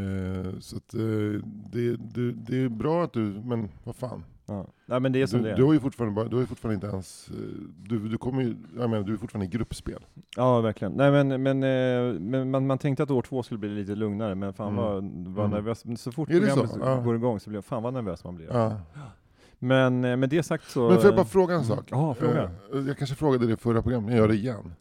Eh, 0.00 0.58
så 0.58 0.76
att, 0.76 0.94
eh, 0.94 1.00
det, 1.72 1.96
det, 1.96 2.32
det 2.32 2.56
är 2.58 2.68
bra 2.68 3.04
att 3.04 3.12
du, 3.12 3.20
men 3.20 3.68
vad 3.84 3.96
fan. 3.96 4.24
Ja. 4.48 4.66
Nej 4.86 5.00
men 5.00 5.12
det 5.12 5.22
är 5.22 5.26
som 5.26 5.42
Du, 5.42 5.48
det 5.48 5.54
du 5.56 5.64
har 5.64 5.72
ju 5.72 5.80
fortfarande, 5.80 6.14
bara, 6.14 6.28
du 6.28 6.36
har 6.36 6.40
ju 6.40 6.46
fortfarande 6.46 6.74
inte 6.74 6.86
ens, 6.86 7.28
eh, 7.28 7.34
du, 7.82 8.08
du 8.08 8.18
kommer 8.18 8.42
ju, 8.42 8.56
jag 8.78 8.90
menar 8.90 9.04
du 9.04 9.12
är 9.12 9.16
fortfarande 9.16 9.46
i 9.46 9.48
gruppspel. 9.48 10.06
Ja 10.36 10.60
verkligen. 10.60 10.92
Nej 10.92 11.10
men, 11.10 11.42
men, 11.42 11.62
eh, 11.62 12.20
men 12.20 12.50
man, 12.50 12.66
man 12.66 12.78
tänkte 12.78 13.02
att 13.02 13.10
år 13.10 13.22
två 13.22 13.42
skulle 13.42 13.58
bli 13.58 13.68
lite 13.68 13.94
lugnare, 13.94 14.34
men 14.34 14.52
fan 14.52 14.66
Mm. 14.72 14.76
vad, 14.84 14.94
vad 15.34 15.46
Mm. 15.46 15.50
nervös. 15.56 15.84
Så 16.02 16.12
fort 16.12 16.28
programmet 16.28 16.70
så? 16.70 16.78
Ja. 16.80 17.00
går 17.00 17.16
igång 17.16 17.40
så 17.40 17.50
blir 17.50 17.60
fan 17.60 17.82
vad 17.82 17.94
nervös 17.94 18.24
man 18.24 18.34
blir. 18.36 18.46
Ja. 18.52 18.80
Men 19.58 20.04
eh, 20.04 20.16
med 20.16 20.28
det 20.28 20.42
sagt 20.42 20.70
så... 20.70 20.88
Men 20.88 20.96
får 20.96 21.04
jag 21.04 21.14
bara 21.16 21.24
fråga 21.26 21.54
en 21.54 21.64
sak? 21.64 21.84
Ja, 21.90 22.14
fråga. 22.14 22.50
Jag 22.86 22.98
kanske 22.98 23.16
frågade 23.16 23.46
det 23.46 23.52
i 23.52 23.56
förra 23.56 23.82
programmet, 23.82 24.10
jag 24.10 24.18
gör 24.18 24.28
det 24.28 24.34
igen. 24.34 24.72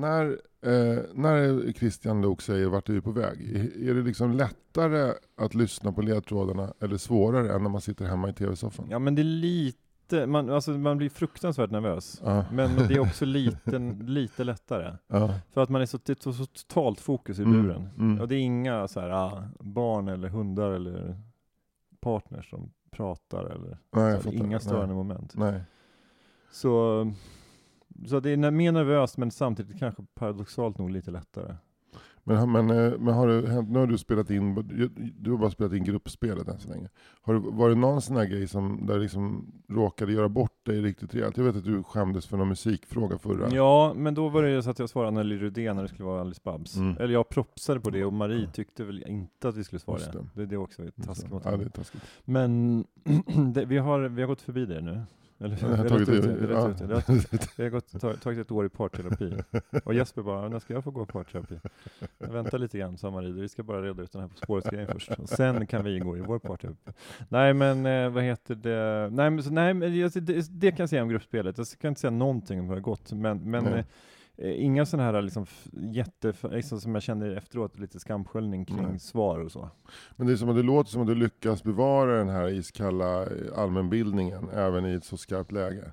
När, 0.00 0.26
eh, 0.62 1.02
när 1.14 1.72
Christian 1.72 2.20
Lok 2.22 2.42
säger 2.42 2.66
vart 2.68 2.88
är 2.88 2.92
vi 2.92 3.00
på 3.00 3.10
väg, 3.10 3.56
är 3.88 3.94
det 3.94 4.02
liksom 4.02 4.32
lättare 4.32 5.12
att 5.36 5.54
lyssna 5.54 5.92
på 5.92 6.02
ledtrådarna 6.02 6.72
eller 6.80 6.96
svårare 6.96 7.54
än 7.54 7.62
när 7.62 7.70
man 7.70 7.80
sitter 7.80 8.04
hemma 8.04 8.28
i 8.28 8.32
tv-soffan? 8.32 8.86
Ja 8.90 8.98
men 8.98 9.14
det 9.14 9.22
är 9.22 9.24
lite, 9.24 10.26
man, 10.26 10.50
alltså, 10.50 10.70
man 10.70 10.98
blir 10.98 11.08
fruktansvärt 11.10 11.70
nervös. 11.70 12.20
Ja. 12.24 12.44
Men 12.52 12.76
det 12.88 12.94
är 12.94 12.98
också 13.00 13.24
lite, 13.38 13.78
lite 14.02 14.44
lättare. 14.44 14.96
Ja. 15.08 15.34
För 15.52 15.60
att 15.62 15.68
man 15.68 15.82
är 15.82 15.86
så, 15.86 15.98
det 16.04 16.26
är 16.26 16.32
så, 16.32 16.46
totalt 16.46 17.00
fokus 17.00 17.38
i 17.38 17.42
Mm, 17.42 17.62
buren. 17.62 17.88
mm. 17.98 18.20
Och 18.20 18.28
det 18.28 18.34
är 18.34 18.40
inga 18.40 18.88
så 18.88 19.00
här, 19.00 19.10
ah, 19.10 19.42
barn 19.60 20.08
eller 20.08 20.28
hundar 20.28 20.70
eller 20.72 21.16
partners 22.00 22.50
som 22.50 22.70
pratar 22.90 23.44
eller 23.44 23.78
Nej, 23.92 24.22
så, 24.22 24.30
inga 24.32 24.46
Nej. 24.46 24.60
störande 24.60 24.94
moment. 24.94 25.32
Nej. 25.36 25.60
Så, 26.50 27.12
så 28.06 28.20
det 28.20 28.30
är 28.30 28.50
mer 28.50 28.72
nervöst 28.72 29.16
men 29.18 29.30
samtidigt 29.30 29.78
kanske 29.78 30.02
paradoxalt 30.14 30.78
nog 30.78 30.90
lite 30.90 31.10
lättare. 31.10 31.56
Men, 32.28 32.52
men, 32.52 32.70
eh, 32.70 32.98
men 32.98 33.14
har 33.14 33.46
hänt, 33.46 33.70
nu 33.70 33.78
har 33.78 33.86
du 33.86 33.98
spelat 33.98 34.30
in, 34.30 34.54
du 35.18 35.30
har 35.30 35.38
bara 35.38 35.50
spelat 35.50 35.72
in 35.72 35.84
gruppspelet 35.84 36.48
än 36.48 36.58
så 36.58 36.68
länge. 36.68 36.88
Har 37.20 37.34
det, 37.34 37.40
var 37.40 37.68
det 37.68 37.74
någon 37.74 38.02
sån 38.02 38.16
här 38.16 38.24
grej 38.24 38.48
som 38.48 38.86
där 38.86 38.98
liksom 38.98 39.52
råkade 39.68 40.12
göra 40.12 40.28
bort 40.28 40.66
dig 40.66 40.80
riktigt 40.80 41.14
rejält? 41.14 41.36
Jag 41.36 41.44
vet 41.44 41.56
att 41.56 41.64
du 41.64 41.82
skämdes 41.82 42.26
för 42.26 42.36
någon 42.36 42.48
musikfråga 42.48 43.18
förra. 43.18 43.48
Ja, 43.50 43.92
men 43.96 44.14
då 44.14 44.28
var 44.28 44.42
det 44.42 44.50
ju 44.50 44.62
så 44.62 44.70
att 44.70 44.78
jag 44.78 44.88
svarade 44.88 45.08
Anneli 45.08 45.38
Rudén 45.38 45.76
när 45.76 45.82
det 45.82 45.88
skulle 45.88 46.04
vara 46.04 46.20
Alice 46.20 46.40
Babs. 46.44 46.76
Mm. 46.76 46.96
Eller 47.00 47.12
jag 47.14 47.28
propsade 47.28 47.80
på 47.80 47.90
det 47.90 48.04
och 48.04 48.12
Marie 48.12 48.48
tyckte 48.52 48.84
väl 48.84 49.04
inte 49.06 49.48
att 49.48 49.56
vi 49.56 49.64
skulle 49.64 49.80
svara 49.80 49.98
Just 49.98 50.12
det. 50.12 50.24
det. 50.34 50.46
Det, 50.46 50.54
är 50.54 50.58
också 50.58 50.82
taskigt 51.04 51.30
mot 51.30 51.44
Ja, 51.44 51.50
henne. 51.50 51.70
taskigt. 51.70 52.02
Men 52.24 52.84
det, 53.54 53.64
vi, 53.64 53.78
har, 53.78 54.00
vi 54.00 54.22
har 54.22 54.28
gått 54.28 54.42
förbi 54.42 54.66
det 54.66 54.80
nu. 54.80 55.02
Eller, 55.38 55.58
Jag 55.62 55.68
har 55.76 55.88
tagit 55.88 56.08
ut 56.08 56.22
det- 56.48 56.54
har 56.56 56.70
ut 56.70 57.56
det. 57.56 57.70
Gått, 57.70 58.00
tag, 58.00 58.20
tagit 58.20 58.38
ett 58.40 58.50
år 58.50 58.66
i 58.66 58.68
parterapi. 58.68 59.32
Och 59.84 59.94
Jesper 59.94 60.22
bara, 60.22 60.48
när 60.48 60.58
ska 60.58 60.74
jag 60.74 60.84
få 60.84 60.90
gå 60.90 61.02
i 61.02 61.06
parterapi? 61.06 61.60
Jag 62.18 62.28
väntar 62.28 62.58
lite 62.58 62.78
grann, 62.78 62.98
sa 62.98 63.10
Marie. 63.10 63.32
Vi 63.32 63.48
ska 63.48 63.62
bara 63.62 63.82
reda 63.82 64.02
ut 64.02 64.12
den 64.12 64.20
här 64.22 64.28
På 64.28 64.36
spåret-grejen 64.36 64.88
först. 64.92 65.10
Och 65.18 65.28
sen 65.28 65.66
kan 65.66 65.84
vi 65.84 65.98
gå 65.98 66.16
i 66.16 66.20
vår 66.20 66.38
parterapi. 66.38 66.90
Nej 67.28 67.54
men 67.54 67.86
eh, 67.86 68.08
vad 68.10 68.22
heter 68.24 68.54
det? 68.54 69.08
Nej 69.12 69.30
men, 69.30 69.42
så, 69.42 69.50
nej, 69.50 69.74
men 69.74 69.92
det, 70.14 70.48
det 70.50 70.70
kan 70.70 70.82
jag 70.82 70.88
säga 70.90 71.02
om 71.02 71.08
gruppspelet. 71.08 71.58
Jag 71.58 71.66
kan 71.80 71.88
inte 71.88 72.00
säga 72.00 72.10
någonting 72.10 72.60
om 72.60 72.66
hur 72.66 72.74
det 72.74 72.80
har 72.80 72.84
gått. 72.84 73.12
Men, 73.12 73.50
men 73.50 73.84
inga 74.38 74.86
sådana 74.86 75.12
här 75.12 75.22
liksom, 75.22 75.46
jätte, 75.72 76.32
liksom, 76.50 76.80
som 76.80 76.94
jag 76.94 77.02
känner 77.02 77.30
efteråt, 77.36 77.78
lite 77.78 78.00
skamsköljning 78.00 78.64
kring 78.64 78.82
Nej. 78.90 78.98
svar 78.98 79.38
och 79.38 79.52
så. 79.52 79.70
Men 80.16 80.26
det, 80.26 80.32
är 80.32 80.36
som 80.36 80.48
att 80.48 80.56
det 80.56 80.62
låter 80.62 80.90
som 80.90 81.00
att 81.02 81.06
du 81.08 81.14
lyckas 81.14 81.62
bevara 81.62 82.18
den 82.18 82.28
här 82.28 82.48
iskalla 82.48 83.22
eh, 83.22 83.28
allmänbildningen 83.58 84.48
även 84.52 84.86
i 84.86 84.92
ett 84.92 85.04
så 85.04 85.16
skarpt 85.16 85.52
läge. 85.52 85.90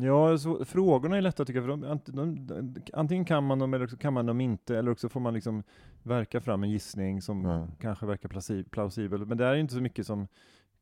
Ja, 0.00 0.38
så, 0.38 0.64
frågorna 0.64 1.16
är 1.16 1.20
lätta 1.22 1.44
tycker 1.44 1.60
jag, 1.62 1.80
för 1.80 2.02
de, 2.12 2.36
de, 2.46 2.74
antingen 2.92 3.24
kan 3.24 3.44
man 3.44 3.58
dem 3.58 3.74
eller 3.74 3.84
också 3.84 3.96
kan 3.96 4.12
man 4.12 4.26
dem 4.26 4.40
inte, 4.40 4.78
eller 4.78 4.90
också 4.90 5.08
får 5.08 5.20
man 5.20 5.34
liksom 5.34 5.62
verka 6.02 6.40
fram 6.40 6.62
en 6.62 6.70
gissning 6.70 7.22
som 7.22 7.44
Ja. 7.44 7.68
kanske 7.80 8.06
verkar 8.06 8.28
plausi- 8.28 8.68
plausibel. 8.70 9.26
Men 9.26 9.38
det 9.38 9.44
är 9.44 9.54
inte 9.54 9.74
så 9.74 9.80
mycket 9.80 10.06
som 10.06 10.28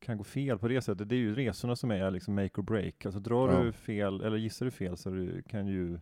kan 0.01 0.17
gå 0.19 0.25
fel 0.25 0.59
på 0.59 0.69
det 0.69 0.81
sättet. 0.83 1.09
Det 1.09 1.15
är 1.15 1.19
ju 1.19 1.35
resorna 1.35 1.77
som 1.77 1.91
är 1.91 2.11
liksom 2.11 2.35
make 2.35 2.61
or 2.61 2.63
break. 2.65 3.05
Alltså 3.07 3.21
drar 3.21 3.53
Ja. 3.53 3.63
du 3.63 3.73
fel, 3.73 4.21
eller 4.21 4.37
gissar 4.37 4.65
du 4.67 4.71
fel 4.71 4.97
så 4.97 5.11
du 5.11 5.43
kan 5.43 5.67
ju, 5.67 5.99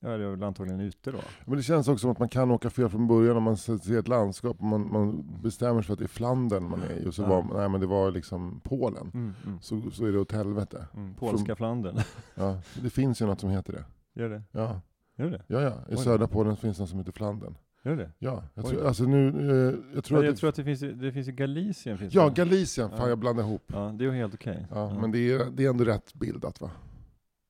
ja 0.00 0.08
det 0.08 0.24
är 0.24 0.30
väl 0.30 0.42
antagligen 0.42 0.80
ute 0.80 1.10
då. 1.10 1.18
Men 1.44 1.56
det 1.56 1.62
känns 1.62 1.88
också 1.88 1.98
som 2.02 2.10
att 2.10 2.18
man 2.18 2.28
kan 2.28 2.50
åka 2.50 2.70
fel 2.70 2.88
från 2.88 3.06
början 3.06 3.36
om 3.36 3.42
man 3.42 3.56
ser 3.56 3.98
ett 3.98 4.08
landskap 4.08 4.56
och 4.58 4.64
man, 4.64 4.92
man 4.92 5.24
bestämmer 5.42 5.80
sig 5.82 5.86
för 5.86 5.92
att 5.92 5.98
det 5.98 6.04
är 6.04 6.08
Flandern 6.08 6.70
man 6.70 6.82
är 6.82 6.96
i 6.96 7.08
och 7.08 7.14
så 7.14 7.22
Ja. 7.22 7.26
var 7.28 7.58
nej, 7.58 7.68
men 7.68 7.80
det 7.80 7.86
var 7.86 8.10
liksom 8.10 8.60
Polen. 8.64 9.10
Mm, 9.14 9.32
mm, 9.46 9.58
Så, 9.60 9.90
så 9.90 10.06
är 10.06 10.12
det 10.12 10.18
åt 10.18 10.32
helvete. 10.32 10.86
mm. 10.94 11.14
Polska 11.14 11.56
Flandern. 11.56 11.96
Ja, 12.34 12.58
det 12.82 12.90
finns 12.90 13.22
ju 13.22 13.26
något 13.26 13.40
som 13.40 13.50
heter 13.50 13.72
det. 13.72 13.84
Gör 14.20 14.28
det? 14.28 14.42
Ja, 14.52 14.80
Gör 15.18 15.30
det? 15.30 15.42
ja, 15.46 15.60
ja. 15.60 15.70
i 15.88 15.94
Oj. 15.94 15.96
södra 15.96 16.26
Polen 16.28 16.56
finns 16.56 16.76
det 16.76 16.82
något 16.82 16.90
som 16.90 16.98
heter 16.98 17.12
Flandern. 17.12 17.54
Gör 17.84 17.96
det? 17.96 18.10
Ja, 18.18 18.42
jag 18.54 18.64
Oj. 18.64 18.70
tror, 18.70 18.86
alltså 18.86 19.04
nu, 19.04 19.28
eh, 19.28 19.94
jag 19.94 20.04
tror 20.04 20.18
Ja, 20.18 20.20
att 20.20 20.24
jag 20.26 20.34
det, 20.34 20.38
tror 20.38 20.48
att 20.48 20.54
det 20.56 20.64
finns, 20.64 20.80
det 20.80 21.12
finns 21.12 21.28
ju 21.28 21.32
Galicien. 21.32 21.98
Finns 21.98 22.14
Ja, 22.14 22.24
det. 22.28 22.34
Galicien, 22.34 22.90
fan 22.90 22.98
Ja. 23.00 23.08
jag 23.08 23.18
blandar 23.18 23.44
ihop. 23.44 23.62
Ja, 23.66 23.94
det 23.98 24.04
är 24.04 24.08
ju 24.08 24.14
helt 24.16 24.34
okej. 24.34 24.66
Ja, 24.70 24.94
Men 25.00 25.12
det 25.12 25.18
är, 25.32 25.50
det 25.50 25.64
är 25.64 25.70
ändå 25.70 25.84
rätt 25.84 26.14
bildat 26.14 26.60
va? 26.60 26.70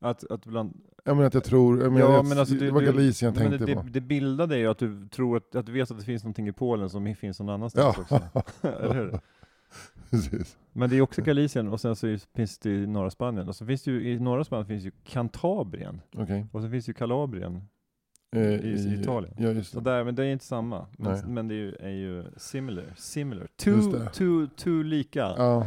Att, 0.03 0.31
att 0.31 0.47
bland, 0.47 0.81
Jag 1.05 1.17
menar 1.17 1.27
att 1.27 1.35
jag 1.35 1.45
tror, 1.45 1.83
jag 1.83 1.93
menar, 1.93 2.07
Ja, 2.07 2.15
jag, 2.17 2.27
men 2.29 2.39
alltså, 2.39 2.55
det 2.55 2.61
du- 2.65 2.71
var 2.71 2.83
Galicien 2.83 3.35
jag 3.35 3.43
tänkte 3.51 3.67
det, 3.67 3.75
på. 3.75 3.83
det, 3.83 3.91
det 3.91 4.01
bildade 4.01 4.55
är 4.55 4.59
ju 4.59 4.67
att 4.67 4.79
du 4.79 5.09
tror 5.09 5.37
att, 5.37 5.55
att 5.55 5.67
du 5.67 5.73
vet 5.73 5.91
att 5.91 5.99
det 5.99 6.05
finns 6.05 6.23
någonting 6.25 6.49
i 6.49 6.53
Polen 6.53 6.91
som 6.91 7.15
finns 7.15 7.41
någon 7.41 7.49
annanstans 7.49 7.97
Ja, 7.97 8.03
också. 8.03 8.47
Eller 8.69 8.95
hur? 8.95 9.21
precis. 10.11 10.57
Men 10.73 10.91
det 10.91 10.97
är 10.97 11.01
också 11.01 11.23
Galicien 11.23 11.69
och 11.69 11.81
sen 11.81 11.97
så 11.97 12.17
finns 12.35 12.59
det 12.59 12.71
i 12.71 12.87
norra 12.87 13.11
Spanien. 13.11 13.49
Och 13.49 13.57
så 13.57 13.67
finns 13.67 13.83
det 13.83 13.91
ju, 13.91 14.11
i 14.13 14.19
norra 14.19 14.45
Spanien 14.45 14.67
finns 14.67 14.85
ju 14.85 14.91
Cantabrien. 15.05 16.01
Okej. 16.17 16.47
Och 16.53 16.63
så 16.63 16.69
finns 16.71 16.89
ju 16.89 16.93
Kalabrien. 16.93 17.63
Eh, 18.37 18.43
I- 18.43 18.95
i 18.97 19.01
Italien. 19.01 19.35
Ja, 19.39 19.49
just 19.51 19.71
Så 19.73 19.81
det. 19.81 19.91
där, 19.91 20.05
men 20.05 20.15
det 20.15 20.25
är 20.25 20.33
inte 20.33 20.45
samma. 20.45 20.87
Nej. 20.99 21.21
Men, 21.25 21.35
men 21.35 21.49
det 21.49 21.55
är 21.55 21.59
ju, 21.59 21.75
är 21.81 21.91
ju 21.91 22.25
similar. 22.37 22.85
Similar. 22.97 23.47
Too, 23.57 23.93
det. 23.93 24.11
too, 24.13 24.47
too 24.57 24.83
lika. 24.83 25.21
Ja. 25.21 25.67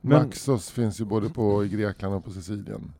Men- 0.00 0.22
Naxos 0.26 0.70
finns 0.70 1.00
ju 1.00 1.04
både 1.04 1.28
på 1.28 1.64
i 1.64 1.68
Grekland 1.68 2.14
och 2.14 2.24
på 2.24 2.30
Sicilien. 2.30 2.92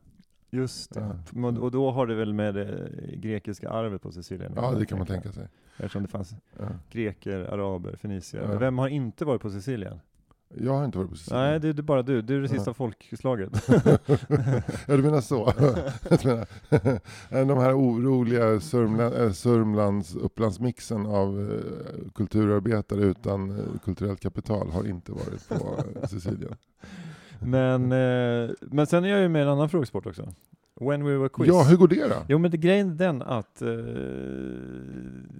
Just 0.53 0.93
det. 0.93 1.15
Ja. 1.35 1.47
Och 1.47 1.71
då 1.71 1.91
har 1.91 2.07
det 2.07 2.15
väl 2.15 2.33
med 2.33 2.55
det 2.55 2.89
grekiska 3.13 3.69
arvet 3.69 4.01
på 4.01 4.11
Sicilien 4.11 4.53
Ja, 4.55 4.71
det 4.71 4.85
kan 4.85 4.97
man 4.97 5.07
tänka 5.07 5.31
sig. 5.31 5.47
Eftersom 5.77 6.01
det 6.03 6.07
fanns 6.09 6.33
Ja. 6.59 6.65
greker, 6.91 7.39
araber, 7.39 7.95
fenicier. 7.95 8.41
Ja. 8.51 8.57
Vem 8.59 8.77
har 8.77 8.87
inte 8.87 9.25
varit 9.25 9.41
på 9.41 9.49
Sicilien? 9.49 9.99
Jag 10.57 10.73
har 10.73 10.85
inte 10.85 10.97
varit 10.97 11.09
på 11.09 11.15
Sicilien. 11.15 11.43
Nej, 11.43 11.59
det 11.59 11.67
är 11.67 11.73
bara 11.73 12.01
du. 12.01 12.21
Du 12.21 12.37
är 12.37 12.41
det 12.41 12.49
sista 12.49 12.69
Ja. 12.69 12.73
folkslaget. 12.73 13.67
ja, 14.87 14.95
du 14.97 15.03
menar 15.03 15.21
så? 15.21 15.45
de 17.29 17.57
här 17.57 17.77
oroliga 17.79 18.59
Sörmland, 18.59 19.15
äh, 19.15 19.31
Sörmlands 19.31 20.15
Upplandsmixen 20.15 21.05
av 21.05 21.51
eh, 21.51 22.11
kulturarbetare 22.15 23.01
utan 23.01 23.49
eh, 23.59 23.65
kulturellt 23.83 24.19
kapital 24.19 24.69
har 24.71 24.87
inte 24.87 25.11
varit 25.11 25.49
på 25.49 25.83
eh, 26.01 26.07
Sicilien. 26.07 26.55
Men, 27.41 27.91
eh, 27.91 28.49
men 28.61 28.87
sen 28.87 29.03
är 29.03 29.09
jag 29.09 29.21
ju 29.21 29.29
med 29.29 29.39
i 29.39 29.43
en 29.43 29.49
annan 29.49 29.69
frågesport 29.69 30.05
också. 30.05 30.33
When 30.81 31.03
we 31.03 31.17
were 31.17 31.29
quiz. 31.29 31.47
Ja, 31.47 31.63
hur 31.63 31.77
går 31.77 31.87
det 31.87 32.07
då? 32.07 32.15
Jo 32.27 32.37
men 32.37 32.51
det, 32.51 32.57
grejen 32.57 32.89
är 32.89 32.95
den 32.95 33.21
att 33.21 33.61
eh, 33.61 33.69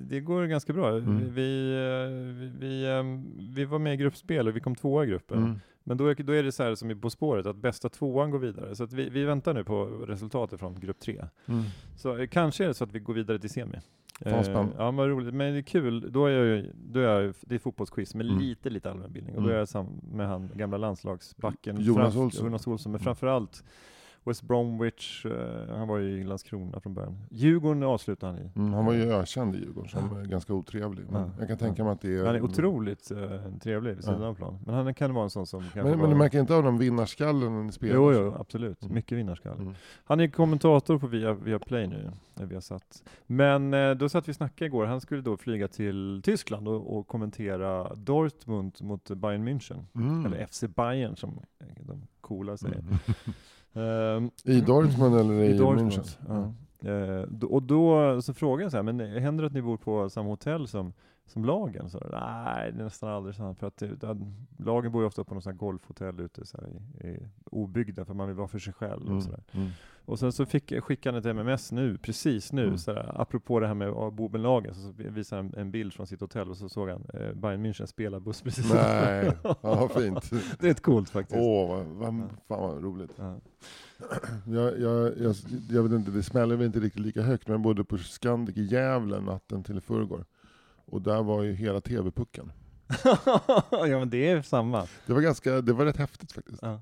det 0.09 0.19
går 0.19 0.45
ganska 0.45 0.73
bra. 0.73 0.97
Mm. 0.97 1.33
Vi, 1.33 1.71
eh, 1.73 2.09
vi, 2.39 2.51
vi, 2.59 2.85
eh, 2.85 3.03
vi 3.55 3.65
var 3.65 3.79
med 3.79 3.93
i 3.93 3.97
gruppspel 3.97 4.47
och 4.47 4.55
vi 4.55 4.59
kom 4.59 4.75
tvåa 4.75 5.03
i 5.03 5.07
gruppen. 5.07 5.37
Mm. 5.37 5.59
Men 5.83 5.97
då 5.97 6.07
är, 6.07 6.15
då 6.15 6.33
är 6.33 6.43
det 6.43 6.51
så 6.51 6.63
här 6.63 6.75
som 6.75 6.91
i 6.91 6.95
På 6.95 7.09
spåret, 7.09 7.45
att 7.45 7.55
bästa 7.55 7.89
tvåan 7.89 8.31
går 8.31 8.39
vidare. 8.39 8.75
Så 8.75 8.83
att 8.83 8.93
vi, 8.93 9.09
vi 9.09 9.23
väntar 9.23 9.53
nu 9.53 9.63
på 9.63 9.85
resultatet 9.85 10.59
från 10.59 10.79
grupp 10.79 10.99
tre. 10.99 11.25
Mm. 11.45 11.63
Så 11.97 12.17
eh, 12.17 12.27
kanske 12.27 12.63
är 12.63 12.67
det 12.67 12.73
så 12.73 12.83
att 12.83 12.91
vi 12.91 12.99
går 12.99 13.13
vidare 13.13 13.39
till 13.39 13.49
semi. 13.49 13.77
Fan, 14.29 14.43
spännande. 14.43 14.73
ja, 14.77 14.91
vad 14.91 15.09
roligt. 15.09 15.33
Men 15.33 15.53
det 15.53 15.59
är 15.59 15.61
kul. 15.61 16.11
Då 16.11 16.25
är 16.25 16.31
jag, 16.31 16.65
då 16.75 16.99
är 16.99 17.03
jag, 17.03 17.33
det 17.41 17.55
är 17.55 17.59
fotbollsquiz 17.59 18.15
med 18.15 18.25
Mm. 18.25 18.39
lite, 18.39 18.69
lite 18.69 18.91
allmänbildning. 18.91 19.35
Och 19.35 19.41
då 19.41 19.47
Mm. 19.47 19.55
är 19.55 19.59
jag 19.59 19.67
sam 19.69 19.87
med 20.13 20.27
han 20.27 20.49
gamla 20.55 20.77
landslagsbacken 20.77 21.81
Jonas 21.81 22.15
Olsson. 22.15 22.45
Jonas 22.45 22.67
Olsson. 22.67 22.91
Men 22.91 22.99
Mm. 22.99 23.03
framförallt 23.03 23.63
West 24.23 24.41
Bromwich, 24.41 25.25
eh, 25.25 25.75
han 25.77 25.87
var 25.87 25.97
ju 25.97 26.09
i 26.21 26.23
Landskrona 26.23 26.79
från 26.79 26.93
början. 26.93 27.17
Djurgården 27.29 27.83
avslutade 27.83 28.33
han 28.33 28.41
i. 28.41 28.49
Mm, 28.55 28.73
han 28.73 28.85
var 28.85 28.93
ju 28.93 29.11
ökänd 29.13 29.55
i 29.55 29.59
Djurgården 29.59 29.89
som 29.89 30.17
är 30.17 30.25
ganska 30.25 30.53
otrevlig. 30.53 31.05
Men 31.09 31.21
Ja. 31.21 31.29
jag 31.39 31.47
kan 31.47 31.57
tänka 31.57 31.83
mig 31.83 31.93
att 31.93 32.01
det 32.01 32.15
är... 32.17 32.25
Han 32.25 32.35
är 32.35 32.41
otroligt 32.41 33.11
eh, 33.11 33.17
trevlig 33.63 33.95
vid 33.95 34.03
sidan 34.03 34.23
av 34.23 34.35
plan. 34.35 34.59
Men 34.65 34.75
han 34.75 34.93
kan 34.93 35.13
vara 35.13 35.23
en 35.23 35.29
sån 35.29 35.47
som 35.47 35.63
Men, 35.75 35.99
men 35.99 36.09
du 36.09 36.15
märker 36.15 36.39
inte 36.39 36.55
av 36.55 36.63
den 36.63 36.77
vinnarskallen 36.77 37.69
i 37.69 37.71
spelet? 37.71 37.95
Jo, 37.95 38.13
jo, 38.13 38.35
absolut. 38.39 38.83
Mm. 38.83 38.95
Mycket 38.95 39.17
vinnarskalle. 39.17 39.61
Mm. 39.61 39.73
Han 40.03 40.19
är 40.19 40.27
kommentator 40.27 40.97
på 40.99 41.07
via, 41.07 41.33
via 41.33 41.59
Play 41.59 41.87
nu, 41.87 42.11
där 42.35 42.45
vi 42.45 42.53
har 42.53 42.61
satt. 42.61 43.03
Men 43.27 43.73
eh, 43.73 43.91
då 43.91 44.09
satt 44.09 44.27
vi 44.27 44.31
och 44.31 44.35
snackade 44.35 44.65
igår, 44.65 44.85
han 44.85 45.01
skulle 45.01 45.21
då 45.21 45.37
flyga 45.37 45.67
till 45.67 46.21
Tyskland 46.23 46.67
och, 46.67 46.97
och 46.97 47.07
kommentera 47.07 47.95
Dortmund 47.95 48.77
mot 48.81 49.11
Bayern 49.11 49.47
München. 49.47 49.83
Mm. 49.95 50.25
Eller 50.25 50.45
FC 50.45 50.63
Bayern 50.75 51.15
som 51.15 51.39
de 51.79 52.01
coola 52.21 52.57
säger. 52.57 52.83
Mm. 53.73 53.87
Ehm, 54.17 54.31
I 54.43 54.61
Dortmund 54.61 55.19
eller 55.19 55.33
i, 55.33 55.49
I 55.49 55.57
Dortmund. 55.57 55.91
München? 55.91 56.17
Ja. 56.27 56.53
Eh, 56.89 57.45
och 57.45 57.63
då 57.63 58.21
så 58.21 58.33
frågade 58.33 58.63
jag 58.63 58.71
så 58.71 58.77
här, 58.77 58.83
men 58.83 58.99
händer 58.99 59.41
det 59.41 59.47
att 59.47 59.53
ni 59.53 59.61
bor 59.61 59.77
på 59.77 60.09
samma 60.09 60.29
hotell 60.29 60.67
som, 60.67 60.93
som 61.31 61.45
lagen? 61.45 61.89
Så, 61.89 61.97
Nej, 62.11 62.71
det 62.71 62.79
är 62.79 62.83
nästan 62.83 63.09
aldrig 63.09 63.35
så. 63.35 63.43
här, 63.43 63.53
För 63.53 63.67
att 63.67 63.77
det, 63.77 64.17
lagen 64.57 64.91
bor 64.91 65.01
ju 65.01 65.07
ofta 65.07 65.23
på 65.23 65.35
något 65.35 65.45
här 65.45 65.53
golfhotell 65.53 66.19
ute 66.19 66.45
så 66.45 66.57
här, 66.57 66.67
i, 66.67 67.07
i 67.07 67.19
obyggda, 67.51 68.05
för 68.05 68.13
man 68.13 68.27
vill 68.27 68.37
vara 68.37 68.47
för 68.47 68.59
sig 68.59 68.73
själv. 68.73 69.01
Mm. 69.01 69.17
Och, 69.17 69.23
så 69.23 69.29
där. 69.31 69.43
Mm. 69.51 69.69
och 70.05 70.19
sen 70.19 70.31
så 70.31 70.45
fick, 70.45 70.81
skickade 70.83 71.15
han 71.15 71.19
ett 71.19 71.25
MMS 71.35 71.71
nu, 71.71 71.97
precis 71.97 72.51
nu, 72.53 72.63
Mm. 72.65 72.77
så 72.77 72.93
här, 72.93 73.21
apropå 73.21 73.59
det 73.59 73.67
här 73.67 73.73
med 73.73 73.87
att 73.89 74.13
bo 74.13 74.29
med 74.29 74.41
lagen, 74.41 74.73
så, 74.75 74.81
så 74.81 74.91
visade 74.97 75.41
han 75.41 75.53
en 75.57 75.71
bild 75.71 75.93
från 75.93 76.07
sitt 76.07 76.21
hotell 76.21 76.49
och 76.49 76.57
så 76.57 76.69
såg 76.69 76.89
han 76.89 77.05
eh, 77.13 77.33
Bayern 77.33 77.65
München 77.65 77.85
spela 77.85 78.19
buss 78.19 78.41
precis. 78.41 78.73
Nej, 78.73 79.31
ja, 79.61 79.89
fint. 79.89 80.29
det 80.59 80.67
är 80.67 80.71
ett 80.71 80.81
coolt 80.81 81.09
faktiskt. 81.09 81.39
Åh, 81.41 81.67
vad, 81.69 81.85
vad, 81.85 82.13
Ja. 82.13 82.27
fan 82.47 82.59
vad 82.61 82.83
roligt. 82.83 83.11
Ja. 83.17 83.35
Jag, 84.47 84.79
jag, 84.79 85.17
jag, 85.17 85.35
jag 85.69 85.83
vet 85.83 85.91
inte, 85.91 86.11
det 86.11 86.23
smäller 86.23 86.55
väl 86.55 86.65
inte 86.65 86.79
riktigt 86.79 87.01
lika 87.01 87.21
högt, 87.21 87.47
men 87.47 87.53
jag 87.53 87.61
bodde 87.61 87.83
på 87.83 87.97
Scandic 87.97 88.57
i 88.57 88.63
Gävle 88.63 89.19
natten 89.19 89.63
till 89.63 89.81
förrgår. 89.81 90.25
Och 90.91 91.01
där 91.01 91.23
var 91.23 91.43
ju 91.43 91.53
hela 91.53 91.81
TV-pucken. 91.81 92.51
ja 93.71 93.99
men 93.99 94.09
det 94.09 94.27
är 94.29 94.41
samma. 94.41 94.87
Det 95.05 95.13
var, 95.13 95.21
ganska, 95.21 95.61
det 95.61 95.73
var 95.73 95.85
rätt 95.85 95.97
häftigt 95.97 96.31
faktiskt. 96.31 96.59
Ja. 96.61 96.81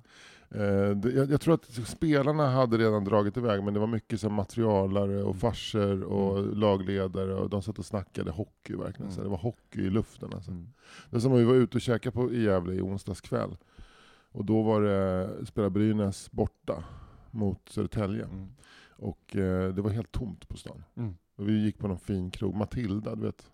Eh, 0.52 0.89
det, 0.95 1.12
jag, 1.12 1.32
jag 1.32 1.41
tror 1.41 1.54
att 1.54 1.65
spelarna 1.88 2.50
hade 2.50 2.78
redan 2.78 3.04
dragit 3.04 3.38
iväg, 3.38 3.63
men 3.63 3.74
det 3.74 3.80
var 3.80 3.88
mycket 3.88 4.22
som 4.22 4.34
materialare 4.34 5.24
och 5.24 5.36
farser 5.36 6.04
och 6.04 6.58
lagledare 6.58 7.34
och 7.34 7.50
de 7.50 7.62
satt 7.62 7.80
och 7.80 7.86
snackade 7.86 8.32
hockey 8.32 8.76
verkligen. 8.76 9.12
Så 9.12 9.19
Mm. 9.19 9.24
det 9.24 9.30
var 9.32 9.38
hockey 9.43 9.82
i 9.82 9.89
luften 9.89 10.30
alltså. 10.34 10.52
Mm. 10.52 10.67
Det 11.10 11.15
är 11.15 11.19
som 11.19 11.34
vi 11.34 11.43
var 11.43 11.54
ute 11.56 11.78
och 11.78 11.82
käkade 11.82 12.13
på 12.15 12.32
i 12.34 12.43
Gävle 12.43 12.74
i 12.74 12.82
onsdags 12.82 13.22
kväll. 13.22 13.58
Och 14.32 14.45
då 14.45 14.62
var 14.62 14.82
det, 14.82 15.45
spelade 15.45 15.69
Brynäs 15.72 16.32
borta 16.32 16.84
mot 17.32 17.69
Södertälje. 17.69 18.24
Mm. 18.26 18.48
Och 18.89 19.36
eh, 19.36 19.74
det 19.74 19.82
var 19.82 19.89
helt 19.89 20.12
tomt 20.12 20.48
på 20.50 20.58
stan. 20.58 20.84
Mm. 20.95 21.15
Och 21.36 21.50
vi 21.50 21.63
gick 21.63 21.78
på 21.78 21.88
någon 21.88 22.00
fin 22.00 22.32
krog, 22.32 22.56
Matilda, 22.56 23.15
du 23.15 23.22
vet? 23.22 23.50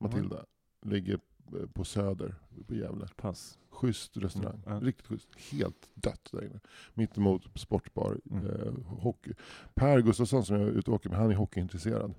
Matilda. 0.00 0.44
Ligger 0.82 1.14
eh, 1.52 1.66
på 1.72 1.84
Söder, 1.84 2.34
på 2.66 2.74
Gävle. 2.74 3.06
Pass. 3.16 3.58
Schysst 3.70 4.16
restaurang. 4.16 4.62
Mm. 4.66 4.80
Riktigt 4.80 5.06
schysst. 5.06 5.28
Helt 5.52 5.88
dött 5.94 6.28
där 6.32 6.44
inne. 6.44 6.60
Mittemot 6.94 7.42
sportbar, 7.54 8.18
Mm. 8.30 8.46
eh, 8.46 8.72
hockey. 8.86 9.32
Per 9.74 10.00
Gustafsson 10.00 10.44
som 10.44 10.56
jag 10.56 10.68
är 10.68 10.72
ute 10.72 10.90
och 10.90 10.94
åker 10.94 11.10
med, 11.10 11.18
han 11.18 11.30
är 11.30 11.34
hockeyintresserad. 11.34 12.14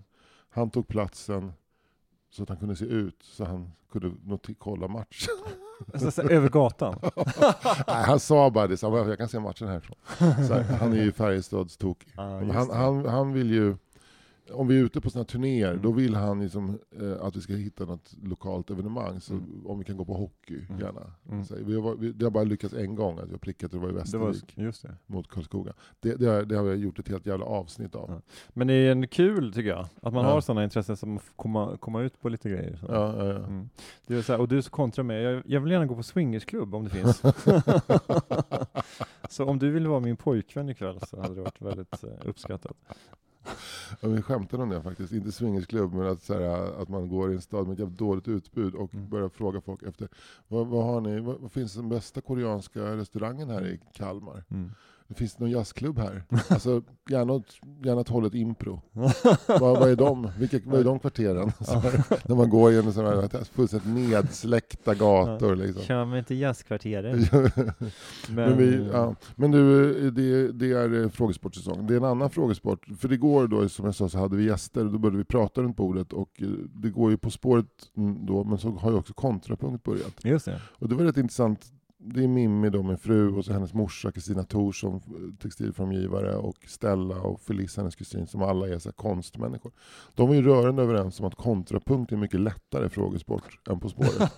Han 0.49 0.69
tog 0.69 0.87
platsen 0.87 1.53
så 2.29 2.43
att 2.43 2.49
han 2.49 2.57
kunde 2.57 2.75
se 2.75 2.85
ut, 2.85 3.23
så 3.23 3.45
han 3.45 3.71
kunde 3.91 4.11
kolla 4.59 4.87
matchen. 4.87 5.33
Alltså, 5.93 6.11
så, 6.11 6.21
över 6.21 6.49
gatan? 6.49 6.95
Nej, 7.87 8.03
han 8.03 8.19
sa 8.19 8.49
bara 8.51 8.67
det, 8.67 8.77
så 8.77 8.89
jag 9.09 9.17
kan 9.17 9.27
se 9.29 9.39
matchen 9.39 9.67
härifrån. 9.67 9.95
Så 10.17 10.53
här, 10.53 10.63
han 10.63 10.93
är 10.93 11.03
ju 11.03 11.11
Men 12.39 12.47
just 12.47 12.55
han, 12.57 12.69
han, 12.69 13.05
han 13.05 13.33
vill 13.33 13.51
ju, 13.51 13.75
om 14.51 14.67
vi 14.67 14.79
är 14.79 14.83
ute 14.83 15.01
på 15.01 15.09
sådana 15.09 15.25
turnéer, 15.25 15.69
Mm. 15.71 15.81
då 15.81 15.91
vill 15.91 16.15
han 16.15 16.41
liksom, 16.41 16.79
eh, 17.01 17.21
att 17.25 17.35
vi 17.35 17.41
ska 17.41 17.53
hitta 17.53 17.85
något 17.85 18.13
lokalt 18.23 18.69
evenemang. 18.69 19.19
Så 19.21 19.33
Mm. 19.33 19.65
om 19.67 19.79
vi 19.79 19.85
kan 19.85 19.97
gå 19.97 20.05
på 20.05 20.13
hockey, 20.13 20.65
Mm. 20.69 20.79
gärna. 20.81 21.13
Mm. 21.29 21.45
Så, 21.45 21.55
vi 21.65 21.75
har, 21.75 21.95
vi, 21.95 22.11
det 22.11 22.25
har 22.25 22.31
bara 22.31 22.43
lyckats 22.43 22.73
en 22.73 22.95
gång, 22.95 23.19
att 23.19 23.27
vi 23.27 23.31
har 23.31 23.37
prickat, 23.39 23.71
det 23.71 23.77
var 23.77 23.83
i 23.89 23.91
Det 23.91 23.93
var, 24.17 24.27
Västervik 24.27 24.57
just 24.57 24.81
det. 24.81 24.95
mot 25.05 25.27
Karlskoga. 25.27 25.73
Det, 25.99 26.15
det, 26.15 26.25
har, 26.25 26.43
det 26.43 26.55
har 26.55 26.63
vi 26.63 26.75
gjort 26.75 26.99
ett 26.99 27.07
helt 27.07 27.25
jävla 27.25 27.45
avsnitt 27.45 27.95
av. 27.95 28.09
Ja. 28.11 28.21
Men 28.49 28.67
det 28.67 28.73
är 28.73 28.91
en 28.91 29.07
kul 29.07 29.53
tycker 29.53 29.69
jag, 29.69 29.87
att 30.01 30.13
man 30.13 30.25
Ja. 30.25 30.31
har 30.31 30.41
sådana 30.41 30.63
intressen 30.63 30.97
som 30.97 31.17
att 31.17 31.23
komma, 31.35 31.77
komma 31.77 32.01
ut 32.01 32.21
på 32.21 32.29
lite 32.29 32.49
grejer. 32.49 32.75
Så. 32.75 32.85
Ja, 32.89 33.15
ja, 33.17 33.25
ja. 33.27 33.37
Mm. 33.37 33.69
Det 34.07 34.15
är 34.15 34.21
så 34.21 34.31
här, 34.33 34.39
och 34.39 34.47
du 34.47 34.61
kontrar 34.61 35.03
mig, 35.03 35.21
jag, 35.23 35.43
jag 35.45 35.61
vill 35.61 35.71
gärna 35.71 35.85
gå 35.85 35.95
på 35.95 36.03
swingersklubb 36.03 36.75
om 36.75 36.83
det 36.83 36.89
finns. 36.89 37.21
så 39.29 39.45
om 39.45 39.59
du 39.59 39.71
vill 39.71 39.87
vara 39.87 39.99
min 39.99 40.17
pojkvän 40.17 40.69
ikväll 40.69 40.99
så 41.07 41.21
hade 41.21 41.35
det 41.35 41.41
varit 41.41 41.61
väldigt 41.61 42.03
eh, 42.03 42.09
uppskattat. 42.25 42.77
Ja, 44.01 44.09
vi 44.09 44.21
skämtade 44.21 44.63
om 44.63 44.69
det 44.69 44.81
faktiskt, 44.81 45.13
inte 45.13 45.31
swingersklubb, 45.31 45.93
men 45.93 46.07
att, 46.07 46.23
så 46.23 46.33
här, 46.33 46.81
att 46.81 46.89
man 46.89 47.09
går 47.09 47.31
i 47.31 47.35
en 47.35 47.41
stad 47.41 47.67
med 47.67 47.73
ett 47.73 47.79
jävligt 47.79 47.97
dåligt 47.99 48.27
utbud 48.27 48.75
och 48.75 48.93
Mm. 48.93 49.09
börjar 49.09 49.29
fråga 49.29 49.61
folk 49.61 49.83
efter, 49.83 50.07
vad, 50.47 50.67
vad, 50.67 50.83
har 50.85 51.01
ni, 51.01 51.19
vad, 51.19 51.39
vad 51.39 51.51
finns 51.51 51.73
den 51.73 51.89
bästa 51.89 52.21
koreanska 52.21 52.97
restaurangen 52.97 53.49
här 53.49 53.67
i 53.67 53.79
Kalmar? 53.93 54.43
Mm. 54.49 54.71
Det 55.11 55.15
finns 55.17 55.39
någon 55.39 55.49
jazzklubb 55.51 55.97
här? 55.97 56.23
Alltså, 56.49 56.81
gärna, 57.09 57.33
åt- 57.33 57.59
gärna 57.83 58.01
ett 58.01 58.09
hållet 58.09 58.33
impro. 58.33 58.81
vad, 59.47 59.59
vad, 59.59 59.89
är 59.89 59.95
de? 59.95 60.31
Vilka, 60.39 60.59
vad 60.65 60.79
är 60.79 60.83
de 60.83 60.99
kvarteren? 60.99 61.51
Här, 61.67 62.27
när 62.27 62.35
man 62.35 62.49
går 62.49 62.71
genom 62.71 62.93
sådana 62.93 63.21
här 63.21 63.43
fullständigt 63.43 64.09
nedsläckta 64.09 64.95
gator. 64.95 65.55
Liksom. 65.55 65.83
Kör 65.83 66.05
mig 66.05 66.23
till 66.23 66.39
jazzkvarteret. 66.39 67.31
Men, 67.33 67.75
Men, 68.35 68.57
vi, 68.57 68.89
ja. 68.93 69.15
Men 69.35 69.51
du, 69.51 70.11
det, 70.11 70.51
det 70.51 70.71
är 70.71 71.03
eh, 71.03 71.09
frågesportsäsong. 71.09 71.87
Det 71.87 71.93
är 71.93 71.97
en 71.97 72.03
annan 72.03 72.29
frågesport. 72.29 72.85
För 72.99 73.13
igår 73.13 73.47
då, 73.47 73.69
som 73.69 73.85
jag 73.85 73.95
sa, 73.95 74.09
så 74.09 74.17
hade 74.19 74.35
vi 74.37 74.43
gäster 74.45 74.85
och 74.85 74.91
då 74.91 74.97
började 74.99 75.17
vi 75.17 75.23
prata 75.25 75.61
runt 75.61 75.75
bordet. 75.77 76.13
Och 76.13 76.41
eh, 76.41 76.47
det 76.75 76.89
går 76.89 77.11
ju 77.11 77.17
På 77.17 77.31
spåret 77.31 77.67
då, 78.27 78.43
men 78.43 78.57
så 78.57 78.69
har 78.69 78.91
ju 78.91 78.97
också 78.97 79.13
Kontrapunkt 79.13 79.83
börjat. 79.83 80.25
Just 80.25 80.45
det. 80.45 80.61
Och 80.79 80.89
det 80.89 80.95
var 80.95 81.03
rätt 81.03 81.17
intressant. 81.17 81.65
Det 82.03 82.23
är 82.23 82.27
Mimmi 82.27 82.69
då, 82.69 82.83
min 82.83 82.97
fru, 82.97 83.35
och 83.35 83.45
så 83.45 83.53
hennes 83.53 83.73
morsa 83.73 84.11
Kristina 84.11 84.43
Thorsson, 84.43 84.95
eh, 84.95 85.35
textilformgivare, 85.41 86.35
och 86.35 86.55
Stella 86.67 87.21
och 87.21 87.41
Felice, 87.41 87.77
hennes 87.77 87.95
kusin, 87.95 88.27
som 88.27 88.41
alla 88.41 88.67
är 88.67 88.79
så 88.79 88.91
konstmänniskor. 88.91 89.71
De 90.15 90.27
var 90.27 90.35
ju 90.35 90.41
rörande 90.41 90.81
överens 90.83 91.19
om 91.19 91.25
att 91.25 91.35
kontrapunkt 91.35 92.11
är 92.11 92.17
mycket 92.17 92.39
lättare 92.39 92.89
frågesport 92.89 93.59
än 93.69 93.79
På 93.79 93.89
spåret. 93.89 94.31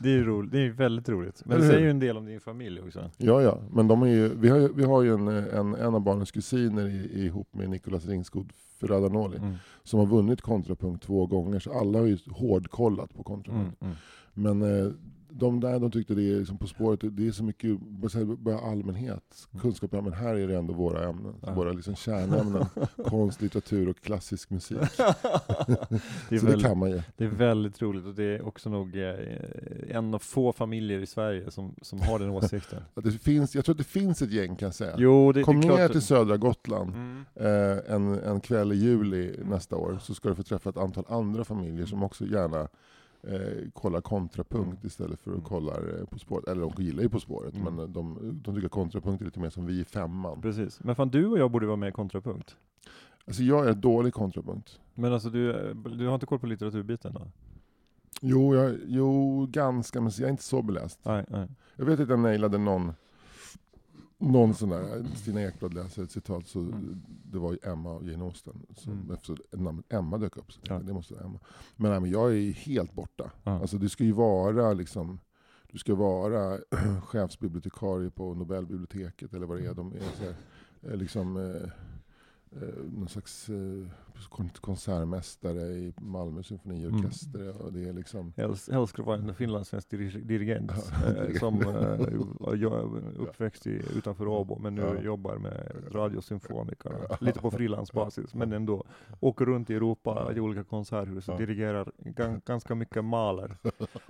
det 0.00 0.08
är 0.08 0.12
ju 0.14 0.24
roligt, 0.24 0.52
det 0.52 0.58
är 0.66 0.70
väldigt 0.70 1.08
roligt. 1.08 1.42
Men 1.44 1.56
Eller 1.56 1.60
det 1.60 1.66
hur? 1.66 1.72
säger 1.72 1.84
ju 1.84 1.90
en 1.90 1.98
del 1.98 2.16
om 2.16 2.24
din 2.26 2.40
familj 2.40 2.80
också. 2.80 3.10
Ja, 3.16 3.42
ja, 3.42 3.58
men 3.72 3.88
de 3.88 4.02
är 4.02 4.06
ju, 4.06 4.28
vi, 4.34 4.48
har 4.48 4.58
ju, 4.58 4.72
vi 4.74 4.84
har 4.84 5.02
ju 5.02 5.14
en, 5.14 5.28
en, 5.28 5.74
en 5.74 5.94
av 5.94 6.00
barnens 6.00 6.30
kusiner 6.30 6.86
i, 6.88 7.24
ihop 7.24 7.54
med 7.54 7.70
Nicolas 7.70 8.06
Ringskog 8.06 8.52
Ferradanoli 8.80 9.36
Mm. 9.38 9.54
som 9.82 9.98
har 9.98 10.06
vunnit 10.06 10.40
kontrapunkt 10.40 11.04
två 11.04 11.26
gånger, 11.26 11.58
så 11.60 11.72
alla 11.72 11.98
har 11.98 12.06
ju 12.06 12.18
hårdkollat 12.30 13.14
på 13.14 13.22
kontrapunkt. 13.22 13.82
Mm. 13.82 13.94
Mm. 14.34 14.58
Men 14.60 14.86
eh, 14.86 14.92
de 15.38 15.60
där 15.60 15.78
de 15.80 15.90
tyckte 15.90 16.14
det 16.14 16.22
är 16.32 16.38
liksom 16.38 16.58
På 16.58 16.66
spåret, 16.66 17.00
det 17.02 17.26
är 17.28 17.32
så 17.32 17.44
mycket 17.44 17.80
bara 18.38 18.58
allmänhet, 18.58 19.48
kunskap. 19.60 19.90
Ja, 19.92 20.00
men 20.00 20.12
här 20.12 20.34
är 20.34 20.48
det 20.48 20.56
ändå 20.56 20.74
våra 20.74 21.08
ämnen, 21.08 21.34
Ja. 21.46 21.54
våra 21.54 21.72
liksom 21.72 21.94
kärnämnen. 21.94 22.64
konst, 23.04 23.42
litteratur 23.42 23.88
och 23.88 24.00
klassisk 24.00 24.50
musik. 24.50 24.78
Det 26.28 26.34
är, 26.34 26.38
så 26.38 26.46
det 26.46 26.50
väldigt, 26.50 26.66
kan 26.66 26.78
man 26.78 26.90
ju. 26.90 27.02
det 27.16 27.24
är 27.24 27.28
väldigt 27.28 27.82
roligt 27.82 28.06
och 28.06 28.14
det 28.14 28.24
är 28.24 28.46
också 28.46 28.70
nog 28.70 28.96
eh, 28.96 29.14
en 29.90 30.14
av 30.14 30.18
få 30.18 30.52
familjer 30.52 31.00
i 31.00 31.06
Sverige 31.06 31.50
som, 31.50 31.74
som 31.82 32.00
har 32.00 32.18
den 32.18 32.30
åsikten. 32.30 32.82
Det 32.94 33.12
finns, 33.12 33.54
jag 33.54 33.64
tror 33.64 33.72
att 33.74 33.78
det 33.78 33.84
finns 33.84 34.22
ett 34.22 34.30
gäng 34.32 34.56
kan 34.56 34.66
jag 34.66 34.74
säga. 34.74 34.94
jo, 34.98 35.32
det, 35.32 35.42
Kom 35.42 35.60
det 35.60 35.68
ner 35.68 35.88
till 35.88 36.02
södra 36.02 36.36
Gotland 36.36 36.94
Mm. 36.94 37.24
eh, 37.34 37.94
en, 37.94 38.18
en 38.18 38.40
kväll 38.40 38.72
i 38.72 38.76
juli 38.76 39.36
nästa 39.44 39.76
år 39.76 39.98
så 40.02 40.14
ska 40.14 40.28
du 40.28 40.34
få 40.34 40.42
träffa 40.42 40.70
ett 40.70 40.76
antal 40.76 41.04
andra 41.08 41.44
familjer 41.44 41.86
som 41.86 42.02
också 42.02 42.24
gärna 42.26 42.68
eh, 43.22 43.70
kollar 43.72 44.00
kontrapunkt 44.00 44.66
Mm. 44.76 44.86
istället 44.86 45.20
för 45.20 45.30
att 45.30 45.36
Mm. 45.36 45.48
kolla 45.48 45.72
eh, 45.72 46.04
På 46.10 46.18
spåret. 46.18 46.48
Eller 46.48 46.60
de 46.74 46.82
gillar 46.84 47.02
ju 47.02 47.08
På 47.08 47.20
spåret, 47.20 47.54
Mm. 47.56 47.74
men 47.74 47.92
de, 47.92 48.18
de 48.44 48.54
tycker 48.54 48.68
kontrapunkt 48.68 49.20
är 49.20 49.24
lite 49.24 49.40
mer 49.40 49.50
som 49.50 49.66
vi 49.66 49.80
i 49.80 49.84
femman. 49.84 50.40
Precis. 50.42 50.84
Men 50.84 50.94
fan, 50.94 51.08
du 51.08 51.26
och 51.26 51.38
jag 51.38 51.50
borde 51.50 51.66
vara 51.66 51.76
med 51.76 51.88
i 51.88 51.92
kontrapunkt. 51.92 52.56
Alltså 53.26 53.42
jag 53.42 53.68
är 53.68 53.74
dålig 53.74 54.14
kontrapunkt. 54.14 54.80
Men 54.94 55.12
alltså 55.12 55.30
du, 55.30 55.50
eh, 55.68 55.74
du 55.76 56.06
har 56.06 56.14
inte 56.14 56.26
koll 56.26 56.38
på 56.38 56.46
litteraturbiten 56.46 57.12
då? 57.14 57.20
Jo, 58.20 58.54
jag, 58.54 58.76
jo, 58.86 59.46
ganska, 59.50 60.00
men 60.00 60.12
jag 60.18 60.26
är 60.26 60.30
inte 60.30 60.42
så 60.42 60.62
beläst. 60.62 61.00
Nej, 61.02 61.24
nej. 61.28 61.48
Jag 61.76 61.84
vet 61.84 62.00
att 62.00 62.08
jag 62.08 62.18
nailade 62.18 62.58
någon, 62.58 62.92
någon 64.18 64.54
sån 64.54 64.68
där, 64.68 65.04
Stina 65.16 65.42
Ekblad 65.42 65.74
läser 65.74 66.02
ett 66.02 66.10
citat, 66.10 66.46
så 66.46 66.58
Mm. 66.60 67.02
det 67.24 67.38
var 67.38 67.52
ju 67.52 67.58
Emma 67.62 67.90
och 67.92 68.04
Jane 68.04 68.24
Austen. 68.24 68.66
Så 68.76 68.90
Mm. 68.90 69.10
Efter 69.10 69.36
namnet 69.56 69.92
Emma 69.92 70.18
dök 70.18 70.36
upp, 70.36 70.52
så 70.52 70.60
Ja. 70.64 70.78
det 70.78 70.92
måste 70.92 71.14
vara 71.14 71.24
Emma. 71.24 71.38
Men, 71.76 71.90
nej, 71.90 72.00
men 72.00 72.10
jag 72.10 72.30
är 72.30 72.34
ju 72.34 72.52
helt 72.52 72.94
borta. 72.94 73.30
Ja. 73.44 73.60
Alltså 73.60 73.78
du 73.78 73.88
ska 73.88 74.04
ju 74.04 74.12
vara 74.12 74.72
liksom, 74.72 75.18
du 75.72 75.78
ska 75.78 75.94
vara 75.94 76.58
chefsbibliotekarie 77.02 78.10
på 78.10 78.34
Nobelbiblioteket 78.34 79.34
eller 79.34 79.46
vad 79.46 79.58
det 79.58 79.66
är. 79.66 79.74
De 79.74 79.92
är 79.92 79.98
så 80.18 80.24
här, 80.24 80.34
eh, 80.82 80.96
liksom, 80.96 81.36
eh, 81.36 81.70
någon 82.92 83.08
slags 83.08 83.48
eh, 83.48 83.86
kon- 84.28 84.50
konsertmästare 84.60 85.60
i 85.60 85.92
Malmö 85.96 86.42
symfoniorkester. 86.42 87.40
Mm. 87.42 87.56
Och 87.56 87.72
det 87.72 87.88
är 87.88 87.92
liksom, 87.92 88.32
Helst, 88.36 88.68
skulle 88.88 89.06
vara 89.06 89.16
en 89.18 89.34
finlandssvensk 89.34 89.88
diri- 89.92 90.24
dirigent 90.24 90.72
Ja, 91.06 91.24
eh, 91.24 91.38
som 91.38 91.62
eh, 91.62 92.54
jag 92.60 93.02
uppväxt 93.18 93.66
i, 93.66 93.82
utanför 93.96 94.28
Åbo 94.28 94.58
men 94.58 94.74
nu 94.74 94.82
Ja. 94.82 95.02
jobbar 95.02 95.36
med 95.38 95.72
Radiosymfonikerna. 95.90 96.98
Lite 97.20 97.40
på 97.40 97.50
frilansbasis 97.50 98.34
men 98.34 98.52
ändå 98.52 98.84
åker 99.20 99.44
runt 99.44 99.70
i 99.70 99.74
Europa 99.74 100.32
i 100.36 100.40
olika 100.40 100.64
konserthus 100.64 101.28
och 101.28 101.34
Ja. 101.34 101.38
dirigerar 101.38 101.92
gan, 101.98 102.40
ganska 102.46 102.74
mycket 102.74 103.04
Mahler. 103.04 103.56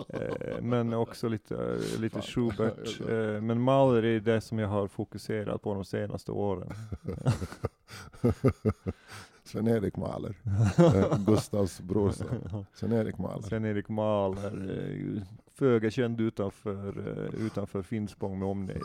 Eh, 0.08 0.62
men 0.62 0.94
också 0.94 1.28
lite, 1.28 1.56
eh, 1.56 2.00
lite 2.00 2.22
Schubert. 2.22 3.00
Eh, 3.08 3.40
men 3.42 3.60
Mahler 3.60 4.04
är 4.04 4.20
det 4.20 4.40
som 4.40 4.58
jag 4.58 4.68
har 4.68 4.88
fokuserat 4.88 5.62
på 5.62 5.74
de 5.74 5.84
senaste 5.84 6.32
åren. 6.32 6.70
Sven-Erik 9.44 9.96
Mahler, 9.96 10.34
eh, 10.78 11.18
Gustavs 11.26 11.80
brorson. 11.80 12.64
Sven-Erik 12.74 13.18
Mahler. 13.18 13.42
Sven-Erik 13.48 13.88
Mahler, 13.88 14.70
eh, 15.16 15.22
föga 15.54 15.90
känd 15.90 16.20
utanför, 16.20 17.08
eh, 17.08 17.44
utanför 17.46 17.82
Finspång 17.82 18.38
med 18.38 18.48
omnejd. 18.48 18.82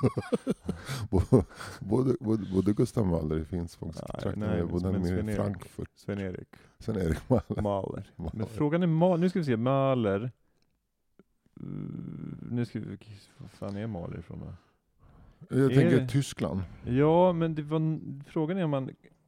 Bo- 1.10 1.44
Bodde, 1.80 2.16
bodde, 2.20 2.46
bodde 2.54 2.74
Gustav 2.74 3.08
Mahler 3.08 3.36
i 3.36 3.40
Nej, 3.40 3.46
Finspångstrakten? 3.48 4.34
nej, 4.40 4.50
eller 4.50 4.66
bodde 4.66 4.92
han 4.92 5.02
men 5.02 5.30
i. 5.30 5.36
Frankfurt? 5.36 5.90
Sven-Erik 5.96 6.48
Sven-Erik 6.80 7.30
Mahler. 7.30 7.62
Mahler. 7.62 8.12
Men 8.16 8.26
Mahler. 8.26 8.46
frågan 8.46 8.84
är, 8.84 9.18
nu 9.18 9.30
ska 9.30 9.40
vi 9.40 9.46
se, 9.46 9.58
Mahler. 9.58 10.32
Nu 12.52 12.66
ska 12.66 12.80
vi, 12.80 12.98
vad 13.38 13.52
fan 13.52 13.76
är 13.78 13.88
Mahler 13.88 14.20
ifrån 14.20 14.40
då? 14.40 14.54
Jag 15.58 15.60
Är 15.72 15.76
tänker 15.76 16.00
det- 16.00 16.08
Tyskland. 16.08 16.62
Ja, 16.84 17.34
men 17.34 17.56
det 17.56 17.62
var, 17.62 18.00
frågan 18.26 18.58
är 18.58 18.64
om 18.64 18.70
man, 18.70 18.90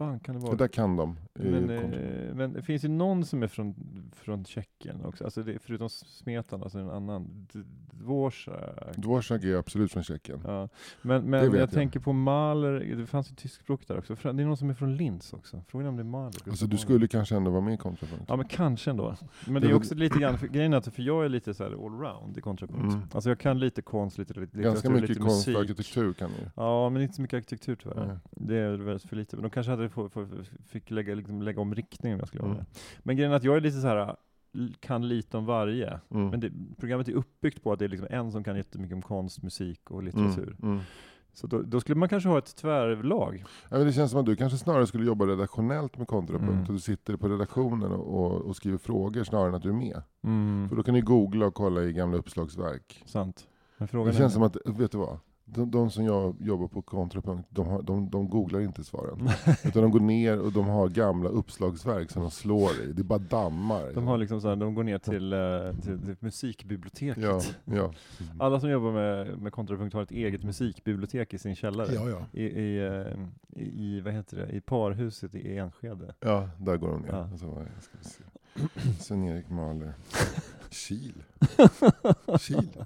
fan 0.00 0.20
kan 0.20 0.34
det 0.34 0.40
vara? 0.40 0.50
Det 0.50 0.64
där 0.64 0.68
kan 0.68 0.96
de. 0.96 1.16
men, 1.32 1.70
eh, 1.70 2.34
men 2.34 2.52
det 2.52 2.62
finns 2.62 2.84
ju 2.84 2.88
någon 2.88 3.24
som 3.24 3.42
är 3.42 3.46
från, 3.46 3.74
från 4.12 4.44
Tjeckien 4.44 5.04
också, 5.04 5.24
alltså 5.24 5.42
det, 5.42 5.58
förutom 5.58 5.88
Smetana 5.90 6.68
så 6.68 6.78
är 6.78 6.82
det 6.82 6.88
en 6.88 6.94
annan, 6.94 7.46
Dvorak. 7.92 8.96
Dvorak 8.96 9.30
är 9.30 9.56
absolut 9.56 9.92
från 9.92 10.02
Tjeckien. 10.02 10.40
Ja. 10.44 10.68
Men, 11.02 11.30
men 11.30 11.44
jag, 11.44 11.56
jag. 11.56 11.70
tänker 11.70 12.00
på 12.00 12.12
Mahler, 12.12 12.96
det 12.96 13.06
fanns 13.06 13.30
ju 13.30 13.34
tyskspråk 13.34 13.86
där 13.86 13.98
också, 13.98 14.14
det 14.14 14.28
är 14.28 14.32
någon 14.32 14.56
som 14.56 14.70
är 14.70 14.74
från 14.74 14.96
Linz 14.96 15.32
också, 15.32 15.62
frågan 15.68 15.88
om 15.88 15.96
det 15.96 16.02
är 16.02 16.04
Mahler. 16.04 16.40
Alltså 16.48 16.66
du 16.66 16.76
skulle 16.76 17.08
kanske 17.08 17.36
ändå 17.36 17.50
vara 17.50 17.60
med 17.60 17.74
i 17.74 17.76
kontrapunkt. 17.76 18.24
Ja 18.28 18.36
men 18.36 18.48
kanske 18.48 18.90
ändå. 18.90 19.16
Men 19.46 19.62
Det 19.62 19.68
är 19.68 19.74
också 19.74 19.94
lite 19.94 20.18
grann, 20.18 20.38
för, 20.38 20.46
grejen 20.46 20.72
är 20.72 20.76
att 20.76 20.94
för 20.94 21.02
jag 21.02 21.24
är 21.24 21.28
lite 21.28 21.54
så 21.54 21.64
här 21.64 21.70
allround 21.70 22.38
i 22.38 22.40
kontrapunkt. 22.40 22.94
Mm. 22.94 23.06
Alltså 23.12 23.30
jag 23.30 23.38
kan 23.38 23.58
lite 23.58 23.82
konst, 23.82 24.18
lite 24.18 24.40
litteratur, 24.40 24.62
Ganska 24.62 24.90
mycket 24.90 25.08
lite 25.08 25.20
konst 25.20 25.48
och 25.48 25.52
musik. 25.52 25.70
arkitektur 25.70 26.12
kan 26.12 26.30
du. 26.30 26.50
Ja, 26.56 26.90
men 26.90 27.02
inte 27.02 27.14
så 27.14 27.22
mycket 27.22 27.36
arkitektur 27.36 27.76
tyvärr. 27.76 28.06
Nej. 28.06 28.16
Det 28.30 28.56
är 28.56 28.76
väldigt 28.76 29.08
för 29.08 29.16
lite. 29.16 29.36
Men 29.36 29.42
de 29.42 29.50
kanske 29.50 29.70
hade 29.70 29.88
få, 29.90 30.08
få, 30.08 30.26
fick 30.66 30.90
lägga, 30.90 31.14
liksom, 31.14 31.42
lägga 31.42 31.60
om 31.60 31.74
riktning 31.74 32.12
om 32.12 32.18
jag 32.18 32.28
skulle 32.28 32.42
göra 32.42 32.52
Mm. 32.52 32.64
det. 32.72 32.80
Men 33.02 33.16
grejen 33.16 33.32
är 33.32 33.36
att 33.36 33.44
jag 33.44 33.56
är 33.56 33.60
lite 33.60 33.80
så 33.80 33.86
här 33.86 34.16
kan 34.80 35.08
lite 35.08 35.36
om 35.36 35.44
varje. 35.46 36.00
Mm. 36.10 36.28
Men 36.28 36.40
det, 36.40 36.52
programmet 36.78 37.08
är 37.08 37.12
uppbyggt 37.12 37.62
på 37.62 37.72
att 37.72 37.78
det 37.78 37.84
är 37.84 37.88
liksom 37.88 38.06
en 38.10 38.32
som 38.32 38.44
kan 38.44 38.56
jättemycket 38.56 38.94
om 38.94 39.02
konst, 39.02 39.42
musik 39.42 39.90
och 39.90 40.02
litteratur. 40.02 40.56
Mm. 40.62 40.72
Mm. 40.72 40.84
Så 41.32 41.46
då, 41.46 41.62
då 41.62 41.80
skulle 41.80 41.96
man 41.98 42.08
kanske 42.08 42.28
ha 42.28 42.38
ett 42.38 42.56
tvärlag. 42.56 43.44
Ja, 43.70 43.76
men 43.76 43.86
det 43.86 43.92
känns 43.92 44.10
som 44.10 44.20
att 44.20 44.26
du 44.26 44.36
kanske 44.36 44.58
snarare 44.58 44.86
skulle 44.86 45.04
jobba 45.06 45.26
redaktionellt 45.26 45.98
med 45.98 46.06
kontrapunkt. 46.08 46.50
Mm. 46.52 46.66
Och 46.66 46.72
du 46.72 46.80
sitter 46.80 47.16
på 47.16 47.28
redaktionen 47.28 47.92
och, 47.92 48.24
och, 48.24 48.40
och 48.40 48.56
skriver 48.56 48.78
frågor 48.78 49.24
snarare 49.24 49.48
än 49.48 49.54
att 49.54 49.62
du 49.62 49.68
är 49.68 49.72
med. 49.72 50.02
Mm. 50.24 50.68
För 50.68 50.76
då 50.76 50.82
kan 50.82 50.94
du 50.94 51.02
googla 51.02 51.46
och 51.46 51.54
kolla 51.54 51.82
i 51.82 51.92
gamla 51.92 52.16
uppslagsverk. 52.18 53.02
Sant. 53.06 53.48
Men 53.76 53.86
Det 53.86 53.90
frågan 53.90 54.12
känns 54.14 54.32
är... 54.32 54.34
som 54.34 54.42
att, 54.42 54.56
vet 54.66 54.92
du 54.92 54.98
vad? 54.98 55.18
De, 55.54 55.70
de 55.70 55.90
som 55.90 56.04
jag 56.04 56.36
jobbar 56.40 56.68
på 56.68 56.82
kontrapunkt, 56.82 57.48
de, 57.50 57.66
har, 57.66 57.82
de, 57.82 58.10
de 58.10 58.28
googlar 58.28 58.60
inte 58.60 58.84
svaren. 58.84 59.30
Utan 59.64 59.82
de 59.82 59.90
går 59.90 60.00
ner 60.00 60.40
och 60.40 60.52
de 60.52 60.66
har 60.66 60.88
gamla 60.88 61.28
uppslagsverk 61.28 62.10
som 62.10 62.22
de 62.22 62.30
slår 62.30 62.70
i. 62.82 62.92
Det 62.92 63.02
är 63.02 63.04
bara 63.04 63.18
dammar. 63.18 63.92
De, 63.94 64.06
har 64.06 64.18
liksom 64.18 64.40
så 64.40 64.48
här, 64.48 64.56
de 64.56 64.74
går 64.74 64.84
ner 64.84 64.98
till, 64.98 65.32
eh, 65.32 65.82
till, 65.82 66.06
till 66.06 66.16
musikbiblioteket. 66.20 67.24
Ja, 67.24 67.40
ja. 67.64 67.92
Alla 68.38 68.60
som 68.60 68.70
jobbar 68.70 68.92
med, 68.92 69.38
med 69.38 69.52
kontrapunkt 69.52 69.94
har 69.94 70.02
ett 70.02 70.10
eget 70.10 70.44
musikbibliotek 70.44 71.34
i 71.34 71.38
sin 71.38 71.56
källare. 71.56 71.94
Ja, 71.94 72.08
ja. 72.08 72.26
I, 72.32 72.44
i, 72.44 72.86
eh, 72.86 73.62
i, 73.62 74.00
vad 74.00 74.12
heter 74.12 74.36
det, 74.36 74.56
i 74.56 74.60
parhuset 74.60 75.34
i 75.34 75.56
Enskede. 75.56 76.14
ja, 76.20 76.48
där 76.58 76.76
går 76.76 76.88
de 76.88 77.02
ner. 77.02 77.08
Ja. 77.08 77.36
Så, 77.38 77.66
se. 78.00 78.22
Sven-Erik 78.98 79.50
Mahler. 79.50 79.92
Kil. 80.70 81.22
Kil. 82.38 82.84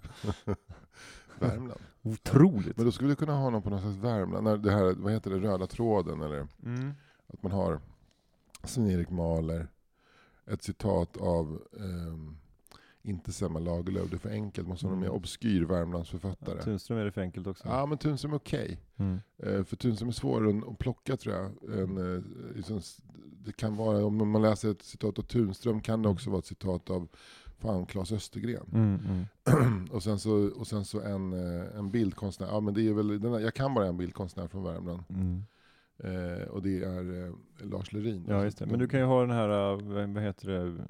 Värmland. 1.38 1.80
Otroligt! 2.02 2.76
Men 2.76 2.86
då 2.86 2.92
skulle 2.92 3.10
du 3.10 3.16
kunna 3.16 3.36
ha 3.36 3.50
någon 3.50 3.62
på 3.62 3.70
någon 3.70 3.80
slags 3.80 3.96
Värmland, 3.96 4.44
när 4.44 4.56
det 4.56 4.70
här, 4.70 4.94
vad 4.94 5.12
heter 5.12 5.30
det, 5.30 5.38
röda 5.38 5.66
tråden 5.66 6.20
eller? 6.22 6.46
Mm. 6.64 6.92
Att 7.26 7.42
man 7.42 7.52
har 7.52 7.80
Sven-Erik 8.64 9.10
Mahler, 9.10 9.68
ett 10.46 10.62
citat 10.62 11.16
av 11.16 11.62
ehm, 11.80 12.36
inte 13.02 13.32
Selma 13.32 13.58
Lagerlöf, 13.58 14.10
det 14.10 14.16
är 14.16 14.18
för 14.18 14.30
enkelt, 14.30 14.68
måste 14.68 14.86
vara 14.86 14.94
någon 14.94 15.02
Mm. 15.02 15.12
mer 15.12 15.16
obskyr 15.18 15.60
Ja, 15.60 15.66
Värmlandsförfattare. 15.68 16.62
Tunström 16.62 16.98
är 16.98 17.04
det 17.04 17.12
för 17.12 17.20
enkelt 17.20 17.46
också. 17.46 17.68
Ja, 17.68 17.86
men 17.86 17.98
Tunström 17.98 18.32
är 18.32 18.36
okej. 18.36 18.80
Mm. 18.96 19.20
Eh, 19.38 19.64
för 19.64 19.76
Tunström 19.76 20.08
är 20.08 20.12
svårare 20.12 20.62
att 20.72 20.78
plocka 20.78 21.16
tror 21.16 21.34
jag. 21.34 21.78
En, 21.80 22.14
eh, 22.16 22.22
liksom, 22.56 22.80
det 23.44 23.52
kan 23.52 23.76
vara, 23.76 24.04
om 24.04 24.30
man 24.30 24.42
läser 24.42 24.70
ett 24.70 24.82
citat 24.82 25.18
av 25.18 25.22
Tunström 25.22 25.80
kan 25.80 26.02
det 26.02 26.08
också 26.08 26.30
vara 26.30 26.38
ett 26.38 26.46
citat 26.46 26.90
av 26.90 27.08
fan, 27.58 27.86
Claes 27.86 28.12
Östergren. 28.12 28.66
Mm, 28.72 29.00
mm. 29.46 29.88
och 29.92 30.02
sen 30.02 30.18
så, 30.18 30.50
och 30.56 30.66
sen 30.66 30.84
så 30.84 31.00
en, 31.00 31.32
eh, 31.32 31.78
en 31.78 31.90
bildkonstnär, 31.90 32.46
ja, 32.46 32.60
men 32.60 32.74
det 32.74 32.88
är 32.88 32.92
väl, 32.92 33.20
den 33.20 33.32
här, 33.32 33.40
jag 33.40 33.54
kan 33.54 33.74
bara 33.74 33.86
en 33.86 33.96
bildkonstnär 33.96 34.48
från 34.48 34.64
Värmland. 34.64 35.02
Mm. 35.08 35.44
Eh, 35.98 36.48
och 36.48 36.62
det 36.62 36.82
är 36.84 37.26
eh, 37.26 37.32
Lars 37.70 37.92
Lerin. 37.92 38.24
Ja, 38.28 38.44
just 38.44 38.58
det. 38.58 38.66
Men 38.66 38.78
du 38.78 38.88
kan 38.88 39.00
ju 39.00 39.06
ha 39.06 39.20
den 39.20 39.30
här, 39.30 39.48
eh, 39.72 40.06
vad 40.14 40.22
heter 40.22 40.48
det, 40.48 40.84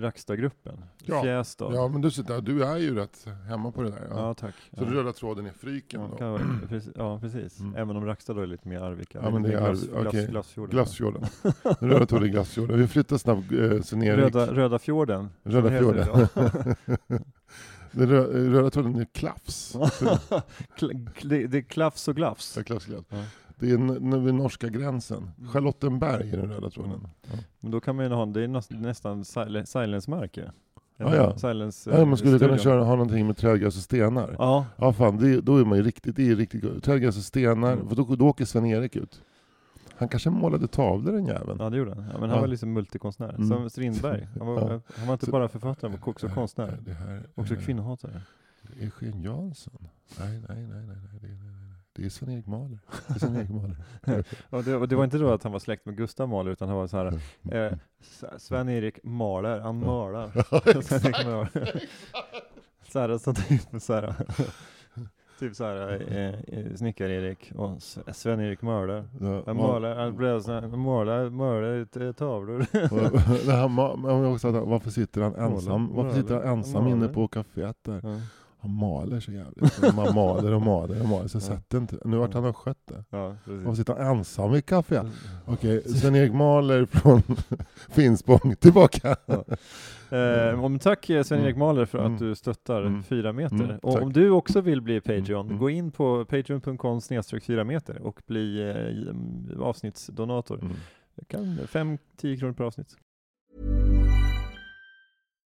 Rackstad-gruppen. 0.00 0.84
Ja. 1.04 1.22
Fjästad. 1.22 1.74
Ja, 1.74 1.88
men 1.88 2.00
du, 2.00 2.10
sitter- 2.10 2.40
du 2.40 2.64
är 2.64 2.76
ju 2.76 2.94
rätt 2.94 3.26
hemma 3.48 3.72
på 3.72 3.82
det 3.82 3.90
där. 3.90 4.06
Ja. 4.10 4.16
Ja, 4.16 4.34
tack. 4.34 4.54
Så 4.54 4.68
ja. 4.70 4.84
den 4.84 4.94
röda 4.94 5.12
tråden 5.12 5.46
är 5.46 5.50
fryken 5.50 6.00
Ja, 6.00 6.16
då? 6.18 6.30
vara, 6.30 6.42
precis, 6.68 6.92
ja, 6.96 7.18
precis. 7.20 7.60
Mm. 7.60 7.74
Även 7.76 7.96
om 7.96 8.06
Rackstad 8.06 8.34
då 8.34 8.40
är 8.40 8.46
lite 8.46 8.68
mer 8.68 8.80
Arvika. 8.80 9.18
Ja, 9.22 9.30
men 9.30 9.42
det 9.42 9.52
är 9.52 9.58
glass, 9.60 9.88
Arv- 9.88 10.06
okej. 10.08 10.26
Glassfjorden. 10.26 10.70
Glassfjorden. 10.70 11.24
Den 11.80 11.90
röda 11.90 12.06
tråden 12.06 12.28
är 12.28 12.32
Glassfjorden. 12.32 12.78
Vi 12.78 12.86
flyttar 12.88 13.16
snabbt 13.18 13.52
eh, 13.52 13.80
Sven-Erik. 13.80 14.18
Röda, 14.34 14.52
Röda 14.54 14.78
fjorden. 14.78 15.28
Röda 15.42 15.78
fjorden. 15.78 16.06
det. 16.06 16.28
Den 17.92 18.08
rö- 18.08 18.50
röda 18.52 18.70
tråden 18.70 18.96
är 18.96 19.04
Klafs. 19.12 19.74
Kl- 20.78 21.08
kl- 21.16 21.46
det 21.46 21.58
är 21.58 21.62
klafs 21.62 22.08
och 22.08 22.16
glafs. 22.16 22.56
Ja, 22.56 22.62
Klafs, 22.62 22.84
Klafs. 22.86 23.06
Ja. 23.10 23.24
Det 23.58 23.70
är 23.70 23.74
n- 23.74 23.90
n- 24.12 24.24
vid 24.24 24.34
norska 24.34 24.68
gränsen. 24.68 25.30
Mm. 25.38 25.50
Charlottenberg 25.50 26.30
är 26.30 26.36
den 26.36 26.48
röda 26.52 26.70
tråden. 26.70 27.08
Ja. 27.22 27.38
Men 27.60 27.70
då 27.70 27.80
kan 27.80 27.96
man 27.96 28.04
ju 28.04 28.10
ha, 28.12 28.26
det 28.26 28.42
är 28.44 28.48
näs- 28.48 28.80
nästan 28.80 29.22
sil- 29.32 29.64
silence-märke. 29.64 30.52
Ja, 30.96 31.16
ja. 31.16 31.38
Silence, 31.38 31.90
Ja, 31.90 32.04
man 32.04 32.16
skulle 32.16 32.38
kunna 32.38 32.58
studion. 32.58 32.58
köra, 32.58 32.84
ha 32.84 32.90
någonting 32.96 33.26
med 33.26 33.36
trädgräs 33.36 33.76
och 33.76 33.82
stenar. 33.82 34.36
Ja, 34.38 34.66
Ja 34.76 34.92
fan, 34.92 35.16
det, 35.16 35.40
då 35.40 35.56
är 35.56 35.64
man 35.64 35.78
ju 35.78 35.84
riktigt, 35.84 36.16
det 36.16 36.30
är 36.30 36.36
riktigt. 36.36 36.84
Trädgräs 36.84 37.16
och 37.16 37.22
stenar, 37.24 37.72
Mm. 37.72 37.88
för 37.88 37.96
då, 37.96 38.16
då 38.16 38.26
åker 38.28 38.44
Sven-Erik 38.44 38.96
ut. 38.96 39.22
Han 39.96 40.08
kanske 40.08 40.30
målade 40.30 40.66
tavlor 40.66 41.12
den 41.12 41.26
jäveln. 41.26 41.56
ja 41.60 41.70
det 41.70 41.76
gjorde 41.76 41.94
han. 41.94 42.04
Ja, 42.04 42.12
men 42.12 42.28
han 42.28 42.30
Ja. 42.30 42.40
var 42.40 42.48
liksom 42.48 42.72
multikonstnär. 42.72 43.34
Mm. 43.34 43.48
Som 43.48 43.70
Strindberg. 43.70 44.28
Han 44.38 44.46
var, 44.46 44.60
Ja. 44.72 44.80
han 44.96 45.06
var 45.06 45.14
inte 45.14 45.26
Så- 45.26 45.32
bara 45.32 45.48
författare, 45.48 45.90
han 45.90 46.00
var 46.00 46.08
också 46.08 46.28
konstnär. 46.28 46.78
Det 46.84 46.92
här, 46.92 47.22
Också 47.34 47.54
eh, 47.54 47.60
kvinnohatare. 47.60 48.20
Eugen 48.80 49.22
Jansson? 49.22 49.88
Nej, 50.20 50.42
nej, 50.48 50.66
nej, 50.66 50.66
nej, 50.86 50.86
nej, 50.86 51.20
det, 51.20 51.26
är- 51.26 51.63
det 51.96 52.04
är 52.04 52.08
Sven-Erik 52.08 52.46
Mahler. 52.46 52.78
Det 53.06 53.14
är 53.14 53.18
Sven-Erik 53.18 53.50
Mahler. 53.50 53.76
Och 54.50 54.64
det, 54.64 54.76
och 54.76 54.88
det 54.88 54.96
var 54.96 55.04
inte 55.04 55.18
då 55.18 55.32
att 55.32 55.42
han 55.42 55.52
var 55.52 55.58
släkt 55.58 55.86
med 55.86 55.96
Gustav 55.96 56.28
Mahler, 56.28 56.50
utan 56.50 56.68
han 56.68 56.76
var 56.76 56.86
så 56.86 56.96
här, 56.96 57.06
eh, 57.66 57.72
Sven-Erik 58.38 58.98
Mahler, 59.04 59.60
han 59.60 59.78
malar. 59.80 60.30
Mahler. 61.24 61.80
Så 62.92 62.98
här, 62.98 63.18
så 63.18 63.34
typ 63.34 63.82
så 63.82 63.92
här, 63.94 64.14
typ 65.38 65.56
så 65.56 65.64
här, 65.64 66.02
eh, 66.12 66.58
eh, 66.58 66.74
Snickar-Erik 66.74 67.52
och 67.56 67.82
Sven-Erik 68.12 68.62
Mahler. 68.62 69.04
Han 69.46 69.56
målar, 69.56 69.96
han 69.96 70.18
här, 70.18 70.76
målar, 70.76 71.30
målar 71.30 72.12
tavlor. 72.12 72.60
ma- 73.68 73.96
men 73.96 74.24
också 74.32 74.50
varför 74.50 74.90
sitter 74.90 75.20
han 75.20 75.34
ensam, 75.34 75.94
varför 75.94 76.14
sitter 76.16 76.34
han 76.34 76.58
ensam 76.58 76.86
inne 76.86 77.08
på 77.08 77.28
kaféet 77.28 77.76
där? 77.82 78.20
Ja. 78.64 78.68
Han 78.68 78.76
maler 78.78 79.20
så 79.20 79.32
jävligt. 79.32 79.94
Man 79.96 80.14
maler 80.14 80.52
och 80.52 80.62
maler 80.62 81.00
och 81.02 81.08
maler, 81.08 81.28
så 81.28 81.36
jag 81.36 81.42
Ja. 81.42 81.46
sätter 81.46 81.78
inte. 81.78 81.96
Nu 82.04 82.16
vart 82.16 82.34
han 82.34 82.44
har 82.44 82.52
skött 82.52 82.86
det. 82.86 83.04
Ja, 83.10 83.36
precis. 83.44 83.76
sitter 83.76 83.94
han 84.04 84.16
ensam 84.18 84.54
i 84.54 84.60
kaféet? 84.60 85.06
Okej, 85.46 85.82
Sven-Erik 85.88 86.32
Mahler 86.32 86.86
från 86.86 87.22
Finspång, 87.90 88.56
tillbaka. 88.60 89.16
Eh, 90.10 90.64
om 90.64 90.78
tack 90.78 91.10
eh, 91.10 91.22
Sven-Erik 91.22 91.54
Mm. 91.56 91.58
Mahler 91.58 91.84
för 91.84 91.98
Mm. 91.98 92.12
att 92.12 92.18
du 92.18 92.34
stöttar 92.34 92.82
Mm. 92.82 93.02
fyra 93.02 93.32
meter. 93.32 93.54
Mm, 93.64 93.78
och 93.78 94.02
om 94.02 94.12
du 94.12 94.30
också 94.30 94.60
vill 94.60 94.80
bli 94.80 95.00
Patreon, 95.00 95.46
Mm. 95.46 95.58
gå 95.58 95.70
in 95.70 95.90
på 95.90 96.24
patreon.com 96.24 97.00
snedstreck 97.00 97.44
fyra 97.44 97.64
meter 97.64 97.98
och 98.02 98.22
bli 98.26 98.70
eh, 98.70 99.62
avsnittsdonator. 99.62 100.58
Mm. 100.60 100.72
Kan 101.28 101.58
5-10 101.66 102.38
kronor 102.38 102.52
per 102.52 102.64
avsnitt. 102.64 102.96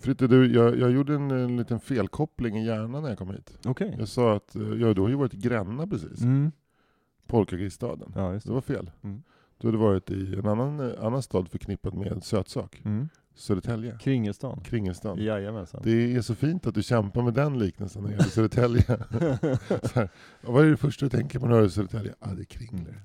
Fritte, 0.00 0.26
du, 0.26 0.52
jag, 0.54 0.78
jag 0.78 0.90
gjorde 0.90 1.14
en, 1.14 1.30
en 1.30 1.56
liten 1.56 1.80
felkoppling 1.80 2.56
i 2.58 2.66
hjärnan 2.66 3.02
när 3.02 3.08
jag 3.08 3.18
kom 3.18 3.30
hit. 3.30 3.58
Okej. 3.64 3.96
Jag 3.98 4.08
sa 4.08 4.36
att, 4.36 4.56
eh, 4.56 4.62
ja 4.62 4.94
du 4.94 5.00
har 5.00 5.08
ju 5.08 5.14
varit 5.14 5.34
i 5.34 5.36
Gränna 5.36 5.86
precis, 5.86 6.20
Mm. 6.22 6.52
Polkagrisstaden. 7.26 8.12
Ja, 8.14 8.30
Det 8.30 8.38
det. 8.44 8.52
var 8.52 8.60
fel. 8.60 8.90
Mm. 9.02 9.22
Du 9.58 9.68
hade 9.68 9.78
varit 9.78 10.10
i 10.10 10.34
en 10.34 10.46
annan, 10.48 10.80
eh, 10.80 11.04
annan 11.04 11.22
stad 11.22 11.48
förknippad 11.48 11.94
med 11.94 12.24
sötsak. 12.24 12.80
Mm. 12.84 13.08
Södertälje. 13.34 13.98
Kringelstan. 14.00 14.60
Kringelstan. 14.64 15.18
Jajamensan. 15.18 15.80
Det 15.84 16.16
är 16.16 16.20
så 16.20 16.34
fint 16.34 16.66
att 16.66 16.74
du 16.74 16.82
kämpar 16.82 17.22
med 17.22 17.34
den 17.34 17.58
liknelsen 17.58 18.02
när 18.02 18.08
det 18.10 18.14
gäller 18.16 18.28
Södertälje. 18.30 18.82
så 19.82 19.94
här, 20.00 20.08
vad 20.42 20.64
är 20.66 20.70
det 20.70 20.76
första 20.76 21.06
du 21.06 21.10
tänker 21.10 21.38
på 21.38 21.46
när 21.46 21.54
du 21.56 21.60
hör 21.60 21.68
Södertälje? 21.68 22.14
Ah, 22.18 22.34
det 22.34 22.42
är 22.42 22.44
kringler. 22.44 23.02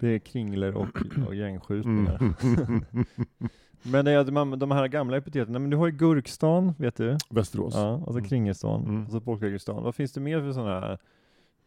Det 0.00 0.08
är 0.08 0.18
kringler 0.18 0.74
och, 0.76 0.88
och 1.26 1.34
gängskjutningar. 1.34 2.34
Mm. 2.42 2.74
Men 3.82 4.04
det 4.04 4.10
är, 4.10 4.56
de 4.56 4.70
här 4.70 4.88
gamla 4.88 5.16
epiteten, 5.16 5.52
men 5.52 5.70
du 5.70 5.76
har 5.76 5.86
ju 5.86 5.92
Gurkstan, 5.92 6.74
vet 6.78 6.96
du? 6.96 7.16
Västerås. 7.30 7.74
Ja, 7.74 7.92
och 7.94 8.12
så 8.12 8.18
Mm. 8.18 8.28
Kringelstan, 8.28 8.82
Mm. 8.84 9.04
och 9.06 9.10
så 9.12 9.20
Polkagristan. 9.20 9.82
Vad 9.82 9.94
finns 9.94 10.12
det 10.12 10.20
mer 10.20 10.40
för 10.40 10.52
sådana 10.52 10.80
här? 10.80 10.98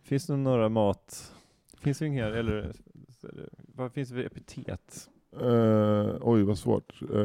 Finns 0.03 0.27
det 0.27 0.35
några 0.37 0.69
mat... 0.69 1.33
Finns 1.79 1.97
det 1.99 2.05
inga, 2.07 2.25
eller, 2.25 2.71
vad 3.75 3.91
finns 3.91 4.09
det 4.09 4.15
för 4.15 4.23
epitet? 4.25 5.09
Eh, 5.41 6.15
oj, 6.21 6.43
vad 6.43 6.57
svårt. 6.57 7.01
Eh, 7.13 7.19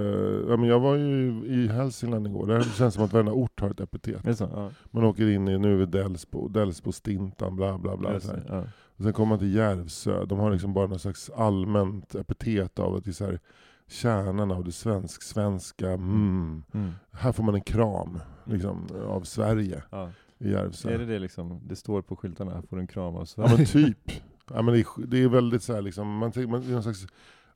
ja, 0.48 0.56
men 0.56 0.64
jag 0.64 0.80
var 0.80 0.96
ju 0.96 1.42
i 1.46 1.68
Hälsingland 1.68 2.26
igår. 2.26 2.46
Där 2.46 2.60
känns 2.62 2.94
som 2.94 3.04
att 3.04 3.12
varenda 3.12 3.32
ort 3.32 3.60
har 3.60 3.70
ett 3.70 3.80
epitet. 3.80 4.38
Så? 4.38 4.48
Ja, 4.54 4.70
Man 4.90 5.04
åker 5.04 5.28
in 5.28 5.48
i, 5.48 5.58
nu 5.58 5.72
är 5.72 5.76
vi 5.76 5.86
Delsbo, 5.86 6.48
Delsbo, 6.48 6.92
Stintan, 6.92 7.56
bla 7.56 7.78
bla 7.78 7.96
bla. 7.96 8.20
Så 8.20 8.32
det. 8.32 8.68
Och 8.96 9.02
sen 9.04 9.12
kommer 9.12 9.28
man 9.28 9.38
till 9.38 9.54
Järvsö. 9.54 10.24
De 10.24 10.38
har 10.38 10.50
liksom 10.50 10.74
bara 10.74 10.86
någon 10.86 10.98
slags 10.98 11.30
allmänt 11.30 12.14
epitet 12.14 12.78
av 12.78 12.94
att 12.94 13.04
det 13.04 13.10
är 13.10 13.12
så 13.12 13.24
här, 13.24 13.40
kärnan 13.88 14.50
av 14.50 14.64
det 14.64 14.72
svensk-svenska. 14.72 15.90
Mm. 15.90 16.62
Mm. 16.74 16.90
Här 17.12 17.32
får 17.32 17.42
man 17.42 17.54
en 17.54 17.60
kram 17.60 18.18
liksom, 18.44 18.86
av 19.08 19.20
Sverige 19.22 19.82
Ja. 19.90 20.10
i 20.38 20.50
Järvsö. 20.50 20.90
Är 20.90 20.98
det 20.98 21.06
det 21.06 21.18
liksom, 21.18 21.60
det 21.64 21.76
står 21.76 22.02
på 22.02 22.16
skyltarna, 22.16 22.54
här 22.54 22.62
får 22.62 22.76
du 22.76 22.80
en 22.80 22.86
kram 22.86 23.14
av 23.16 23.20
Ja 23.20 23.26
Sverige? 23.26 23.56
men 23.56 23.66
typ. 23.66 23.98
Ja, 24.54 24.62
men 24.62 24.74
det, 24.74 24.80
är, 24.80 25.06
det 25.06 25.18
är 25.22 25.28
väldigt 25.28 25.62
så 25.62 25.74
här, 25.74 25.82
liksom, 25.82 26.06
man, 26.16 26.32
man, 26.36 26.60
det 26.60 26.68
är 26.68 26.72
någon 26.72 26.82
slags 26.82 27.06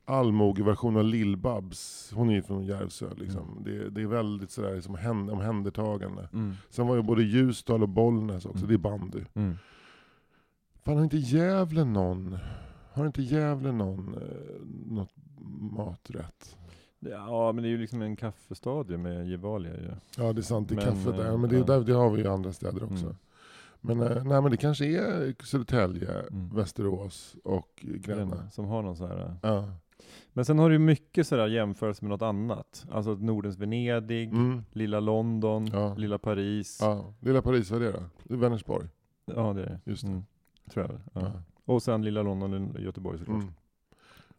allmogeversion 0.05 0.97
av 0.97 1.03
Lill-Babs. 1.03 2.11
Hon 2.15 2.29
är 2.29 2.33
ju 2.33 2.41
från 2.41 2.63
Järvsö. 2.65 3.05
Liksom. 3.17 3.61
Det, 3.65 3.89
det 3.89 4.01
är 4.01 4.05
väldigt 4.07 4.51
sådär 4.51 4.75
liksom, 4.75 4.95
hän- 4.95 5.29
omhändertagande. 5.29 6.29
Mm. 6.33 6.53
Sen 6.69 6.87
var 6.87 6.95
ju 6.95 7.01
både 7.01 7.23
Ljusdal 7.23 7.83
och 7.83 7.89
Bollnäs 7.89 8.45
också, 8.45 8.57
Mm. 8.65 8.67
det 8.67 8.73
är 8.73 8.77
bandy. 8.77 9.23
Mm. 9.33 9.55
Fan 10.85 10.95
har 10.97 11.03
inte 11.03 11.17
Gävle 11.17 11.83
någon, 11.83 12.37
har 12.93 13.05
inte 13.05 13.21
Gävle 13.21 13.71
någon, 13.71 14.13
eh, 14.13 14.65
något 14.95 15.09
maträtt? 15.71 16.57
Ja, 16.99 17.51
men 17.51 17.61
det 17.63 17.67
är 17.67 17.71
ju 17.71 17.77
liksom 17.77 18.01
en 18.01 18.15
kaffestadie 18.15 18.97
med 18.97 19.27
Gevalia 19.27 19.73
ju. 19.73 19.91
Ja 20.17 20.33
det 20.33 20.41
är 20.41 20.43
sant, 20.43 20.69
det 20.69 20.73
är 20.75 20.75
Men, 20.75 20.85
kaffe 20.85 21.11
där, 21.11 21.29
eh, 21.31 21.37
men 21.37 21.49
det, 21.49 21.57
ja. 21.57 21.63
där, 21.63 21.79
det 21.81 21.93
har 21.93 22.09
vi 22.09 22.21
i 22.21 22.27
andra 22.27 22.53
städer 22.53 22.83
också. 22.83 23.05
Mm. 23.05 23.17
Men, 23.81 24.01
eh, 24.01 24.23
nej, 24.23 24.41
men 24.41 24.51
det 24.51 24.57
kanske 24.57 24.85
är 24.85 25.43
Södertälje, 25.45 26.11
Mm. 26.11 26.49
Västerås 26.55 27.35
och 27.43 27.69
Gränna. 27.81 28.49
Som 28.49 28.65
har 28.65 28.81
någon 28.81 28.95
så 28.95 29.07
här. 29.07 29.35
Ja. 29.41 29.73
Men 30.33 30.45
sen 30.45 30.59
har 30.59 30.69
du 30.69 30.75
ju 30.75 30.79
mycket 30.79 31.27
sådär 31.27 31.47
jämförelse 31.47 32.05
med 32.05 32.09
något 32.09 32.21
annat. 32.21 32.85
Alltså 32.91 33.13
Nordens 33.13 33.57
Venedig, 33.57 34.27
Mm. 34.33 34.63
lilla 34.71 34.99
London, 34.99 35.67
Ja. 35.73 35.95
lilla 35.95 36.17
Paris. 36.17 36.77
Ja, 36.81 36.87
Ja, 36.95 37.13
lilla 37.27 37.41
Paris, 37.41 37.71
vad 37.71 37.81
är 37.81 37.85
det 37.85 37.91
då? 37.91 38.03
Det 38.23 38.33
är 38.33 38.37
Vänersborg. 38.37 38.87
det 39.25 39.33
är 39.33 39.53
det. 39.53 39.79
Just 39.85 40.01
det. 40.03 40.07
Mm. 40.11 40.23
Tror 40.69 40.85
jag 40.85 40.93
väl. 40.93 41.01
Ja. 41.13 41.21
Ja. 41.21 41.31
Och 41.65 41.83
sen 41.83 42.01
lilla 42.01 42.21
London 42.23 42.71
och 42.75 42.81
Göteborg 42.81 43.19
såklart. 43.19 43.41
Mm. 43.41 43.53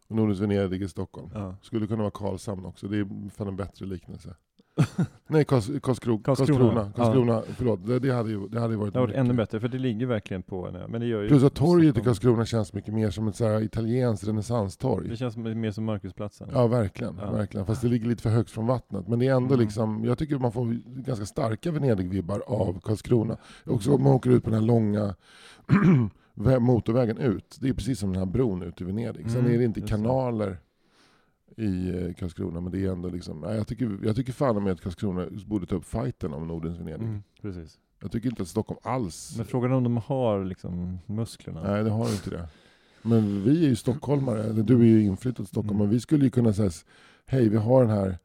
Och 0.07 0.15
Nordens 0.15 0.39
Venedig 0.39 0.81
i 0.81 0.87
Stockholm. 0.87 1.29
Ja. 1.33 1.55
Skulle 1.61 1.87
kunna 1.87 2.01
vara 2.01 2.11
Karlshamn 2.11 2.65
också, 2.65 2.87
det 2.87 2.97
är 2.97 3.29
fan 3.29 3.47
en 3.47 3.55
bättre 3.55 3.85
liknelse. 3.85 4.35
Nej, 5.27 5.45
Karls, 5.45 5.65
Karlskro, 5.81 6.19
Karlskrona. 6.23 6.47
Karlskrona. 6.59 6.91
Karlskrona, 6.95 7.41
förlåt. 7.57 7.87
Det, 7.87 7.99
det, 7.99 8.11
hade 8.13 8.29
ju, 8.29 8.47
det 8.47 8.59
hade 8.59 8.75
varit 8.77 8.93
Det 8.93 8.99
varit 8.99 9.15
ännu 9.15 9.33
bättre, 9.33 9.59
för 9.59 9.67
det 9.67 9.77
ligger 9.77 10.05
verkligen 10.05 10.43
på 10.43 10.67
en 10.67 10.75
ö. 10.75 10.85
Men 10.89 11.01
det 11.01 11.07
gör 11.07 11.21
ju 11.21 11.27
Plus 11.27 11.43
att 11.43 11.53
torget 11.53 11.97
i. 11.97 12.01
Karlskrona 12.01 12.45
känns 12.45 12.73
mycket 12.73 12.93
mer 12.93 13.09
som 13.09 13.27
ett 13.27 13.35
så 13.35 13.45
här 13.45 13.61
italienskt 13.61 14.27
renässanstorg. 14.27 15.09
Det 15.09 15.17
känns 15.17 15.37
mer 15.37 15.71
som 15.71 15.85
Markusplatsen. 15.85 16.49
Ja, 16.53 16.67
verkligen. 16.67 17.17
Ja. 17.21 17.31
verkligen. 17.31 17.65
Fast 17.65 17.81
det 17.81 17.87
ligger 17.87 18.07
lite 18.07 18.23
för 18.23 18.29
högt 18.29 18.49
från 18.51 18.67
vattnet. 18.67 19.07
Men 19.07 19.19
det 19.19 19.27
är 19.27 19.35
ändå 19.35 19.53
Mm. 19.53 19.65
liksom, 19.65 20.05
jag 20.05 20.17
tycker 20.17 20.37
man 20.37 20.51
får 20.51 20.65
ganska 21.01 21.25
starka 21.25 21.71
Venedig-vibbar 21.71 22.39
av 22.47 22.79
Karlskrona. 22.79 23.37
Också 23.65 23.93
om 23.93 24.03
man 24.03 24.13
åker 24.13 24.29
ut 24.29 24.43
på 24.43 24.49
den 24.49 24.59
här 24.59 24.67
långa 24.67 25.15
motorvägen 26.59 27.17
ut. 27.17 27.57
Det 27.61 27.69
är 27.69 27.73
precis 27.73 27.99
som 27.99 28.09
den 28.13 28.19
här 28.19 28.25
bron 28.25 28.63
ut 28.63 28.81
i 28.81 28.83
Venedig. 28.83 29.29
Sen 29.31 29.39
Mm, 29.39 29.53
är 29.53 29.57
det 29.57 29.63
inte 29.63 29.79
det. 29.81 29.87
kanaler 29.87 30.57
i 31.57 31.89
eh, 31.89 32.13
Karlskrona, 32.13 32.61
men 32.61 32.71
det 32.71 32.85
är 32.85 32.91
ändå 32.91 33.09
liksom, 33.09 33.43
jag 33.43 33.67
tycker, 33.67 33.99
jag 34.03 34.15
tycker 34.15 34.33
fan 34.33 34.63
med 34.63 34.73
att 34.73 34.81
Karlskrona 34.81 35.27
borde 35.45 35.65
ta 35.65 35.75
upp 35.75 35.85
fighten 35.85 36.33
om 36.33 36.47
Nordens 36.47 36.79
Venedig. 36.79 37.03
Mm, 37.07 37.23
precis. 37.41 37.79
Jag 38.01 38.11
tycker 38.11 38.29
inte 38.29 38.41
att 38.41 38.47
Stockholm 38.47 38.79
alls, 38.83 39.33
Men 39.37 39.45
frågan 39.45 39.71
är 39.71 39.75
om 39.75 39.83
de 39.83 39.97
har 39.97 40.43
liksom 40.45 40.99
musklerna. 41.05 41.71
nej 41.71 41.83
det 41.83 41.89
har 41.89 42.09
inte 42.11 42.29
det. 42.29 42.47
Men 43.01 43.43
vi 43.43 43.65
är 43.65 43.69
ju 43.69 43.75
stockholmare, 43.75 44.43
eller 44.43 44.63
du 44.63 44.79
är 44.79 44.85
ju 44.85 45.01
inflyttad 45.03 45.35
till 45.35 45.45
Stockholm, 45.47 45.75
Mm. 45.75 45.79
men 45.87 45.89
vi 45.89 45.99
skulle 45.99 46.23
ju 46.23 46.29
kunna 46.31 46.53
säga, 46.53 46.71
hej 47.25 47.49
vi 47.49 47.57
har 47.57 47.81
den 47.81 47.91
här 47.91 48.17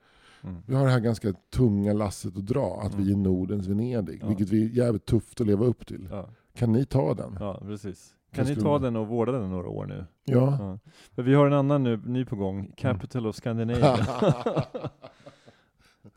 Mm. 0.43 0.57
Vi 0.67 0.75
har 0.75 0.85
det 0.85 0.91
här 0.93 1.01
ganska 1.01 1.33
tunga 1.33 1.93
lasset 1.93 2.37
att 2.37 2.47
dra, 2.47 2.81
att 2.83 2.93
Mm. 2.95 3.05
vi 3.07 3.13
är 3.13 3.17
Nordens 3.17 3.67
Venedig. 3.67 4.19
Ja. 4.23 4.29
Vilket 4.29 4.49
vi 4.51 4.65
är 4.65 4.69
jävligt 4.69 5.07
tufft 5.07 5.41
att 5.41 5.47
leva 5.47 5.65
upp 5.67 5.87
till. 5.87 6.09
Ja, 6.11 6.29
Kan 6.59 6.73
ni 6.73 6.85
ta 6.85 7.15
den? 7.15 7.37
ja, 7.41 7.59
precis. 7.61 8.15
Kan 8.33 8.47
ni 8.47 8.57
ta 8.57 8.79
den 8.79 8.97
och 8.97 9.09
vårda 9.09 9.33
den 9.33 9.51
några 9.51 9.69
år 9.69 9.87
nu? 9.87 10.05
Ja. 10.25 10.79
Ja. 11.15 11.23
Vi 11.23 11.35
har 11.35 11.47
en 11.47 11.53
annan 11.53 11.83
nu, 11.83 11.97
ny 12.05 12.25
på 12.25 12.37
gång, 12.37 12.73
Capital 12.77 13.27
of 13.27 13.37
Scandinavia. 13.37 13.97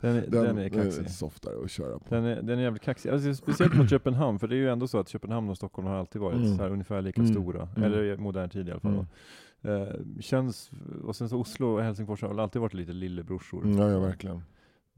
den, 0.00 0.16
är- 0.16 0.26
den, 0.30 0.58
är 0.58 0.68
kaxig. 0.68 1.10
softare 1.10 1.54
att 1.64 1.70
köra 1.70 1.98
på. 1.98 2.14
Den 2.14 2.24
är, 2.24 2.42
den 2.42 2.58
är 2.58 2.62
jävligt 2.62 2.82
kaxig. 2.82 3.10
Alltså, 3.10 3.34
speciellt 3.34 3.74
mot 3.74 3.90
Köpenhamn, 3.90 4.38
för 4.38 4.48
det 4.48 4.54
är 4.54 4.58
ju 4.58 4.70
ändå 4.70 4.88
så 4.88 4.98
att 4.98 5.08
Köpenhamn 5.08 5.50
och 5.50 5.56
Stockholm 5.56 5.88
har 5.88 5.94
alltid 5.94 6.20
varit 6.20 6.36
Mm. 6.36 6.56
så 6.56 6.62
här 6.62 6.70
ungefär 6.70 7.02
lika 7.02 7.20
Mm. 7.20 7.32
stora. 7.34 7.68
Mm. 7.76 7.82
Eller 7.82 8.02
i 8.04 8.16
modern 8.16 8.50
tid 8.50 8.68
i 8.68 8.70
alla 8.70 8.80
fall. 8.80 9.06
Mm. 9.62 9.82
Eh, 9.82 9.88
känns, 10.20 10.70
och 11.04 11.16
sen 11.16 11.28
så 11.28 11.38
Oslo 11.40 11.66
och 11.66 11.82
Helsingfors 11.82 12.22
har 12.22 12.28
väl 12.28 12.40
alltid 12.40 12.62
varit 12.62 12.74
lite 12.74 12.92
lillebrorsor. 12.92 13.64
Mm, 13.64 13.78
ja, 13.78 13.90
ja, 13.90 13.98
verkligen. 13.98 14.42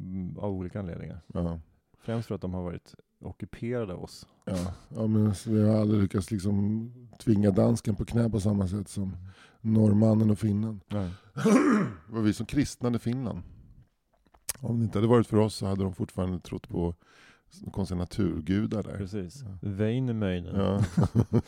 Mm, 0.01 0.39
Av 0.39 0.53
olika 0.53 0.79
anledningar. 0.81 1.21
Ja. 1.27 1.59
Främst 2.05 2.29
för 2.29 2.35
att 2.35 2.41
de 2.41 2.55
har 2.55 2.63
varit 2.63 2.95
ockuperade 3.21 3.95
av 3.95 4.05
oss. 4.05 4.27
Ja. 4.45 4.75
Ja, 4.89 5.07
men 5.07 5.35
vi 5.47 5.69
har 5.69 5.81
aldrig 5.81 6.03
lyckats 6.03 6.31
liksom 6.31 6.91
tvinga 7.19 7.51
dansken 7.51 7.97
på 7.97 8.05
knä 8.05 8.31
på 8.31 8.41
samma 8.41 8.69
sätt 8.69 8.89
som 8.89 9.17
norrmannen 9.61 10.31
och 10.31 10.39
finnen. 10.39 10.81
Nej. 10.89 11.11
Det 12.07 12.15
var 12.15 12.23
vi 12.23 12.33
som 12.33 12.47
kristnade 12.47 12.99
Finland. 12.99 13.43
Om 14.61 14.79
det 14.79 14.85
inte 14.85 14.99
hade 14.99 15.09
varit 15.09 15.27
för 15.27 15.37
oss 15.37 15.55
så 15.55 15.67
hade 15.67 15.83
de 15.83 15.95
fortfarande 15.95 16.41
trott 16.41 16.69
på 16.69 16.95
konstiga 17.73 17.99
naturgudar 17.99 18.83
där. 18.83 18.97
Precis. 18.97 19.43
Ja. 19.43 19.59
Väinämöinen. 19.71 20.55
Ja. 20.55 20.85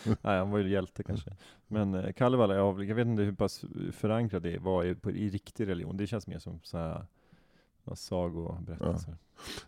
Nej, 0.23 0.39
han 0.39 0.51
var 0.51 0.59
ju 0.59 0.71
hjälte 0.71 1.03
kanske. 1.03 1.37
Men 1.67 1.95
eh, 1.95 2.13
Kalevala, 2.13 2.55
jag, 2.55 2.95
vet 2.95 3.07
inte 3.07 3.23
hur 3.23 3.33
pass 3.33 3.65
förankrat 3.93 4.43
det 4.43 4.59
var 4.59 4.85
i, 4.85 4.95
på, 4.95 5.11
i 5.11 5.31
riktig 5.31 5.69
religion. 5.69 5.97
Det 5.97 6.07
känns 6.07 6.27
mer 6.27 6.39
som 6.39 6.61
så 6.63 6.79
här 6.79 7.07
ja, 7.87 7.97
sagoberättelser. 7.97 9.17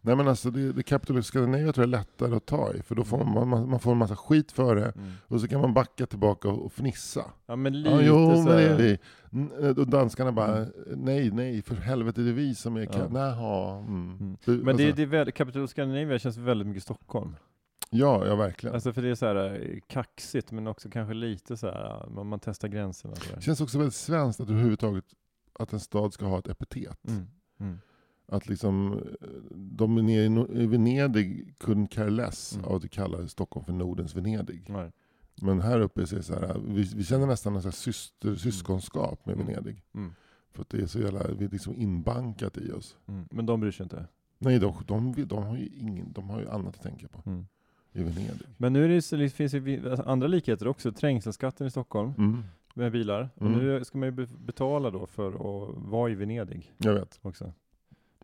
Nej 0.00 0.16
men 0.16 0.28
alltså 0.28 0.50
det, 0.50 0.72
det 0.72 0.82
Capital 0.82 1.18
of 1.18 1.24
Scandinavia 1.24 1.72
tror 1.72 1.86
jag 1.86 1.94
är 1.94 1.98
lättare 1.98 2.36
att 2.36 2.46
ta 2.46 2.74
i. 2.74 2.82
För 2.82 2.94
då 2.94 3.04
får 3.04 3.24
man, 3.24 3.48
man, 3.48 3.70
man 3.70 3.80
får 3.80 3.92
en 3.92 3.98
massa 3.98 4.16
skit 4.16 4.52
för 4.52 4.76
det. 4.76 4.92
Mm. 4.96 5.12
Och 5.28 5.40
så 5.40 5.48
kan 5.48 5.60
man 5.60 5.74
backa 5.74 6.06
tillbaka 6.06 6.48
och, 6.48 6.66
och 6.66 6.72
fnissa. 6.72 7.24
Ja 7.46 7.56
men 7.56 7.82
lite 7.82 7.90
Ja, 7.90 8.02
jo, 8.02 8.36
så 8.36 8.42
men 8.42 8.46
det 8.46 8.62
är 8.62 8.76
vi. 8.76 8.98
Och 9.80 9.86
danskarna 9.86 10.32
bara, 10.32 10.66
nej, 10.86 11.30
nej, 11.30 11.62
för 11.62 11.74
helvete 11.74 12.20
det 12.20 12.30
är 12.30 12.34
vi 12.34 12.54
som 12.54 12.76
är... 12.76 12.88
Ja. 12.92 13.08
Näha, 13.08 13.78
mm. 13.78 14.16
Mm. 14.20 14.36
Du, 14.44 14.52
Men 14.52 14.76
det, 14.76 14.84
alltså, 14.84 14.96
det 14.96 15.06
väl, 15.06 15.32
Capital 15.32 15.62
of 15.62 15.70
Scandinavia 15.70 16.18
känns 16.18 16.36
väldigt 16.36 16.66
mycket 16.66 16.82
Stockholm. 16.82 17.36
Ja, 17.90 18.26
ja 18.26 18.36
verkligen. 18.36 18.74
Alltså 18.74 18.92
för 18.92 19.02
det 19.02 19.08
är 19.08 19.14
så 19.14 19.26
här 19.26 19.36
eh, 19.36 19.78
kaxigt 19.86 20.52
men 20.52 20.66
också 20.66 20.90
kanske 20.90 21.14
lite 21.14 21.56
så 21.56 21.66
här, 21.66 22.08
man, 22.08 22.26
man 22.26 22.40
testar 22.40 22.68
gränserna. 22.68 23.14
Det 23.34 23.42
känns 23.42 23.60
också 23.60 23.78
väldigt 23.78 23.94
svenskt 23.94 24.40
att 24.40 24.50
överhuvudtaget 24.50 25.04
att 25.58 25.72
en 25.72 25.80
stad 25.80 26.12
ska 26.12 26.26
ha 26.26 26.38
ett 26.38 26.48
epitet. 26.48 26.98
Mm. 27.60 27.78
Mm. 28.28 28.36
Att 28.36 28.48
liksom, 28.48 29.00
de 29.50 29.94
nere 29.94 30.46
i 30.62 30.66
Venedig 30.66 31.54
couldn't 31.60 31.88
care 31.88 32.10
less 32.10 32.54
Mm. 32.54 32.64
av 32.66 32.74
att 32.74 32.84
vi 32.84 32.88
kallar 32.88 33.26
Stockholm 33.26 33.64
för 33.64 33.72
Nordens 33.72 34.14
Venedig. 34.14 34.64
Nej. 34.68 34.90
Men 35.42 35.60
här 35.60 35.80
uppe 35.80 36.06
så 36.06 36.14
är 36.14 36.16
det 36.16 36.22
så 36.22 36.34
här, 36.34 36.60
vi, 36.66 36.82
vi 36.96 37.04
känner 37.04 37.26
nästan 37.26 37.56
en 37.56 37.62
så 37.62 37.72
syster, 37.72 38.34
syskonskap 38.34 39.26
med 39.26 39.34
Mm. 39.34 39.46
Venedig. 39.46 39.82
Mm. 39.94 40.12
För 40.52 40.62
att 40.62 40.68
det 40.70 40.78
är 40.82 40.86
så 40.86 40.98
jävla, 41.00 41.26
vi 41.38 41.44
är 41.44 41.48
liksom 41.48 41.74
inbankat 41.76 42.56
i 42.58 42.72
oss. 42.72 42.96
Mm. 43.06 43.24
Men 43.30 43.46
de 43.46 43.60
bryr 43.60 43.70
sig 43.70 43.84
inte. 43.84 44.04
Nej, 44.38 44.58
de, 44.58 44.74
de, 44.86 45.14
de, 45.26 45.42
har 45.44 45.56
ju 45.56 45.66
ingen, 45.66 46.12
de 46.12 46.30
har 46.30 46.40
ju 46.40 46.48
annat 46.48 46.74
att 46.76 46.82
tänka 46.82 47.08
på 47.08 47.22
Mm. 47.30 47.46
i 47.92 48.02
Venedig. 48.02 48.46
Men 48.56 48.72
nu 48.72 48.88
det, 48.88 49.16
det 49.16 49.30
finns 49.30 49.54
vi- 49.54 49.88
alltså, 49.88 50.02
andra 50.06 50.26
likheter 50.26 50.68
också. 50.68 50.92
Trängselskatten 50.92 51.66
i 51.66 51.70
Stockholm 51.70 52.12
Mm, 52.18 52.42
med 52.74 52.92
bilar. 52.92 53.28
Och 53.34 53.46
Mm. 53.46 53.58
nu 53.58 53.84
ska 53.84 53.98
man 53.98 54.06
ju 54.08 54.12
be- 54.12 54.28
betala 54.38 54.90
då 54.90 55.06
för 55.06 55.28
att 55.32 55.74
vara 55.76 56.10
i 56.10 56.14
Venedig 56.14 56.72
jag 56.78 56.94
vet. 56.94 57.18
också. 57.22 57.52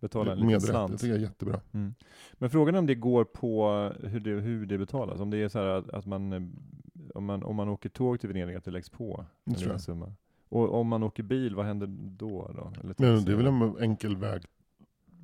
Betala 0.01 0.33
en 0.33 0.39
liten. 0.39 0.51
Jag 0.51 0.63
slant. 0.63 1.01
tycker 1.01 1.15
det 1.15 1.19
är 1.21 1.23
jättebra. 1.23 1.61
Mm. 1.73 1.95
Men 2.33 2.51
frågan 2.51 2.75
är 2.75 2.79
om 2.79 2.87
det 2.87 2.95
går 2.95 3.25
på 3.25 3.69
hur 4.03 4.21
det, 4.21 4.31
hur 4.31 4.67
det 4.67 4.79
betalas. 4.79 5.21
Om 5.21 5.31
det 5.31 5.39
är 5.39 5.49
så 5.49 5.59
här 5.59 5.67
att, 5.67 5.91
att 5.91 6.07
man, 6.07 6.33
eh, 6.33 6.43
om 7.15 7.25
man, 7.25 7.43
om 7.43 7.57
man 7.57 7.69
åker 7.69 7.89
tåg 7.89 8.21
till 8.21 8.29
Venedig, 8.29 8.55
att 8.55 8.65
det 8.65 8.71
läggs 8.71 8.91
på 8.91 9.27
Det 9.45 9.51
en 9.51 9.57
liten 9.57 9.73
jag. 9.73 9.81
summa. 9.81 10.13
Och 10.49 10.75
om 10.81 10.87
man 10.89 11.03
åker 11.03 11.23
bil, 11.23 11.55
vad 11.55 11.67
händer 11.67 11.87
då? 12.19 12.51
då? 12.57 12.73
Eller 12.81 12.95
Men 12.99 13.25
det 13.25 13.33
är 13.33 13.37
väl 13.37 13.47
en 13.47 13.77
enkel 13.81 14.17
väg, 14.17 14.43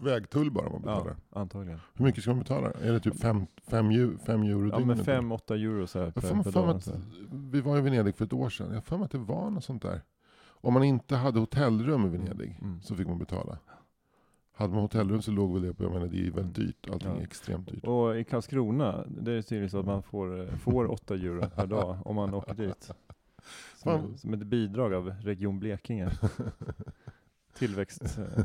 vägtull 0.01 0.51
bara 0.51 0.71
man 0.71 0.81
betalar. 0.81 1.17
Ja, 1.35 1.41
antagligen. 1.41 1.81
Hur 1.95 2.05
mycket 2.05 2.23
ska 2.23 2.31
man 2.31 2.39
betala? 2.39 2.71
Är 2.71 2.93
det 2.93 3.01
typ 3.01 3.21
5 3.21 3.47
fem, 3.71 3.91
eu- 3.91 4.19
fem 4.27 4.43
euro 4.43 4.69
Ja, 4.73 4.79
men 4.79 4.89
dygnet? 4.89 5.07
5-8 5.07 5.55
euro 5.55 5.87
så 5.87 5.99
här 5.99 6.07
Jag 6.07 6.15
per, 6.15 6.43
per 6.43 6.53
dag. 6.53 6.69
att, 6.77 6.89
vi 7.53 7.61
var 7.61 7.79
i 7.79 7.81
Venedig 7.81 8.15
för 8.15 8.25
ett 8.25 8.33
år 8.33 8.49
sedan. 8.51 8.67
Jag 8.69 8.75
har 8.75 8.81
för 8.83 8.97
mig 8.97 9.05
att 9.05 9.11
det 9.11 9.19
var 9.19 9.51
något 9.51 9.65
sånt 9.65 9.83
där. 9.83 10.01
Om 10.63 10.75
man 10.75 10.85
inte 10.85 11.17
hade 11.17 11.41
hotellrum 11.41 12.07
i 12.07 12.09
Venedig 12.09 12.59
Mm. 12.63 12.81
så 12.83 12.95
fick 12.95 13.07
man 13.09 13.19
betala. 13.19 13.59
Hade 14.61 14.73
man 14.73 14.83
hotellrum 14.83 15.23
så 15.23 15.31
låg 15.31 15.53
väl 15.53 15.63
det 15.63 15.75
på, 15.75 15.85
jag 15.85 15.93
menar 15.93 16.07
det 16.07 16.17
är 16.17 16.25
ju 16.25 16.31
väldigt 16.31 16.59
Mm. 16.59 16.67
dyrt. 16.67 16.89
Allting 16.91 17.09
Ja. 17.11 17.17
är 17.17 17.23
extremt 17.23 17.69
dyrt. 17.71 17.85
Och 17.85 18.17
i 18.19 18.25
Karlskrona, 18.25 19.05
det 19.09 19.33
är 19.33 19.43
tydligen 19.43 19.71
så 19.71 19.79
att 19.79 19.87
man 19.87 20.03
får, 20.03 20.41
eh, 20.41 20.57
får 20.57 20.91
8 20.91 21.15
euro 21.15 21.49
per 21.57 21.67
dag 21.67 21.99
om 22.05 22.17
man 22.17 22.35
åker 22.35 22.55
dit. 22.55 22.91
Som, 23.77 24.17
som 24.19 24.35
ett 24.35 24.47
bidrag 24.47 24.95
av 24.95 25.13
Region 25.23 25.59
Blekinge. 25.59 26.11
Tillväxt, 27.59 28.19
eh, 28.19 28.45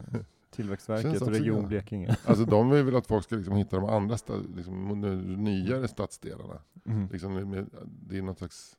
Tillväxtverket 0.52 1.22
och 1.22 1.28
Region. 1.28 1.68
Blekinge. 1.68 2.18
Alltså 2.26 2.46
de 2.46 2.70
vill 2.70 2.84
väl 2.84 2.96
att 2.96 3.08
folk 3.08 3.24
ska 3.24 3.36
liksom 3.36 3.56
hitta 3.56 3.76
de 3.76 3.86
andra 3.86 4.18
sta, 4.18 4.34
liksom, 4.56 5.02
nyare 5.44 5.88
stadsdelarna. 5.88 6.60
Mm. 6.86 7.08
Liksom, 7.12 7.66
det 7.86 8.18
är 8.18 8.22
något 8.22 8.38
slags 8.38 8.78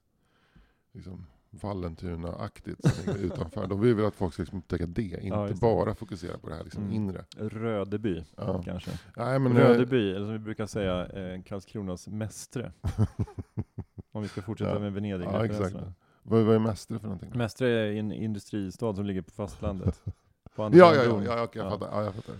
liksom, 0.92 1.26
Vallentuna-aktigt 1.62 2.80
utanför. 3.20 3.66
De 3.66 3.80
vill 3.80 3.94
väl 3.94 4.04
att 4.04 4.14
folk 4.14 4.32
ska 4.34 4.42
liksom 4.42 4.58
upptäcka 4.58 4.86
det, 4.86 5.02
inte 5.22 5.46
det. 5.46 5.60
bara 5.60 5.94
fokusera 5.94 6.38
på 6.38 6.48
det 6.48 6.54
här 6.54 6.64
liksom, 6.64 6.82
Mm. 6.82 6.94
inre. 6.94 7.24
Rödeby 7.36 8.24
Ja. 8.36 8.62
kanske. 8.62 8.90
Nej, 9.16 9.38
men, 9.38 9.56
eh, 9.56 9.58
Rödeby, 9.58 10.10
eller 10.10 10.26
som 10.26 10.32
vi 10.32 10.38
brukar 10.38 10.66
säga, 10.66 11.06
eh, 11.06 11.42
Karlskronas 11.42 12.08
mästre. 12.08 12.72
Om 14.12 14.22
vi 14.22 14.28
ska 14.28 14.42
fortsätta 14.42 14.72
Ja. 14.72 14.78
med 14.78 14.92
Venedig. 14.92 15.24
Ja, 15.24 15.44
exakt. 15.44 15.76
Vad, 16.22 16.42
vad 16.44 16.54
är 16.54 16.58
Mästre 16.58 16.98
för 16.98 17.06
någonting? 17.06 17.30
Mästre 17.34 17.68
är 17.68 17.92
en 17.92 18.12
industristad 18.12 18.94
som 18.94 19.04
ligger 19.06 19.22
på 19.22 19.30
fastlandet. 19.30 20.02
På 20.56 20.62
andra 20.62 20.78
Ja, 20.78 20.94
ja, 20.94 21.02
ja, 21.04 21.22
ja, 21.24 21.42
okej, 21.44 21.62
jag 21.62 21.66
Ja. 21.66 21.70
fattar. 21.78 21.88
Ja, 21.92 22.04
jag 22.04 22.14
fattar. 22.14 22.34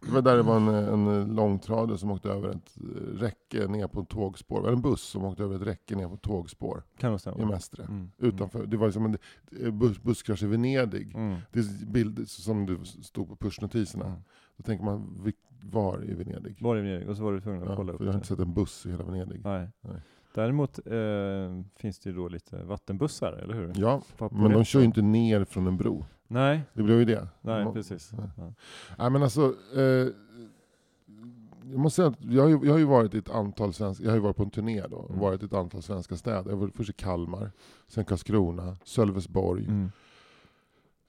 Det 0.00 0.10
var 0.10 0.22
där 0.22 0.36
det 0.36 0.42
var 0.42 0.56
en, 0.56 0.68
en 0.68 1.34
långtradare 1.34 1.98
som 1.98 2.10
åkte 2.10 2.28
över 2.30 2.48
ett 2.48 2.74
räcke 3.14 3.66
ner 3.68 3.86
på 3.86 4.00
ett 4.00 4.08
tågspår. 4.08 4.56
Det 4.56 4.62
var 4.66 4.72
en 4.72 4.82
buss 4.82 5.02
som 5.02 5.24
åkte 5.24 5.42
över 5.42 5.56
ett 5.56 5.62
räcke 5.62 5.96
ner 5.96 6.08
på 6.08 6.14
ett 6.14 6.22
tågspår 6.22 6.82
Kan 6.98 7.10
nog 7.10 7.20
i. 7.40 7.44
Mästre. 7.44 7.84
Mm. 7.84 8.10
Utanför. 8.18 8.66
Det 8.66 8.76
var 8.76 8.90
som 8.90 9.04
en 9.04 9.18
eh, 9.62 9.70
buss, 9.70 10.02
busskrasch 10.02 10.42
i 10.42 10.46
Venedig. 10.46 11.14
Mm. 11.14 11.36
Det 11.52 11.58
är 11.58 11.86
bild 11.86 12.28
som 12.28 12.66
det 12.66 12.84
stod 12.86 13.28
på 13.28 13.36
pushnotiserna. 13.36 14.06
Mm. 14.06 14.18
Då 14.56 14.62
tänker 14.62 14.84
man, 14.84 15.22
var 15.62 16.04
i 16.04 16.14
Venedig? 16.14 16.56
Var 16.60 16.76
i 16.76 16.80
Venedig 16.80 17.08
och 17.08 17.16
så 17.16 17.22
var 17.24 17.32
du 17.32 17.40
tvungen 17.40 17.62
att 17.62 17.68
Ja, 17.68 17.76
kolla 17.76 17.92
för 17.92 17.94
upp 17.94 18.00
jag 18.00 18.06
har 18.06 18.12
det. 18.12 18.16
inte 18.16 18.26
sett 18.28 18.38
en 18.38 18.54
buss 18.54 18.86
i 18.86 18.90
hela 18.90 19.04
Venedig. 19.04 19.40
Nej. 19.44 19.68
Nej. 19.80 20.00
Däremot 20.34 20.78
eh, 20.86 21.62
finns 21.76 21.98
det 21.98 22.10
ju 22.10 22.16
då 22.16 22.28
lite 22.28 22.62
vattenbussar, 22.64 23.32
eller 23.32 23.54
hur? 23.54 23.72
Ja, 23.76 24.02
men 24.30 24.52
de 24.52 24.64
kör 24.64 24.80
ju 24.80 24.86
inte 24.86 25.02
ner 25.02 25.44
från 25.44 25.66
en 25.66 25.76
bro. 25.76 26.04
Nej, 26.28 26.62
Det 26.74 26.82
blev 26.82 26.98
ju 26.98 27.04
det. 27.04 27.28
nej 27.40 27.64
Man- 27.64 27.74
precis. 27.74 28.12
Nej. 28.12 28.28
Ja. 28.36 28.52
Nej 28.98 29.10
men 29.10 29.22
alltså, 29.22 29.54
eh, 29.76 29.82
jag 31.70 31.78
måste 31.78 31.96
säga 31.96 32.08
att 32.08 32.24
jag 32.24 32.42
har, 32.42 32.48
ju, 32.50 32.58
jag 32.62 32.72
har 32.72 32.78
ju 32.78 32.84
varit 32.84 33.14
i 33.14 33.18
ett 33.18 33.30
antal 33.30 33.72
svenska, 33.72 34.04
jag 34.04 34.10
har 34.10 34.16
ju 34.16 34.22
varit 34.22 34.36
på 34.36 34.42
en 34.42 34.50
turné 34.50 34.86
då, 34.86 35.06
Mm. 35.08 35.20
varit 35.20 35.42
i 35.42 35.46
ett 35.46 35.52
antal 35.52 35.82
svenska 35.82 36.16
städer. 36.16 36.50
Jag 36.50 36.56
var 36.56 36.68
först 36.68 36.90
i 36.90 36.92
Kalmar, 36.92 37.50
sen 37.88 38.04
Karlskrona, 38.04 38.76
Sölvesborg, 38.84 39.64
Mm. 39.66 39.90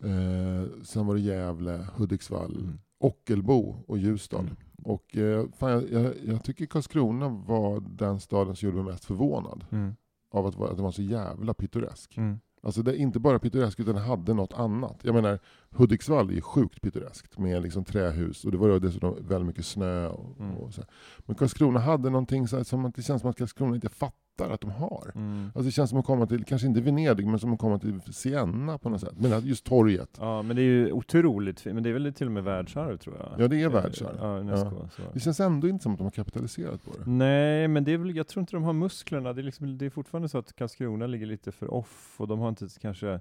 eh, 0.04 0.70
sen 0.84 1.06
var 1.08 1.14
det 1.16 1.22
Gävle, 1.22 1.88
Hudiksvall, 1.96 2.56
Mm. 2.56 2.80
Ockelbo 3.00 3.76
och 3.88 3.98
Ljusdal. 3.98 4.42
Mm. 4.42 4.56
Och 4.84 5.18
eh, 5.18 5.46
fan, 5.58 5.72
jag, 5.72 5.84
jag, 6.04 6.14
jag 6.26 6.44
tycker 6.44 6.66
Karlskrona 6.66 7.30
var 7.30 7.80
den 7.80 8.20
staden 8.20 8.56
som 8.56 8.70
gjorde 8.70 8.84
mig 8.84 8.92
mest 8.92 9.06
förvånad. 9.06 9.66
Mm. 9.72 9.96
Av 10.32 10.46
att, 10.46 10.62
att 10.62 10.76
den 10.76 10.84
var 10.84 10.92
så 10.92 11.02
jävla 11.02 11.54
pittoresk. 11.54 12.18
Mm. 12.18 12.40
Alltså 12.68 12.82
det 12.82 12.92
är 12.92 12.96
inte 12.96 13.20
bara 13.20 13.40
pittoresk 13.40 13.80
utan 13.80 13.96
hade 13.98 14.34
något 14.34 14.54
annat. 14.54 15.00
Jag 15.02 15.16
menar, 15.16 15.40
Hudiksvall 15.72 16.30
är 16.30 16.34
ju 16.34 16.42
sjukt 16.42 16.82
pittoreskt 16.82 17.38
med 17.38 17.62
liksom 17.64 17.84
trähus 17.86 18.46
och 18.46 18.52
det 18.52 18.58
var 18.58 18.80
dessutom 18.80 19.16
väldigt 19.28 19.48
mycket 19.48 19.66
snö. 19.66 20.08
Och, 20.08 20.40
Mm. 20.40 20.58
och 20.58 20.74
så 20.74 20.82
här. 20.82 20.90
Men 21.20 21.36
Karlskrona 21.36 21.80
hade 21.80 22.10
någonting 22.10 22.48
så 22.48 22.58
här, 22.58 22.64
som 22.64 22.86
att 22.86 22.96
det 22.96 23.02
känns 23.02 23.22
som 23.22 23.30
att 23.30 23.38
Karlskrona 23.38 23.76
inte 23.76 23.90
fattar 23.90 24.50
att 24.50 24.62
de 24.62 24.72
har. 24.72 25.12
Mm. 25.16 25.46
Alltså 25.46 25.62
det 25.62 25.72
känns 25.72 25.90
som 25.90 26.00
att 26.00 26.06
komma 26.06 26.26
till, 26.28 26.44
kanske 26.46 26.68
inte 26.68 26.82
Venedig, 26.82 27.28
men 27.28 27.40
som 27.40 27.54
att 27.54 27.60
komma 27.60 27.80
till 27.80 28.02
Siena 28.14 28.78
på 28.78 28.90
något 28.90 29.02
sätt. 29.02 29.14
Men 29.18 29.46
just 29.46 29.66
torget. 29.66 30.10
Ja, 30.20 30.42
men 30.42 30.56
det 30.56 30.62
är 30.62 30.64
ju 30.64 30.92
otroligt. 30.92 31.66
Men 31.66 31.84
det 31.84 31.90
är 31.90 31.94
väl 31.94 32.14
till 32.14 32.28
och 32.28 32.34
med 32.34 32.44
världsarv 32.44 32.98
tror 32.98 33.16
jag. 33.18 33.44
Ja, 33.44 33.48
det 33.48 33.62
är 33.62 33.70
världsarv. 33.70 34.18
Ja, 34.22 34.38
Unesco. 34.40 34.90
Så. 34.96 35.02
Det 35.14 35.20
känns 35.20 35.40
ändå 35.40 35.68
inte 35.68 35.84
som 35.84 35.92
att 35.92 35.98
de 35.98 36.04
har 36.04 36.12
kapitaliserat 36.12 36.84
på 36.86 36.92
det. 36.98 37.12
Nej, 37.12 37.68
men 37.68 37.84
det 37.84 37.92
är 37.92 37.98
väl, 37.98 38.16
jag 38.16 38.28
tror 38.28 38.42
inte 38.42 38.56
de 38.56 38.64
har 38.64 38.74
musklerna. 38.74 39.34
Det 39.34 39.42
är, 39.42 39.44
liksom, 39.44 39.78
det 39.78 39.86
är 39.86 39.90
fortfarande 39.90 40.30
så 40.30 40.38
att 40.38 40.56
Karlskrona 40.56 41.08
ligger 41.08 41.26
lite 41.26 41.52
för 41.52 41.74
off 41.74 42.16
och 42.18 42.28
de 42.28 42.40
har 42.40 42.50
inte 42.50 42.68
kanske, 42.82 43.20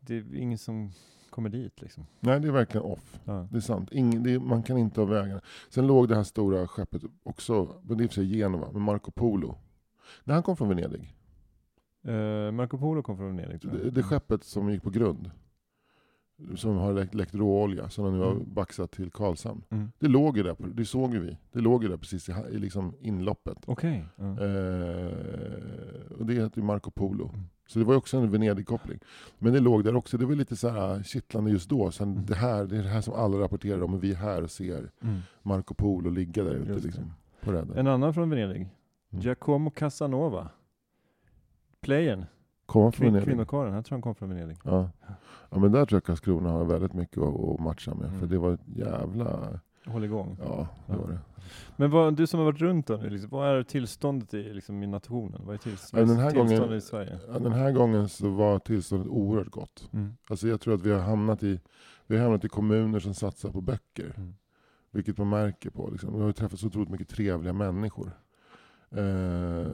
det 0.00 0.16
är 0.16 0.34
ingen 0.36 0.58
som 0.58 0.92
kommer 1.34 1.48
dit 1.48 1.80
liksom. 1.82 2.06
Nej, 2.20 2.40
det 2.40 2.48
är 2.48 2.52
verkligen 2.52 2.86
off. 2.86 3.20
Ja. 3.24 3.48
Det 3.50 3.56
är 3.56 3.60
sant. 3.60 3.88
Ingen, 3.92 4.22
det 4.22 4.32
är, 4.34 4.38
man 4.38 4.62
kan 4.62 4.78
inte 4.78 5.00
ha 5.00 5.06
vägarna. 5.06 5.40
Sen 5.70 5.86
låg 5.86 6.08
det 6.08 6.16
här 6.16 6.22
stora 6.22 6.68
skeppet 6.68 7.02
också, 7.22 7.68
men 7.82 7.98
det 7.98 8.04
är 8.04 8.08
för 8.08 8.14
sig 8.14 8.26
Genova, 8.38 8.72
med 8.72 8.82
Marco 8.82 9.10
Polo. 9.10 9.54
När 10.24 10.34
han 10.34 10.42
kom 10.42 10.56
från 10.56 10.68
Venedig. 10.68 11.14
Eh, 12.04 12.52
Marco 12.52 12.78
Polo 12.78 13.02
kom 13.02 13.16
från 13.16 13.36
Venedig 13.36 13.60
tror 13.60 13.74
jag. 13.74 13.82
Det, 13.84 13.90
det 13.90 14.02
skeppet 14.02 14.44
som 14.44 14.70
gick 14.70 14.82
på 14.82 14.90
grund. 14.90 15.30
Som 16.56 16.76
har 16.76 16.92
läckt, 16.92 17.14
läckt 17.14 17.34
råolja, 17.34 17.88
som 17.88 18.12
nu 18.18 18.24
har 18.24 18.30
Mm. 18.32 18.54
baxat 18.54 18.90
till 18.90 19.10
Karlshamn. 19.10 19.62
Mm. 19.70 19.90
Det 19.98 20.08
låg 20.08 20.36
ju 20.36 20.42
där, 20.42 20.56
det 20.74 20.84
såg 20.84 21.14
ju 21.14 21.20
vi. 21.20 21.36
Det 21.52 21.60
låg 21.60 21.82
ju 21.82 21.88
där 21.88 21.96
precis 21.96 22.28
i, 22.28 22.32
i 22.52 22.58
liksom 22.58 22.94
inloppet. 23.00 23.58
Okej. 23.66 24.04
Ja. 24.16 24.24
Eh, 24.24 25.12
och 26.18 26.26
det 26.26 26.34
heter 26.34 26.58
ju 26.58 26.64
Marco 26.64 26.90
Polo. 26.90 27.28
Mm. 27.34 27.44
Så 27.66 27.78
det 27.78 27.84
var 27.84 27.96
också 27.96 28.16
en 28.16 28.30
Venedig-koppling. 28.30 28.98
Men 29.38 29.52
det 29.52 29.60
låg 29.60 29.84
där 29.84 29.96
också. 29.96 30.18
Det 30.18 30.26
var 30.26 30.34
lite 30.34 30.56
så 30.56 30.68
här 30.68 31.02
kittlande 31.02 31.50
just 31.50 31.68
då. 31.70 31.90
Sen 31.90 32.12
Mm. 32.12 32.24
det, 32.26 32.34
här, 32.34 32.64
det 32.64 32.76
är 32.78 32.82
det 32.82 32.88
här 32.88 33.00
som 33.00 33.14
alla 33.14 33.38
rapporterar 33.38 33.82
om. 33.82 33.94
Och 33.94 34.04
vi 34.04 34.10
är 34.12 34.16
här 34.16 34.42
och 34.42 34.50
ser 34.50 34.90
Mm. 35.02 35.20
Marco 35.42 35.74
Polo 35.74 36.10
ligga 36.10 36.44
där 36.44 36.54
ute 36.54 36.72
liksom, 36.86 37.12
på. 37.40 37.50
En 37.76 37.86
annan 37.86 38.14
från 38.14 38.30
Venedig. 38.30 38.68
Mm. 39.12 39.22
Giacomo 39.22 39.70
Casanova. 39.70 40.48
Playern. 41.80 42.24
Kom 42.66 42.82
han 42.82 42.92
från 42.92 43.04
Kvin- 43.06 43.12
Venedig? 43.12 43.24
Kvinnokarlen. 43.28 43.74
Jag 43.74 43.84
tror 43.84 43.96
han 43.96 44.02
kom 44.02 44.14
från 44.14 44.28
Venedig. 44.28 44.56
Ja. 44.64 44.90
ja, 45.50 45.58
men 45.58 45.72
där 45.72 45.86
tror 45.86 45.96
jag 45.96 46.04
Karlskrona 46.04 46.50
har 46.50 46.64
väldigt 46.64 46.92
mycket 46.92 47.18
att, 47.18 47.40
att 47.40 47.60
matcha 47.60 47.94
med. 47.94 48.08
För 48.10 48.16
Mm. 48.16 48.28
det 48.28 48.38
var 48.38 48.52
ett 48.52 48.60
jävla... 48.76 49.60
Håll 49.86 50.04
igång. 50.04 50.36
Ja, 50.42 50.68
det 50.86 50.96
var 50.96 51.08
det. 51.08 51.18
Men 51.76 51.90
vad, 51.90 52.14
du 52.16 52.26
som 52.26 52.38
har 52.40 52.44
varit 52.44 52.60
runt 52.60 52.86
då 52.86 52.96
nu, 52.96 53.10
liksom, 53.10 53.30
vad 53.30 53.48
är 53.48 53.62
tillståndet 53.62 54.34
i, 54.34 54.52
liksom, 54.54 54.82
i 54.82 54.86
nationen? 54.86 55.42
Vad 55.44 55.54
är 55.54 55.58
tills, 55.58 55.90
Ja, 55.92 55.98
den 55.98 56.08
här 56.16 56.30
tillståndet 56.30 56.58
gången- 56.60 56.78
i 56.78 56.80
Sverige? 56.80 57.18
Ja, 57.32 57.38
den 57.38 57.52
här 57.52 57.72
gången 57.72 58.08
så 58.08 58.28
var 58.30 58.58
tillståndet 58.58 59.08
oerhört 59.08 59.50
gott. 59.50 59.88
Mm. 59.92 60.12
Alltså 60.28 60.48
jag 60.48 60.60
tror 60.60 60.74
att 60.74 60.82
vi 60.82 60.92
har 60.92 61.00
hamnat 61.00 61.42
i, 61.42 61.60
vi 62.06 62.16
har 62.16 62.22
hamnat 62.22 62.44
i 62.44 62.48
kommuner 62.48 62.98
som 63.00 63.14
satsar 63.14 63.50
på 63.50 63.60
böcker. 63.60 64.12
Mm. 64.16 64.34
Vilket 64.90 65.18
man 65.18 65.28
märker 65.28 65.70
på. 65.70 65.88
Liksom. 65.90 66.16
Vi 66.18 66.22
har 66.24 66.32
träffat 66.32 66.58
så 66.60 66.66
otroligt 66.66 66.90
mycket 66.90 67.08
trevliga 67.08 67.52
människor. 67.52 68.10
Eh, 68.90 69.66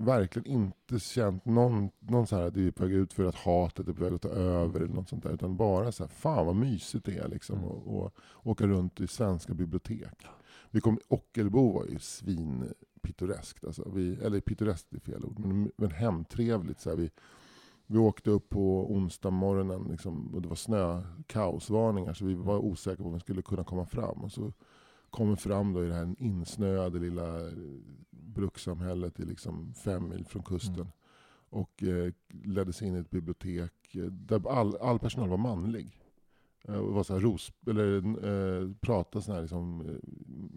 verkligen 0.00 0.46
inte 0.46 0.98
känt 0.98 1.44
någon, 1.44 1.90
någon 1.98 2.26
så 2.26 2.36
här 2.36 2.46
att 2.46 2.54
det 2.54 2.66
är 2.66 2.70
på 2.70 2.82
väg 2.82 2.92
ut 2.92 3.12
för 3.12 3.24
att 3.24 3.34
hatet 3.34 3.88
är 3.88 3.92
på 3.92 4.04
väg 4.04 4.14
att 4.14 4.22
ta 4.22 4.28
över 4.28 4.80
eller 4.80 4.94
något 4.94 5.08
sånt 5.08 5.22
där. 5.22 5.34
Utan 5.34 5.56
bara 5.56 5.92
så 5.92 6.02
här, 6.02 6.10
fan 6.10 6.46
vad 6.46 6.56
mysigt 6.56 7.04
det 7.04 7.16
är 7.16 7.28
liksom. 7.28 7.58
Mm. 7.58 7.70
Och, 7.70 7.96
och 7.96 8.14
åka 8.42 8.66
runt 8.66 9.00
i 9.00 9.06
svenska 9.06 9.54
bibliotek. 9.54 10.26
Vi 10.70 10.80
kom, 10.80 10.98
Ockelbo 11.08 11.72
var 11.72 11.86
ju 11.86 11.98
svinpittoreskt. 11.98 13.64
Alltså. 13.64 13.90
Vi, 13.94 14.14
eller 14.14 14.40
pittoreskt 14.40 14.92
är 14.92 15.00
fel 15.00 15.24
ord, 15.24 15.38
men, 15.38 15.70
men 15.76 15.90
hemtrevligt. 15.90 16.80
Så 16.80 16.90
här. 16.90 16.96
Vi, 16.96 17.10
vi 17.86 17.98
åkte 17.98 18.30
upp 18.30 18.48
på 18.48 18.92
onsdag 18.92 19.30
morgonen 19.30 19.86
liksom, 19.90 20.34
och 20.34 20.42
det 20.42 20.48
var 20.48 20.56
snökaosvarningar 20.56 22.14
så 22.14 22.24
vi 22.24 22.34
var 22.34 22.58
osäkra 22.58 22.96
på 22.96 23.08
om 23.08 23.14
vi 23.14 23.20
skulle 23.20 23.42
kunna 23.42 23.64
komma 23.64 23.86
fram. 23.86 24.24
Och 24.24 24.32
så 24.32 24.52
kommer 25.10 25.36
fram 25.36 25.72
då 25.72 25.84
i 25.84 25.88
det 25.88 25.94
här 25.94 26.14
insnöade 26.18 26.98
lilla 26.98 27.46
eh, 27.48 27.52
brukssamhället 28.10 29.20
i 29.20 29.24
liksom 29.24 29.74
fem 29.74 30.08
mil 30.08 30.24
från 30.26 30.42
kusten. 30.42 30.74
Mm. 30.74 30.88
Och 31.50 31.82
eh, 31.82 32.12
ledde 32.44 32.72
sig 32.72 32.88
in 32.88 32.96
i 32.96 32.98
ett 32.98 33.10
bibliotek 33.10 33.94
eh, 33.94 34.02
där 34.04 34.48
all, 34.50 34.76
all 34.76 34.98
personal 34.98 35.28
var 35.28 35.36
manlig. 35.36 36.00
Eh, 36.68 36.74
och 36.74 36.92
var 36.94 37.02
så 37.02 37.12
här 37.12 37.20
ros, 37.20 37.52
eller 37.66 37.96
eh, 38.26 38.70
pratade 38.80 39.24
sån 39.24 39.34
här 39.34 39.42
liksom, 39.42 39.80
eh, 39.80 39.96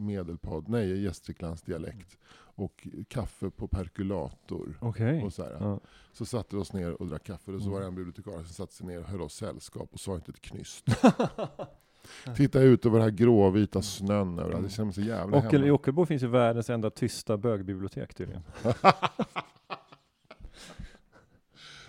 medelpad, 0.01 0.67
nej 0.69 1.03
Gästriklands 1.03 1.61
dialekt. 1.61 2.17
Och 2.55 2.87
kaffe 3.07 3.49
på 3.49 3.67
perkulator. 3.67 4.77
Okej. 4.81 5.23
Och 5.23 5.33
så, 5.33 5.43
här. 5.43 5.57
Ja. 5.59 5.79
så 6.13 6.25
satte 6.25 6.55
vi 6.55 6.61
oss 6.61 6.73
ner 6.73 7.01
och 7.01 7.07
drack 7.07 7.23
kaffe. 7.23 7.51
Och 7.51 7.61
så 7.61 7.67
Mm. 7.67 7.73
var 7.73 7.81
det 7.81 7.87
en 7.87 7.95
bibliotekarie 7.95 8.43
som 8.45 8.53
satte 8.53 8.73
sig 8.73 8.87
ner 8.87 8.99
och 8.99 9.05
höll 9.05 9.21
oss 9.21 9.33
sällskap 9.35 9.89
och 9.93 9.99
sa 9.99 10.15
inte 10.15 10.31
ett 10.31 10.41
knyst. 10.41 10.85
Titta 12.35 12.59
ut 12.61 12.85
över 12.85 12.97
den 12.99 13.03
här 13.09 13.11
gråvita 13.17 13.81
snön 13.81 14.39
överallt. 14.39 14.63
Det 14.63 14.69
känns 14.69 14.95
så 14.95 15.01
jävla 15.01 15.37
I 15.37 15.41
hemma. 15.41 15.71
Ockelbo 15.73 16.05
finns 16.05 16.23
ju 16.23 16.27
världens 16.27 16.69
enda 16.69 16.89
tysta 16.89 17.37
bögbibliotek 17.37 18.13
tydligen. 18.13 18.43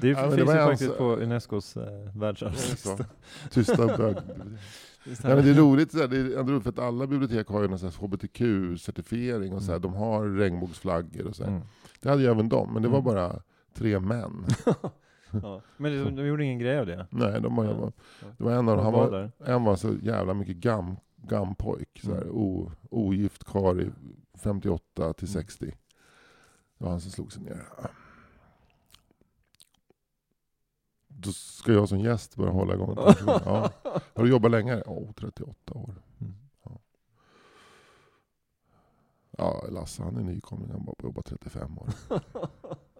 Det 0.00 0.08
Ja, 0.08 0.26
det 0.26 0.36
finns 0.36 0.46
var 0.48 0.54
ju 0.54 0.60
faktiskt 0.60 0.98
på 0.98 1.04
Unescos 1.16 1.76
eh, 1.76 1.82
Är 1.82 1.90
det 2.14 2.18
världsarvslista. 2.18 3.04
Tysta 3.50 3.86
bög. 3.96 4.16
Ja, 5.04 5.12
men 5.22 5.44
det 5.44 5.50
är 5.50 5.54
roligt, 5.54 5.92
det 5.92 6.02
är 6.04 6.44
roligt 6.44 6.62
för 6.62 6.70
att 6.70 6.78
alla 6.78 7.06
bibliotek 7.06 7.46
har 7.48 7.62
ju 7.62 7.68
någon 7.68 7.78
hbtq-certifiering 7.78 9.52
och 9.52 9.62
så 9.62 9.72
här, 9.72 9.78
de 9.78 9.94
har 9.94 10.28
regnbågsflaggor 10.28 11.26
och 11.26 11.36
så 11.36 11.44
här. 11.44 11.50
Mm. 11.50 11.62
Det 12.00 12.08
hade 12.08 12.22
ju 12.22 12.28
även 12.28 12.48
de, 12.48 12.72
men 12.72 12.82
det 12.82 12.88
var 12.88 12.98
Mm. 12.98 13.14
bara 13.14 13.42
tre 13.74 14.00
män. 14.00 14.46
Ja. 15.42 15.60
Men 15.76 15.92
de, 16.04 16.16
de 16.16 16.26
gjorde 16.26 16.44
ingen 16.44 16.58
grej 16.58 16.78
av 16.78 16.86
det. 16.86 17.06
Nej, 17.10 17.40
de 17.40 17.56
var, 17.56 17.64
Ja. 17.64 17.92
det 18.38 18.44
var 18.44 18.52
en 18.52 18.68
av 18.68 18.76
dem, 18.76 18.84
han 18.84 18.92
var 18.92 19.30
en 19.46 19.64
var 19.64 19.76
så 19.76 19.94
jävla 20.02 20.34
mycket 20.34 20.56
gam, 20.56 20.96
gampojk. 21.16 22.00
Så 22.04 22.14
här, 22.14 22.22
Mm. 22.22 22.34
o, 22.36 22.72
ogift 22.90 23.44
karl 23.44 23.80
i 23.80 23.90
58 24.38 25.12
till 25.12 25.28
Mm. 25.28 25.42
60. 25.42 25.66
Det 26.78 26.84
var 26.84 26.90
han 26.90 27.00
som 27.00 27.10
slog 27.10 27.32
sig 27.32 27.42
ner. 27.42 27.62
Då 31.08 31.32
ska 31.32 31.72
jag 31.72 31.88
som 31.88 31.98
gäst 32.00 32.36
börja 32.36 32.52
hålla 32.52 32.74
igång. 32.74 32.96
Ja. 33.26 33.70
Har 34.14 34.22
du 34.24 34.30
jobbat 34.30 34.50
länge? 34.50 34.82
Ja, 34.86 34.98
38 35.16 35.74
år. 35.74 35.94
Mm. 36.20 36.34
Ja, 39.38 39.64
Lasse 39.70 40.02
han 40.02 40.16
är 40.16 40.22
nykomling, 40.22 40.70
han 40.70 40.78
har 40.80 40.86
bara 40.86 40.94
jobbat 41.02 41.24
35 41.26 41.78
år. 41.78 41.88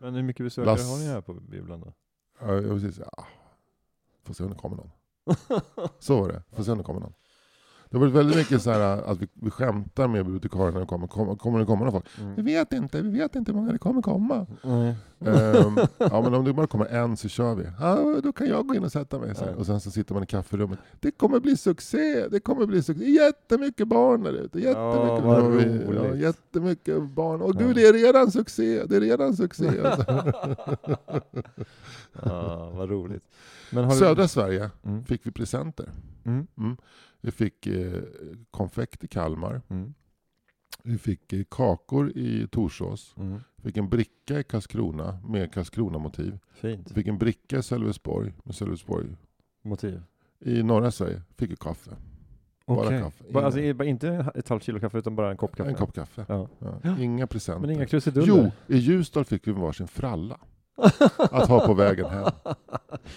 Men 0.00 0.14
hur 0.14 0.22
mycket 0.22 0.46
besökare 0.46 0.66
Lass- 0.76 0.90
har 0.90 0.98
ni 0.98 1.06
här 1.06 1.20
på 1.20 1.34
bibblan 1.34 1.80
då? 1.80 1.92
Ja, 2.40 2.54
jag 2.54 2.64
precis, 2.64 2.98
ja. 2.98 3.26
Får 4.22 4.34
se 4.34 4.44
om 4.44 4.50
det 4.50 4.56
kommer 4.56 4.76
någon. 4.76 4.90
Så 5.98 6.20
var 6.20 6.28
det, 6.28 6.42
får 6.56 6.62
se 6.64 6.72
om 6.72 6.78
det 6.78 6.84
kommer 6.84 7.00
någon. 7.00 7.14
Det 7.90 7.96
har 7.98 8.00
varit 8.00 8.14
väldigt 8.14 8.36
mycket 8.36 8.62
så 8.62 8.70
här 8.70 8.80
att 9.10 9.18
vi, 9.18 9.28
vi 9.34 9.50
skämtar 9.50 10.08
med 10.08 10.24
bibliotekarierna 10.24 10.70
när 10.72 10.78
de 10.80 10.86
kommer. 10.86 11.06
Kommer, 11.06 11.34
kommer 11.36 11.58
det 11.58 11.64
komma 11.64 11.84
någon 11.84 11.92
folk? 11.92 12.06
Vi 12.18 12.22
Mm. 12.24 12.44
vet 12.44 12.72
inte, 12.72 13.02
vi 13.02 13.18
vet 13.18 13.34
inte 13.36 13.52
hur 13.52 13.58
många 13.58 13.72
det 13.72 13.78
kommer 13.78 14.02
komma. 14.02 14.46
Nej. 14.62 14.94
Ehm, 15.20 15.78
ja 15.98 16.22
men 16.22 16.34
om 16.34 16.44
det 16.44 16.52
bara 16.52 16.66
kommer 16.66 16.86
en 16.86 17.16
så 17.16 17.28
kör 17.28 17.54
vi. 17.54 17.64
Ja, 17.80 18.20
då 18.22 18.32
kan 18.32 18.46
jag 18.46 18.66
gå 18.66 18.74
in 18.74 18.84
och 18.84 18.92
sätta 18.92 19.18
mig. 19.18 19.34
Så 19.34 19.44
här. 19.44 19.54
Och 19.54 19.66
sen 19.66 19.80
så 19.80 19.90
sitter 19.90 20.14
man 20.14 20.22
i 20.22 20.26
kafferummet. 20.26 20.78
Det 21.00 21.10
kommer 21.10 21.40
bli 21.40 21.56
succé, 21.56 22.28
det 22.28 22.40
kommer 22.40 22.66
bli 22.66 22.82
succé. 22.82 23.04
Jättemycket 23.10 23.88
barn 23.88 24.22
där 24.22 24.32
ute. 24.32 24.60
Jättemycket, 24.60 25.24
Ja, 25.24 25.48
vi- 25.48 25.96
ja, 25.96 26.14
jättemycket 26.14 27.02
barn. 27.10 27.42
Och 27.42 27.50
Ja. 27.54 27.58
gud, 27.58 27.76
det 27.76 27.86
är 27.86 27.92
redan 27.92 28.30
succé, 28.30 28.84
det 28.86 28.96
är 28.96 29.00
redan 29.00 29.36
succé. 29.36 29.68
Alltså. 29.84 30.32
Ja, 32.22 32.70
vad 32.74 32.90
roligt. 32.90 33.22
Men 33.70 33.84
har 33.84 33.90
du- 33.92 33.98
Södra 33.98 34.28
Sverige 34.28 34.70
Mm. 34.84 35.04
fick 35.04 35.26
vi 35.26 35.30
presenter. 35.30 35.86
Mm. 36.24 36.46
Mm. 36.58 36.76
Vi 37.20 37.30
fick 37.30 37.66
eh, 37.66 38.02
konfekt 38.50 39.04
i 39.04 39.08
Kalmar. 39.08 39.62
Mm. 39.68 39.94
Vi 40.84 40.98
fick 40.98 41.32
eh, 41.32 41.42
kakor 41.50 42.10
i 42.16 42.48
Torsås. 42.52 43.14
Mm. 43.16 43.40
Vi 43.56 43.62
fick 43.62 43.76
en 43.76 43.88
bricka 43.88 44.38
i 44.40 44.42
Karlskrona 44.42 45.18
med 45.24 45.52
Karlskrona-motiv. 45.54 46.38
Fint. 46.52 46.90
Vi 46.90 46.94
fick 46.94 47.06
en 47.06 47.18
bricka 47.18 47.58
i 47.58 47.62
Sölvesborg 47.62 48.32
med 48.44 48.54
Sölvesborg. 48.54 49.06
Motiv. 49.62 50.02
I 50.40 50.62
norra 50.62 50.90
Sverige 50.90 51.22
fick 51.36 51.50
vi 51.50 51.56
kaffe. 51.56 51.90
Bara 52.66 52.86
Okej. 52.86 53.00
kaffe. 53.00 53.24
Alltså, 53.44 53.60
Inga- 53.60 53.74
bara 53.74 53.84
inte 53.88 54.26
ett 54.34 54.48
halvt 54.48 54.62
kilo 54.62 54.80
kaffe 54.80 54.98
utan 54.98 55.16
bara 55.16 55.30
en 55.30 55.36
kopp 55.36 55.56
kaffe? 55.56 55.70
En 55.70 55.76
kopp 55.76 55.94
kaffe. 55.94 56.24
Ja. 56.28 56.48
Ja. 56.82 56.98
Inga 56.98 57.26
presenter. 57.26 57.60
Men 57.60 57.70
inga 57.70 57.86
krusiduller? 57.86 58.26
Jo, 58.66 58.74
i 58.74 58.78
Ljusdal 58.78 59.24
fick 59.24 59.46
vi 59.48 59.52
varsin 59.52 59.88
fralla. 59.88 60.38
Att 61.18 61.48
ha 61.48 61.66
på 61.66 61.74
vägen 61.74 62.06
hem. 62.10 62.24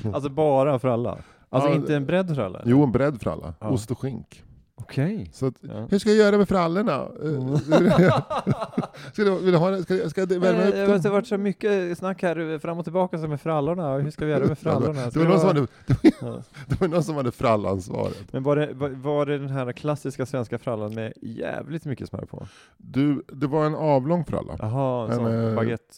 Alltså 0.13 0.29
bara 0.29 0.79
för 0.79 0.87
alla? 0.87 1.17
Alltså 1.53 1.69
Ja, 1.69 1.75
inte 1.75 1.95
en 1.95 2.05
bredd 2.05 2.35
för 2.35 2.41
alla? 2.41 2.61
Jo, 2.65 2.83
en 2.83 2.91
bredd 2.91 3.21
för 3.21 3.31
alla. 3.31 3.53
Ja. 3.59 3.69
Ost 3.69 3.91
och 3.91 3.99
skink. 3.99 4.43
Okej. 4.75 5.29
Så 5.33 5.45
att, 5.45 5.53
Ja. 5.61 5.87
hur 5.91 5.99
ska 5.99 6.09
jag 6.09 6.17
göra 6.17 6.37
med 6.37 6.47
frallorna? 6.49 6.93
Eh, 7.23 7.55
ska 9.13 9.23
du, 9.23 9.39
vill 9.39 9.51
du 9.51 9.57
ha, 9.57 9.69
det? 9.69 9.83
ska, 9.83 10.09
ska 10.09 10.21
jag 10.21 10.27
värma 10.27 10.57
Men, 10.57 10.67
upp 10.67 10.73
det 10.73 10.79
har 10.87 10.99
dem? 10.99 11.11
varit 11.11 11.27
så 11.27 11.37
mycket 11.37 11.97
snack 11.97 12.21
här 12.23 12.59
fram 12.59 12.77
och 12.77 12.83
tillbaka 12.85 13.17
som 13.17 13.29
med 13.29 13.41
frallorna. 13.41 13.97
Hur 13.97 14.11
ska 14.11 14.25
vi 14.25 14.31
göra 14.31 14.45
med 14.45 14.57
frallorna? 14.59 15.09
Det 15.09 15.15
var, 15.19 15.25
någon 15.25 15.39
som 15.39 15.47
hade, 15.47 15.59
det, 15.87 16.21
var, 16.21 16.29
Ja. 16.29 16.43
det 16.67 16.81
var 16.81 16.87
någon 16.87 17.03
som 17.03 17.15
hade 17.15 17.31
frallansvaret. 17.31 18.33
Men 18.33 18.43
var 18.43 18.55
det, 18.55 18.73
var, 18.73 18.89
var 18.89 19.25
det 19.25 19.37
den 19.37 19.49
här 19.49 19.71
klassiska 19.71 20.25
svenska 20.25 20.57
frallan 20.57 20.93
med 20.95 21.13
jävligt 21.21 21.85
mycket 21.85 22.09
smör 22.09 22.25
på? 22.25 22.47
Du, 22.77 23.23
det 23.33 23.47
var 23.47 23.65
en 23.65 23.75
avlång 23.75 24.25
fralla. 24.25 24.55
Jaha, 24.59 25.05
en 25.05 25.11
En, 25.11 25.17
sån 25.17 25.47
eh, 25.49 25.55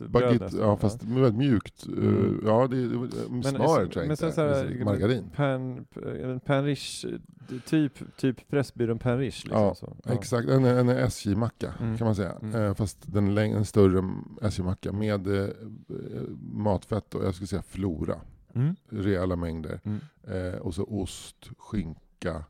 Baguette, 0.09 0.43
nästan. 0.45 0.61
ja, 0.61 0.77
fast 0.77 1.03
väldigt 1.03 1.35
mjukt. 1.35 1.85
eh, 1.87 1.93
Mm. 2.05 2.41
Ja, 2.45 2.67
det, 2.71 2.75
Men- 2.75 3.43
smör 3.43 3.65
tror 3.67 3.79
jag 3.79 3.95
men 3.95 4.03
inte. 4.11 4.15
sen 4.15 4.33
så 4.33 4.41
här- 4.41 4.83
Margarin. 4.85 5.23
Pan, 5.35 5.85
en 6.23 6.39
Panrish, 6.39 7.05
typ, 7.65 8.17
typ 8.17 8.47
Pressbyrån 8.65 8.99
Panrish 8.99 9.43
liksom. 9.45 9.61
Ja, 9.61 9.75
så. 9.75 9.95
Exakt, 10.05 10.49
en, 10.49 10.65
en 10.65 10.89
SJ-macka 10.89 11.73
Mm. 11.79 11.97
kan 11.97 12.05
man 12.05 12.15
säga. 12.15 12.31
Mm. 12.41 12.55
Eh, 12.61 12.73
fast 12.73 12.97
den 13.13 13.37
en 13.37 13.65
större 13.65 14.09
SJ-macka 14.41 14.91
med 14.91 15.27
eh, 15.27 15.49
matfett 16.41 17.15
och 17.15 17.25
jag 17.25 17.33
skulle 17.35 17.47
säga 17.47 17.61
flora. 17.61 18.15
Mm. 18.53 18.75
Rejäla 18.89 19.35
mängder. 19.35 19.79
Mm. 19.83 19.99
Eh, 20.27 20.59
och 20.59 20.73
så 20.75 20.83
ost, 20.83 21.49
skinka, 21.57 22.43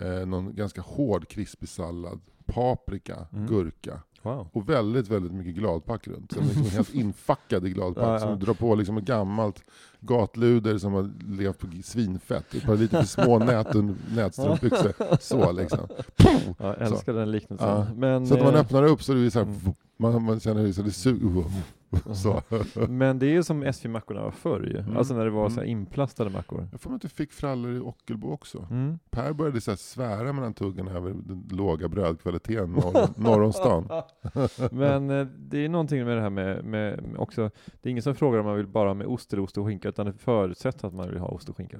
eh, 0.00 0.26
någon 0.26 0.54
ganska 0.54 0.80
hård 0.80 1.28
krispig 1.28 1.68
sallad, 1.68 2.20
paprika, 2.46 3.26
Mm. 3.32 3.46
gurka. 3.46 4.02
Wow. 4.26 4.48
Och 4.52 4.68
väldigt, 4.68 5.08
väldigt 5.08 5.32
mycket 5.32 5.54
gladpack 5.54 6.08
runt. 6.08 6.32
Så 6.32 6.40
liksom 6.40 6.64
helt 6.64 6.94
infackad 6.94 7.66
i 7.66 7.70
gladpack. 7.70 8.04
Ja, 8.04 8.12
ja. 8.12 8.18
Som 8.18 8.38
drar 8.40 8.54
på 8.54 8.74
liksom 8.74 8.96
ett 8.96 9.04
gammalt 9.04 9.62
gatluder 10.00 10.78
som 10.78 10.92
har 10.92 11.10
levt 11.28 11.58
på 11.58 11.66
svinfett. 11.84 12.54
Ett 12.54 12.62
par 12.62 12.76
lite 12.76 12.96
för 12.96 13.06
små 13.22 13.38
nät, 13.44 13.66
nätstrumpbyxor. 14.14 14.92
Så 15.20 15.52
liksom. 15.52 15.88
Ja, 16.16 16.54
jag 16.58 16.80
älskar 16.82 17.12
den 17.12 17.30
liknelsen. 17.30 17.68
Ja. 17.68 17.86
Men, 17.96 18.26
Så 18.26 18.34
att 18.34 18.40
när 18.40 18.46
man 18.46 18.54
eh, 18.54 18.60
öppnar 18.60 18.82
upp 18.82 19.02
så 19.02 19.12
är 19.12 19.16
det 19.16 19.30
så 19.30 19.38
här, 19.38 19.46
Mm. 19.46 20.12
man, 20.14 20.22
man 20.22 20.40
känner 20.40 20.62
hur 20.62 20.72
så 20.72 20.82
det 20.82 20.90
suger. 20.90 21.44
Så. 22.14 22.42
Men 22.88 23.18
det 23.18 23.26
är 23.26 23.30
ju 23.30 23.42
som 23.42 23.62
SJ-mackorna 23.64 24.22
var 24.22 24.30
förr 24.30 24.60
ju. 24.72 24.78
Mm. 24.78 24.96
Alltså 24.96 25.14
när 25.14 25.24
det 25.24 25.30
var 25.30 25.48
så 25.48 25.54
här 25.54 25.62
Mm. 25.62 25.78
inplastade 25.78 26.30
mackor. 26.30 26.68
Jag 26.72 26.80
får 26.80 26.90
mig 26.90 26.96
att 26.96 27.02
du 27.02 27.08
fick 27.08 27.32
frallor 27.32 27.72
i 27.76 27.80
Ockelbo 27.80 28.32
också. 28.32 28.66
Mm. 28.70 28.98
Per 29.10 29.32
började 29.32 29.60
så 29.60 29.76
svära 29.76 30.32
mellan 30.32 30.54
tuggarna 30.54 30.90
över 30.90 31.10
den 31.10 31.48
låga 31.50 31.88
brödkvaliteten 31.88 32.70
norr, 32.72 33.08
norr 33.20 33.42
om 33.42 33.52
stan. 33.52 33.88
Men 34.70 35.10
eh, 35.10 35.26
det 35.38 35.64
är 35.64 35.68
någonting 35.68 36.04
med 36.04 36.16
det 36.16 36.22
här 36.22 36.30
med, 36.30 36.64
med, 36.64 37.02
med 37.02 37.16
också, 37.20 37.50
det 37.82 37.88
är 37.88 37.90
ingen 37.90 38.02
som 38.02 38.14
frågar 38.14 38.38
om 38.38 38.46
man 38.46 38.56
vill 38.56 38.66
bara 38.66 38.94
med 38.94 39.06
ost 39.06 39.32
eller 39.32 39.42
ost 39.42 39.58
och 39.58 39.66
skinka, 39.66 39.88
utan 39.88 40.06
det 40.06 40.12
förutsätter 40.12 40.88
att 40.88 40.94
man 40.94 41.08
vill 41.08 41.18
ha 41.18 41.28
ost 41.28 41.48
och 41.48 41.56
skinka. 41.56 41.78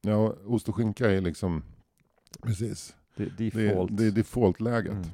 Ja, 0.00 0.34
ost 0.46 0.68
och 0.68 0.76
skinka 0.76 1.10
är 1.10 1.20
liksom, 1.20 1.62
precis. 2.42 2.94
Det 3.16 3.22
är 3.24 3.32
Det 3.38 3.50
default. 3.50 3.96
det 3.96 4.06
är 4.06 4.10
defaultläget. 4.10 4.92
Mm. 4.92 5.06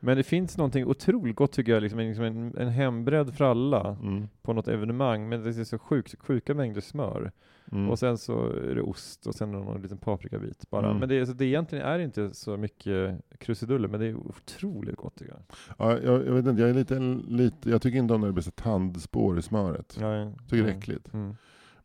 Men 0.00 0.16
det 0.16 0.22
finns 0.22 0.56
någonting 0.56 0.86
otroligt 0.86 1.36
gott 1.36 1.52
tycker 1.52 1.72
jag, 1.72 1.82
liksom, 1.82 1.98
en- 2.00 2.06
liksom 2.08 2.24
en, 2.24 2.56
en 2.58 2.68
hembredd 2.68 3.34
fralla 3.34 3.96
Mm. 4.02 4.28
på 4.42 4.52
något 4.52 4.68
evenemang, 4.68 5.28
men 5.28 5.42
det 5.42 5.48
är 5.58 5.64
så 5.64 5.78
sjukt, 5.78 6.14
sjuka 6.20 6.54
mängder 6.54 6.80
smör. 6.80 7.32
Mm. 7.72 7.90
Och 7.90 7.98
sen 7.98 8.18
så 8.18 8.46
är 8.46 8.74
det 8.74 8.82
ost 8.82 9.26
och 9.26 9.34
sen 9.34 9.52
någon 9.52 9.82
liten 9.82 9.98
paprikabit 9.98 10.70
bara. 10.70 10.86
Mm. 10.86 10.98
Men 10.98 11.08
det, 11.08 11.14
är, 11.14 11.24
så 11.24 11.32
det 11.32 11.44
egentligen 11.44 11.84
är 11.84 11.98
inte 11.98 12.34
så 12.34 12.56
mycket 12.56 13.20
krusiduller, 13.38 13.88
men 13.88 14.00
det 14.00 14.06
är 14.06 14.14
otroligt 14.16 14.96
gott 14.96 15.16
tycker 15.16 15.32
jag. 15.32 15.42
Ja, 15.78 15.98
jag, 15.98 16.26
jag 16.26 16.32
vet 16.32 16.46
inte, 16.46 16.60
jag 16.62 16.70
är 16.70 16.74
lite, 16.74 16.98
lite, 17.28 17.70
jag 17.70 17.82
tycker 17.82 17.98
inte 17.98 18.14
om 18.14 18.20
när 18.20 18.26
det 18.28 18.32
blir 18.32 18.42
så 18.44 18.50
tandspår 18.50 19.38
i 19.38 19.42
smöret. 19.42 19.96
Ja, 20.00 20.14
ja. 20.16 20.30
Tycker 20.32 20.56
det 20.56 20.62
är 20.62 20.64
Mm. 20.64 20.78
äckligt. 20.78 21.14
Mm. 21.14 21.34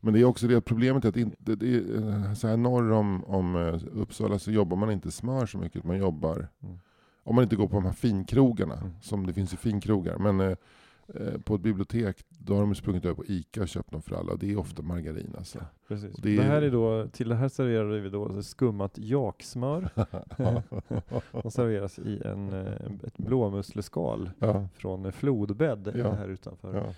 Men 0.00 0.14
det 0.14 0.20
är 0.20 0.24
också 0.24 0.46
det 0.46 0.60
problemet 0.60 1.04
är 1.04 1.08
att 1.08 1.16
inte, 1.16 1.56
det 1.56 1.74
är, 1.74 2.08
eh, 2.26 2.32
så 2.34 2.48
här 2.48 2.56
norr 2.56 2.90
om, 2.92 3.24
om 3.24 3.56
eh, 3.56 3.80
Uppsala 4.00 4.38
så 4.38 4.50
jobbar 4.50 4.76
man 4.76 4.90
inte 4.90 5.10
smör 5.10 5.46
så 5.46 5.58
mycket. 5.58 5.84
Man 5.84 5.98
jobbar, 5.98 6.48
Mm. 6.62 6.78
Om 7.26 7.34
man 7.34 7.42
inte 7.44 7.56
går 7.56 7.68
på 7.68 7.74
de 7.74 7.84
här 7.84 7.92
finkrogarna, 7.92 8.74
Mm. 8.76 8.92
som 9.02 9.26
det 9.26 9.32
finns 9.32 9.52
ju 9.52 9.56
finkrogar. 9.56 10.18
Men 10.18 10.40
eh, 10.40 10.56
eh, 11.14 11.38
på 11.44 11.54
ett 11.54 11.60
bibliotek, 11.60 12.16
då 12.28 12.54
har 12.54 12.60
de 12.60 12.74
sprungit 12.74 13.04
över 13.04 13.14
på 13.14 13.24
Ica 13.26 13.62
och 13.62 13.68
köpt 13.68 13.92
dem 13.92 14.02
för 14.02 14.16
alla. 14.16 14.32
Och 14.32 14.38
det 14.38 14.52
är 14.52 14.58
ofta 14.58 14.82
margarin 14.82 15.34
alltså. 15.38 15.58
Precis. 15.88 16.14
Och 16.14 16.20
Det, 16.22 16.36
det 16.36 16.42
är- 16.42 16.48
här 16.48 16.62
är 16.62 16.70
då, 16.70 17.08
till 17.08 17.28
det 17.28 17.34
här 17.34 17.48
serverar 17.48 17.98
vi 18.00 18.08
då 18.10 18.42
skummat 18.42 18.98
jaksmör. 18.98 19.88
som 21.42 21.50
serveras 21.50 21.98
i 21.98 22.22
en, 22.24 22.52
eh, 22.52 22.72
ett 23.06 23.16
blåmussleskal 23.18 24.30
ja, 24.38 24.68
från 24.74 25.12
Flodbädd 25.12 25.92
Ja. 25.96 26.12
här 26.14 26.28
utanför, 26.28 26.74
ja. 26.74 26.94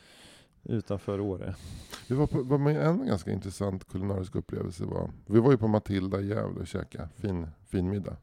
utanför 0.75 1.21
Åre. 1.21 1.55
Vi 2.09 2.15
var, 2.15 2.27
på, 2.27 2.43
var 2.43 2.71
en 2.71 3.07
ganska 3.07 3.33
intressant 3.33 3.85
kulinarisk 3.89 4.35
upplevelse. 4.37 4.85
Var, 4.85 5.11
vi 5.27 5.41
var 5.41 5.51
ju 5.51 5.57
på 5.59 5.69
Matilda 5.69 6.21
i 6.21 6.27
Gävle 6.29 6.61
och 6.61 6.67
käkade 6.67 7.09
fin, 7.17 7.47
fin 7.67 7.89
middag. 7.89 8.17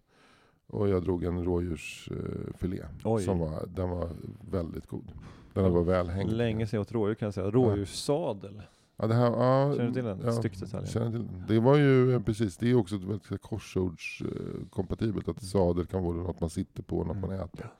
Och 0.68 0.90
jag 0.90 1.04
drog 1.04 1.24
en 1.24 1.44
rådjursfilé. 1.46 2.86
Oj. 3.04 3.24
Som 3.24 3.40
var, 3.40 3.66
den 3.76 3.90
var 3.90 4.10
väldigt 4.52 4.88
god. 4.88 5.12
Den 5.54 5.74
var 5.74 5.84
väl 5.84 6.10
hängd. 6.10 6.32
Länge 6.32 6.68
sedan 6.68 6.78
jag 6.78 6.82
åt 6.82 6.92
rådjur 6.92 7.16
kan 7.16 7.26
jag 7.26 7.34
säga. 7.34 7.52
Rådjurssadel. 7.52 8.62
Ja, 8.98 9.08
det 9.08 9.14
här, 9.14 9.26
ja, 9.26 9.74
Känner 9.76 9.88
du 9.88 9.94
till 9.94 10.04
den? 10.04 10.20
Ja, 10.24 10.32
Styggt 10.32 10.60
detalj. 10.60 10.88
känner 10.88 11.12
till 11.12 11.20
den. 11.28 11.44
Det 11.48 11.60
var 11.60 11.78
ju 11.78 12.20
precis, 12.22 12.58
det 12.58 12.70
är 12.72 12.76
också 12.76 12.98
väldigt 12.98 13.42
korsordskompatibelt, 13.42 15.28
att 15.28 15.44
sadel 15.44 15.86
kan 15.86 16.04
vara 16.04 16.16
något 16.18 16.40
man 16.40 16.50
sitter 16.50 16.84
på, 16.84 17.04
något 17.04 17.18
Mm. 17.18 17.30
man 17.30 17.40
äter. 17.40 17.72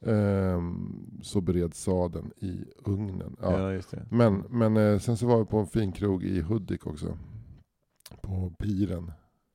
Ehm, 0.00 1.20
så 1.22 1.40
bereds 1.40 1.82
sadeln 1.82 2.32
i 2.38 2.64
ugnen. 2.84 3.36
Ja. 3.42 3.58
Ja, 3.60 3.72
just 3.72 3.90
det. 3.90 4.06
Men, 4.10 4.44
men 4.50 4.76
eh, 4.76 4.98
sen 4.98 5.16
så 5.16 5.26
var 5.26 5.38
vi 5.38 5.44
på 5.44 5.58
en 5.58 5.66
fin 5.66 5.92
krog 5.92 6.24
i 6.24 6.40
Hudik 6.40 6.86
också. 6.86 7.18
På 8.20 8.52
piren 8.58 9.12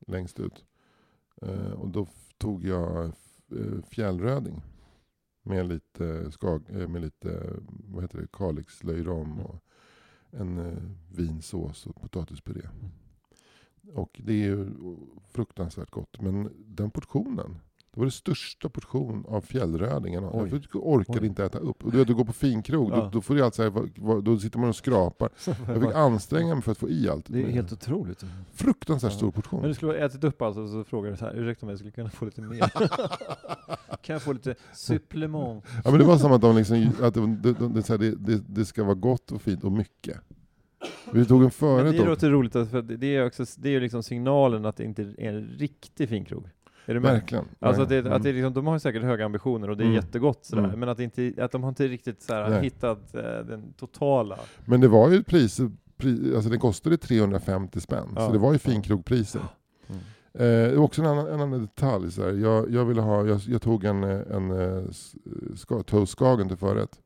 längst 0.07 0.39
ut. 0.39 0.65
Eh, 1.41 1.71
och 1.71 1.89
då 1.89 2.07
tog 2.37 2.63
jag 2.63 3.05
eh, 3.51 3.81
fjällröding. 3.89 4.61
Med 5.43 5.67
lite, 5.67 6.31
skag, 6.31 6.63
eh, 6.69 6.87
med 6.87 7.01
lite 7.01 7.53
vad 7.67 8.03
heter 8.03 8.21
det, 8.21 8.27
Kalix 8.33 8.83
löjrom 8.83 9.39
och 9.39 9.63
en 10.31 10.57
eh, 10.57 10.83
vinsås 11.15 11.85
och 11.85 12.01
potatispuré. 12.01 12.61
Och 13.93 14.21
det 14.23 14.33
är 14.33 14.45
ju 14.45 14.67
fruktansvärt 15.31 15.91
gott. 15.91 16.21
Men 16.21 16.49
den 16.67 16.91
portionen, 16.91 17.59
det 17.97 18.01
var 18.01 18.05
det 18.05 18.11
största 18.11 18.69
portion 18.69 19.25
av 19.27 19.41
fjällrödingen. 19.41 20.23
Oj. 20.33 20.49
Jag 20.73 20.87
orkade 20.87 21.19
Oj. 21.19 21.25
inte 21.27 21.45
äta 21.45 21.57
upp. 21.59 21.83
Och 21.85 21.91
du, 21.91 22.05
du 22.05 22.15
går 22.15 22.25
på 22.25 22.33
finkrog, 22.33 22.91
Ja. 22.91 22.95
då, 22.95 23.09
då 23.09 23.21
får 23.21 23.35
du 23.35 23.41
allt 23.43 23.55
så 23.55 23.63
här, 23.63 23.69
vad- 23.69 23.89
vad- 23.95 24.23
då 24.23 24.37
sitter 24.39 24.59
man 24.59 24.69
och 24.69 24.75
skrapar. 24.75 25.29
Jag 25.67 25.81
fick 25.81 25.95
anstränga 25.95 26.53
mig 26.55 26.63
för 26.63 26.71
att 26.71 26.77
få 26.77 26.89
i 26.89 27.09
allt. 27.09 27.25
Det 27.29 27.41
är 27.43 27.47
helt 27.47 27.73
otroligt. 27.73 28.23
Fruktansvärt 28.53 29.11
Ja. 29.11 29.17
stor 29.17 29.31
portion. 29.31 29.59
Men 29.61 29.69
du 29.69 29.73
skulle 29.75 29.91
ha 29.91 29.99
ätit 29.99 30.23
upp 30.23 30.41
allt 30.41 30.57
och 30.57 30.69
så 30.69 30.83
frågade 30.83 31.13
du 31.13 31.17
så 31.17 31.25
här, 31.25 31.33
ursäkta 31.35 31.65
mig, 31.65 31.73
jag 31.73 31.79
skulle 31.79 31.91
kunna 31.91 32.09
få 32.09 32.25
lite 32.25 32.41
mer? 32.41 32.59
kan 34.01 34.13
jag 34.13 34.21
få 34.21 34.33
lite 34.33 34.55
supplement? 34.73 35.63
Ja, 35.83 35.91
men 35.91 35.99
det 35.99 36.05
var 36.05 36.17
som 36.17 36.31
att 36.31 36.41
de 36.41 36.55
liksom, 36.55 36.89
att 37.01 37.13
det, 37.13 37.27
det, 37.97 38.15
det, 38.15 38.43
det, 38.47 38.65
ska 38.65 38.83
vara 38.83 38.95
gott 38.95 39.31
och 39.31 39.41
fint 39.41 39.63
och 39.63 39.71
mycket. 39.71 40.17
Vi 41.13 41.25
tog 41.25 41.43
en 41.43 41.51
förrätt 41.51 41.97
det 41.97 42.05
låter 42.05 42.29
roligt, 42.29 42.53
för 42.53 42.77
att 42.77 42.99
det 42.99 43.15
är 43.15 43.25
också, 43.25 43.45
det 43.57 43.69
är 43.69 43.73
ju 43.73 43.79
liksom 43.79 44.03
signalen 44.03 44.65
att 44.65 44.75
det 44.77 44.83
inte 44.83 45.01
är 45.01 45.19
en 45.29 45.41
riktig 45.41 46.09
finkrog. 46.09 46.49
Är 46.89 46.93
du 46.93 46.99
med? 46.99 47.11
Verkligen. 47.13 47.45
Alltså 47.59 47.81
att, 47.81 47.89
det, 47.89 48.13
att 48.15 48.23
det 48.23 48.29
är 48.29 48.33
liksom, 48.33 48.53
de 48.53 48.67
har 48.67 48.79
säkert 48.79 49.03
höga 49.03 49.25
ambitioner 49.25 49.69
och 49.69 49.77
det 49.77 49.83
är 49.83 49.85
Mm. 49.85 49.95
jättegott 49.95 50.45
sådär, 50.45 50.63
Mm. 50.63 50.79
men 50.79 50.89
att, 50.89 50.99
inte, 50.99 51.33
att 51.37 51.51
de 51.51 51.63
har 51.63 51.69
inte 51.69 51.87
riktigt 51.87 52.21
såhär, 52.21 52.49
Nej. 52.49 52.63
hittat 52.63 53.15
eh, 53.15 53.21
den 53.21 53.73
totala. 53.73 54.39
Men 54.65 54.81
det 54.81 54.87
var 54.87 55.09
ju 55.09 55.23
priser, 55.23 55.71
pri, 55.97 56.35
alltså 56.35 56.49
den 56.49 56.59
kostade 56.59 56.97
350 56.97 57.79
spänn, 57.81 58.07
Ja. 58.15 58.25
så 58.27 58.31
det 58.33 58.37
var 58.39 58.53
ju 58.53 58.59
finkrogpriser. 58.59 59.41
Mm. 59.87 60.01
Eh, 60.73 60.81
också 60.81 61.01
en 61.01 61.07
annan, 61.07 61.27
en 61.27 61.41
annan 61.41 61.61
detalj. 61.61 62.11
Så 62.11 62.21
här. 62.23 62.31
Jag, 62.33 62.71
jag, 62.71 62.85
ville 62.85 63.01
ha, 63.01 63.25
jag, 63.25 63.39
jag 63.47 63.61
tog 63.61 63.83
en, 63.83 64.03
eh, 64.03 64.09
en, 64.31 64.51
en 64.51 64.93
ska, 65.55 65.83
toastskagen 65.83 66.47
till 66.47 66.57
förrätt. 66.57 66.99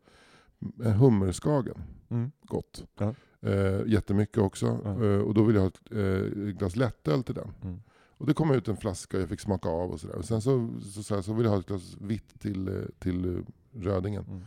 En 0.84 0.92
hummerskagen. 0.94 1.78
Mm. 2.10 2.32
Gott. 2.44 2.84
Ja. 3.00 3.14
Eh, 3.50 3.82
jättemycket 3.86 4.38
också. 4.38 4.80
Ja. 4.86 5.06
Eh, 5.06 5.20
och 5.22 5.34
då 5.34 5.44
ville 5.44 5.60
jag 5.60 5.64
ha 5.64 5.68
ett 5.70 5.82
eh, 5.92 6.30
glas 6.52 6.76
lättöl 6.76 7.24
till 7.24 7.36
den. 7.36 7.48
Mm. 7.64 7.82
Och 8.22 8.28
det 8.28 8.34
kom 8.34 8.52
ut 8.52 8.68
en 8.68 8.78
flaska 8.78 9.18
och 9.18 9.24
jag 9.24 9.30
fick 9.30 9.40
smaka 9.40 9.70
av 9.70 9.92
och 9.92 10.00
sådär. 10.00 10.22
Sen 10.22 10.42
så, 10.42 10.70
så, 10.94 11.04
så, 11.04 11.16
här, 11.16 11.22
så 11.22 11.34
ville 11.34 11.50
jag 11.50 11.54
ha 11.54 11.60
ett 11.60 11.68
glas 11.68 11.98
vitt 12.00 12.40
till, 12.40 12.68
eh, 12.68 12.74
till 13.00 13.36
eh, 13.36 13.42
rödingen. 13.82 14.26
Mm. 14.30 14.42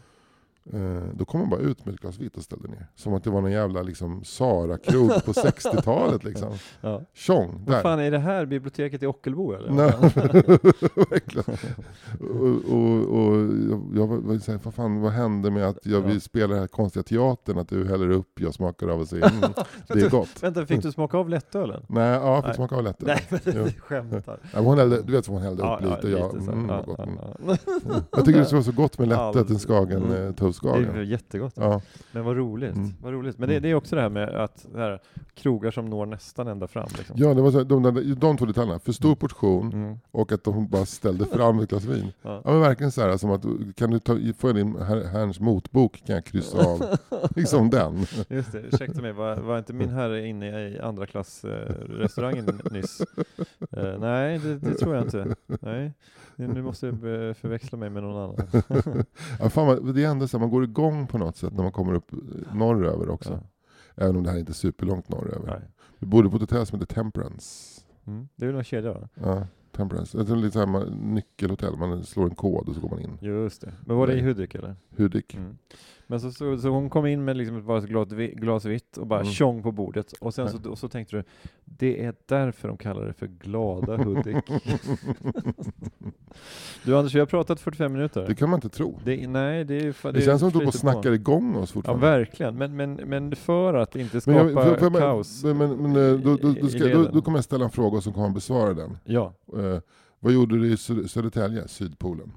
Eh, 0.72 1.02
då 1.14 1.24
kom 1.24 1.40
man 1.40 1.50
bara 1.50 1.60
ut 1.60 1.84
med 1.86 1.94
ett 1.94 2.00
glas 2.00 2.18
vitt 2.18 2.36
och 2.36 2.42
ställde 2.42 2.68
ner. 2.68 2.86
Som 2.94 3.14
att 3.14 3.24
det 3.24 3.30
var 3.30 3.40
någon 3.40 3.52
jävla 3.52 3.82
liksom, 3.82 4.24
Sara-krog 4.24 5.08
på 5.24 5.32
60-talet. 5.32 6.24
Liksom. 6.24 6.52
Ja. 6.80 7.02
Tjong! 7.14 7.64
Vad 7.66 7.82
fan, 7.82 8.00
är 8.00 8.10
det 8.10 8.18
här 8.18 8.46
biblioteket 8.46 9.02
i 9.02 9.06
Ockelbo 9.06 9.52
eller? 9.52 9.70
Nej, 9.70 9.92
verkligen. 11.10 11.56
Och, 12.20 12.74
och, 12.74 13.18
och 13.18 13.34
jag- 13.70 13.90
jag 13.94 14.06
var, 14.06 14.16
var 14.16 14.38
så 14.38 14.52
här, 14.52 14.60
vad 14.64 14.74
fan, 14.74 15.00
vad 15.00 15.12
hände 15.12 15.50
med 15.50 15.68
att 15.68 15.78
jag 15.82 16.02
Ja. 16.02 16.06
vill 16.06 16.20
spela 16.20 16.46
den 16.48 16.58
här 16.58 16.66
konstiga 16.66 17.02
teatern, 17.02 17.58
att 17.58 17.68
du 17.68 17.88
häller 17.88 18.10
upp, 18.10 18.40
jag 18.40 18.54
smakar 18.54 18.88
av 18.88 19.00
och 19.00 19.08
säger 19.08 19.28
mm, 19.30 19.40
det 19.88 20.00
är 20.00 20.10
gott. 20.10 20.42
Vänta, 20.42 20.66
fick 20.66 20.82
du 20.82 20.92
smaka 20.92 21.18
av 21.18 21.28
lättölen? 21.28 21.82
Nej, 21.88 22.08
ja, 22.10 22.34
jag 22.34 22.44
fick 22.44 22.54
smaka 22.54 22.76
av 22.76 22.82
lättöl. 22.82 23.06
Nej, 23.06 23.40
men 23.44 23.64
du 23.64 23.70
skämtar. 23.80 24.40
Ja, 24.54 24.60
hon 24.60 24.78
hällde, 24.78 25.02
du 25.02 25.12
vet 25.12 25.26
hon 25.26 25.42
hällde 25.42 25.62
Ja, 25.62 25.76
upp 25.76 25.84
ja, 25.88 25.96
lite 25.96 26.08
jag, 26.08 26.32
lite 26.34 26.44
så. 26.44 26.52
mm, 26.52 26.68
Ja, 26.68 26.84
ja, 26.98 27.02
Mm. 27.04 27.18
ja. 27.46 27.56
Jag 28.10 28.24
tycker 28.24 28.38
det 28.38 28.44
skulle 28.46 28.60
vara 28.60 28.72
så 28.72 28.72
gott 28.72 28.98
med 28.98 29.08
lättöl 29.08 29.46
till 29.46 29.58
Skagen, 29.58 30.02
Mm. 30.02 30.34
Eh, 30.64 30.72
Det 30.72 30.98
är 30.98 31.02
jättegott. 31.02 31.52
Ja. 31.56 31.80
Men 32.12 32.24
vad 32.24 32.36
roligt. 32.36 32.76
Mm. 32.76 32.94
Vad 33.02 33.12
roligt. 33.12 33.38
Men 33.38 33.48
det, 33.48 33.60
det 33.60 33.68
är 33.70 33.74
också 33.74 33.96
det 33.96 34.02
här 34.02 34.08
med 34.08 34.28
att 34.28 34.66
här, 34.74 35.00
krogar 35.34 35.70
som 35.70 35.84
når 35.90 36.06
nästan 36.06 36.48
ända 36.48 36.66
fram. 36.66 36.88
Liksom. 36.98 37.16
Ja, 37.18 37.34
det 37.34 37.42
var 37.42 37.50
så, 37.50 37.62
de, 37.64 37.82
de, 37.82 38.14
de 38.14 38.36
två 38.36 38.44
detaljerna. 38.46 38.78
För 38.78 38.92
stor 38.92 39.14
portion 39.14 39.72
Mm. 39.72 39.98
och 40.10 40.32
att 40.32 40.44
de 40.44 40.68
bara 40.68 40.86
ställde 40.86 41.26
fram 41.26 41.58
ett 41.58 41.68
glas 41.70 41.84
vin. 41.84 42.12
Ja. 42.22 42.42
Ja 42.44 42.50
men 42.50 42.60
verkligen 42.60 42.92
så 42.92 43.00
här, 43.02 43.16
som 43.16 43.30
att 43.30 43.44
kan 43.76 43.90
du 43.90 43.98
ta, 43.98 44.18
få 44.38 44.52
din 44.52 44.76
her, 44.82 45.04
herrns 45.04 45.40
motbok 45.40 46.02
kan 46.06 46.14
jag 46.14 46.24
kryssa 46.24 46.58
av. 46.58 46.84
liksom 47.36 47.70
den. 47.70 48.06
Just 48.28 48.52
det, 48.52 48.60
ursäkta 48.60 49.02
mig, 49.02 49.12
var, 49.12 49.36
var 49.36 49.58
inte 49.58 49.72
min 49.72 49.88
herre 49.88 50.26
inne 50.26 50.68
i 50.68 50.80
andra 50.80 51.06
klass 51.06 51.44
eh, 51.44 51.50
restaurangen 51.88 52.60
nyss? 52.70 53.00
Eh, 53.76 53.98
nej, 53.98 54.38
det, 54.38 54.58
det 54.58 54.74
tror 54.74 54.94
jag 54.94 55.04
inte. 55.04 55.34
Nej, 55.60 55.92
nu 56.36 56.62
måste 56.62 56.86
jag 56.86 57.00
förväxla 57.36 57.78
mig 57.78 57.90
med 57.90 58.02
någon 58.02 58.22
annan. 58.22 58.46
Ja, 59.40 59.48
fan, 59.48 59.94
det 59.94 60.04
är 60.04 60.08
ändå 60.08 60.28
så 60.28 60.36
här, 60.36 60.40
man 60.40 60.50
går 60.50 60.64
igång 60.64 61.06
på 61.06 61.18
något 61.18 61.36
sätt 61.36 61.52
när 61.52 61.62
man 61.62 61.72
kommer 61.72 61.94
upp 61.94 62.12
eh, 62.12 62.54
norröver 62.54 63.08
också. 63.08 63.40
Ja. 63.94 64.04
Även 64.04 64.16
om 64.16 64.22
det 64.22 64.30
här 64.30 64.38
inte 64.38 64.52
är 64.52 64.54
superlångt 64.54 65.08
norröver. 65.08 65.46
Nej. 65.46 65.68
Vi 65.98 66.06
bodde 66.06 66.30
på 66.30 66.36
ett 66.36 66.42
hotell 66.42 66.66
som 66.66 66.80
heter 66.80 66.94
Temperance. 66.94 67.80
Mm. 68.06 68.28
Det 68.36 68.44
är 68.44 68.46
väl 68.46 68.54
någon 68.54 68.64
kedja 68.64 68.92
va? 68.92 69.08
Ja, 69.14 69.46
Temperance. 69.72 70.18
Är 70.18 70.36
lite 70.36 70.52
så 70.52 70.58
här, 70.58 70.66
man, 70.66 70.88
nyckelhotell, 70.88 71.76
man 71.76 72.04
slår 72.04 72.24
en 72.24 72.34
kod 72.34 72.68
och 72.68 72.74
så 72.74 72.80
går 72.80 72.88
man 72.88 73.00
in. 73.00 73.18
Just 73.20 73.60
det. 73.60 73.72
Men 73.86 73.96
var 73.96 74.06
det 74.06 74.14
i 74.14 74.20
Hudik 74.20 74.54
eller? 74.54 74.76
Hudik. 74.96 75.34
Mm. 75.34 75.58
Men 76.06 76.20
så, 76.20 76.30
så, 76.30 76.58
så 76.58 76.68
hon 76.68 76.90
kom 76.90 77.06
in 77.06 77.24
med 77.24 77.36
liksom 77.36 77.56
ett 77.78 77.84
glas, 77.88 78.10
glas 78.34 78.64
vitt 78.64 78.96
och 78.96 79.06
bara 79.06 79.20
Mm. 79.20 79.32
tjong 79.32 79.62
på 79.62 79.72
bordet. 79.72 80.12
Och 80.12 80.34
sen 80.34 80.48
så, 80.48 80.70
och 80.70 80.78
så 80.78 80.88
tänkte 80.88 81.16
du, 81.16 81.24
det 81.64 82.04
är 82.04 82.14
därför 82.26 82.68
de 82.68 82.76
kallar 82.76 83.06
det 83.06 83.12
för 83.12 83.26
glada 83.26 83.96
Hudik. 83.96 84.36
du 86.84 86.96
Anders, 86.96 87.14
vi 87.14 87.18
har 87.18 87.26
pratat 87.26 87.60
45 87.60 87.92
minuter. 87.92 88.26
Det 88.26 88.34
kan 88.34 88.50
man 88.50 88.56
inte 88.56 88.68
tro. 88.68 89.00
Det, 89.04 89.26
nej, 89.28 89.64
det 89.64 89.74
är 89.74 89.92
fa- 89.92 90.12
Det 90.12 90.20
känns 90.22 90.40
som 90.40 90.48
att 90.48 90.72
du 90.72 90.78
snackar 90.78 91.12
igång 91.12 91.56
oss 91.56 91.70
Ja, 91.70 91.74
fortfarande. 91.74 92.06
verkligen. 92.06 92.56
Men, 92.58 92.76
men, 92.76 92.94
men 92.94 93.36
för 93.36 93.74
att 93.74 93.96
inte 93.96 94.14
Men, 94.14 94.20
skapa 94.20 94.38
jag, 94.38 94.78
för, 94.78 94.90
för, 94.90 95.00
kaos 95.00 95.44
men, 95.44 95.56
men, 95.58 95.70
men 95.76 95.90
eh, 96.14 96.20
då, 96.20 96.36
då, 96.36 96.52
då, 96.60 96.68
ska, 96.68 96.88
då, 97.12 97.22
kommer 97.22 97.38
jag 97.38 97.44
ställa 97.44 97.64
en 97.64 97.70
fråga 97.70 98.00
som 98.00 98.12
kommer 98.12 98.28
besvara 98.30 98.74
den. 98.74 98.98
Ja. 99.04 99.32
Eh, 99.56 99.78
vad 100.20 100.32
gjorde 100.32 100.58
du 100.58 100.66
i 100.72 100.74
Sö- 100.74 101.06
Södertälje, 101.06 101.68
Sydpolen? 101.68 102.32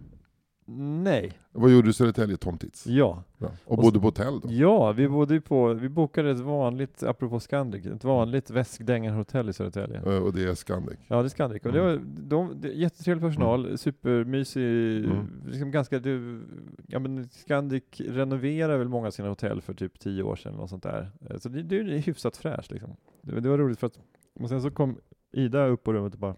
Nej. 0.69 1.31
Vad 1.51 1.71
gjorde 1.71 1.87
du 1.87 1.89
i 1.89 1.93
Södertälje, 1.93 2.37
Tom 2.37 2.57
Tits? 2.57 2.87
Ja. 2.87 3.23
Bra. 3.37 3.49
Och, 3.65 3.71
Och 3.71 3.77
bodde 3.77 3.95
så- 3.95 3.99
på 3.99 4.07
hotell 4.07 4.39
då? 4.39 4.47
Ja, 4.51 4.91
vi 4.91 5.07
bodde 5.07 5.41
på, 5.41 5.73
vi 5.73 5.89
bokade 5.89 6.31
ett 6.31 6.39
vanligt, 6.39 7.03
apropå 7.03 7.39
Scandic, 7.39 7.85
ett 7.85 8.03
vanligt 8.03 8.49
väskdängarhotell 8.49 9.49
i 9.49 9.53
Södertälje. 9.53 9.97
Eh, 9.97 10.23
och 10.23 10.33
det 10.33 10.43
är 10.43 10.53
Scandic. 10.55 10.97
Ja, 11.07 11.15
det 11.21 11.27
är 11.27 11.29
Scandic. 11.29 11.65
Och 11.65 11.71
det 11.71 11.81
var, 11.81 11.99
de, 12.05 12.61
det, 12.61 12.67
jättetrevlig 12.73 13.29
personal, 13.29 13.77
supermysig, 13.77 15.05
Mm. 15.05 15.27
liksom 15.45 15.71
ganska, 15.71 15.99
du, 15.99 16.41
ja 16.87 16.99
men 16.99 17.29
Scandic 17.29 17.83
renoverar 17.99 18.77
väl 18.77 18.87
många 18.89 19.07
av 19.07 19.11
sina 19.11 19.29
hotell 19.29 19.61
för 19.61 19.73
typ 19.73 19.99
tio 19.99 20.23
år 20.23 20.35
sedan 20.35 20.53
något 20.53 20.69
sånt 20.69 20.83
där. 20.83 21.11
Eh, 21.29 21.37
Så 21.37 21.49
det, 21.49 21.63
det 21.63 21.77
är 21.77 21.83
hyfsat 21.83 22.37
fräscht 22.37 22.71
liksom. 22.71 22.89
Det, 23.21 23.39
det 23.39 23.49
var 23.49 23.57
roligt 23.57 23.79
för 23.79 23.87
att, 23.87 23.99
och 24.39 24.49
sen 24.49 24.61
så 24.61 24.71
kom 24.71 24.97
Ida 25.31 25.65
upp 25.67 25.83
på 25.83 25.93
rummet 25.93 26.13
och 26.13 26.19
bara 26.19 26.35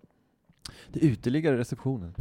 det 0.91 1.03
är 1.03 1.09
uteliggare 1.09 1.55
i 1.55 1.57
receptionen. 1.57 2.13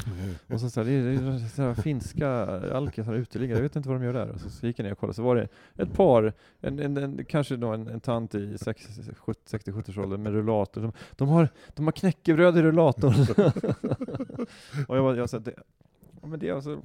Och 0.47 0.61
så, 0.61 0.71
så 0.71 0.81
här, 0.81 0.89
det 0.89 0.93
är, 0.93 1.49
så 1.49 1.63
här, 1.63 1.75
finska 1.75 2.29
alkisar 2.73 3.15
uteliggare, 3.15 3.59
jag 3.59 3.63
vet 3.63 3.77
inte 3.77 3.89
vad 3.89 4.01
de 4.01 4.05
gör 4.05 4.13
där. 4.13 4.29
Och 4.29 4.41
så, 4.41 4.51
så 4.51 4.67
gick 4.67 4.79
jag 4.79 4.85
ner 4.85 4.93
och 4.93 4.99
kollade, 4.99 5.15
så 5.15 5.23
var 5.23 5.37
det 5.37 5.49
ett 5.77 5.93
par, 5.93 6.33
en, 6.61 6.79
en, 6.79 6.97
en, 6.97 7.25
kanske 7.25 7.57
då 7.57 7.69
en, 7.69 7.89
en 7.89 8.01
tant 8.01 8.35
i 8.35 8.57
60-70-årsåldern 8.57 10.23
med 10.23 10.33
rullator. 10.33 10.83
De, 10.83 10.93
de, 11.17 11.29
har, 11.29 11.49
de 11.75 11.85
har 11.85 11.93
knäckebröd 11.93 12.59
i 12.59 12.63
rullatorn. 12.63 13.15
och 14.89 14.97
jag, 14.97 15.17
jag 15.17 15.31
sa, 15.31 15.39
det, 15.39 15.55
men 16.23 16.39
det 16.39 16.49
är 16.49 16.53
alltså 16.53 16.83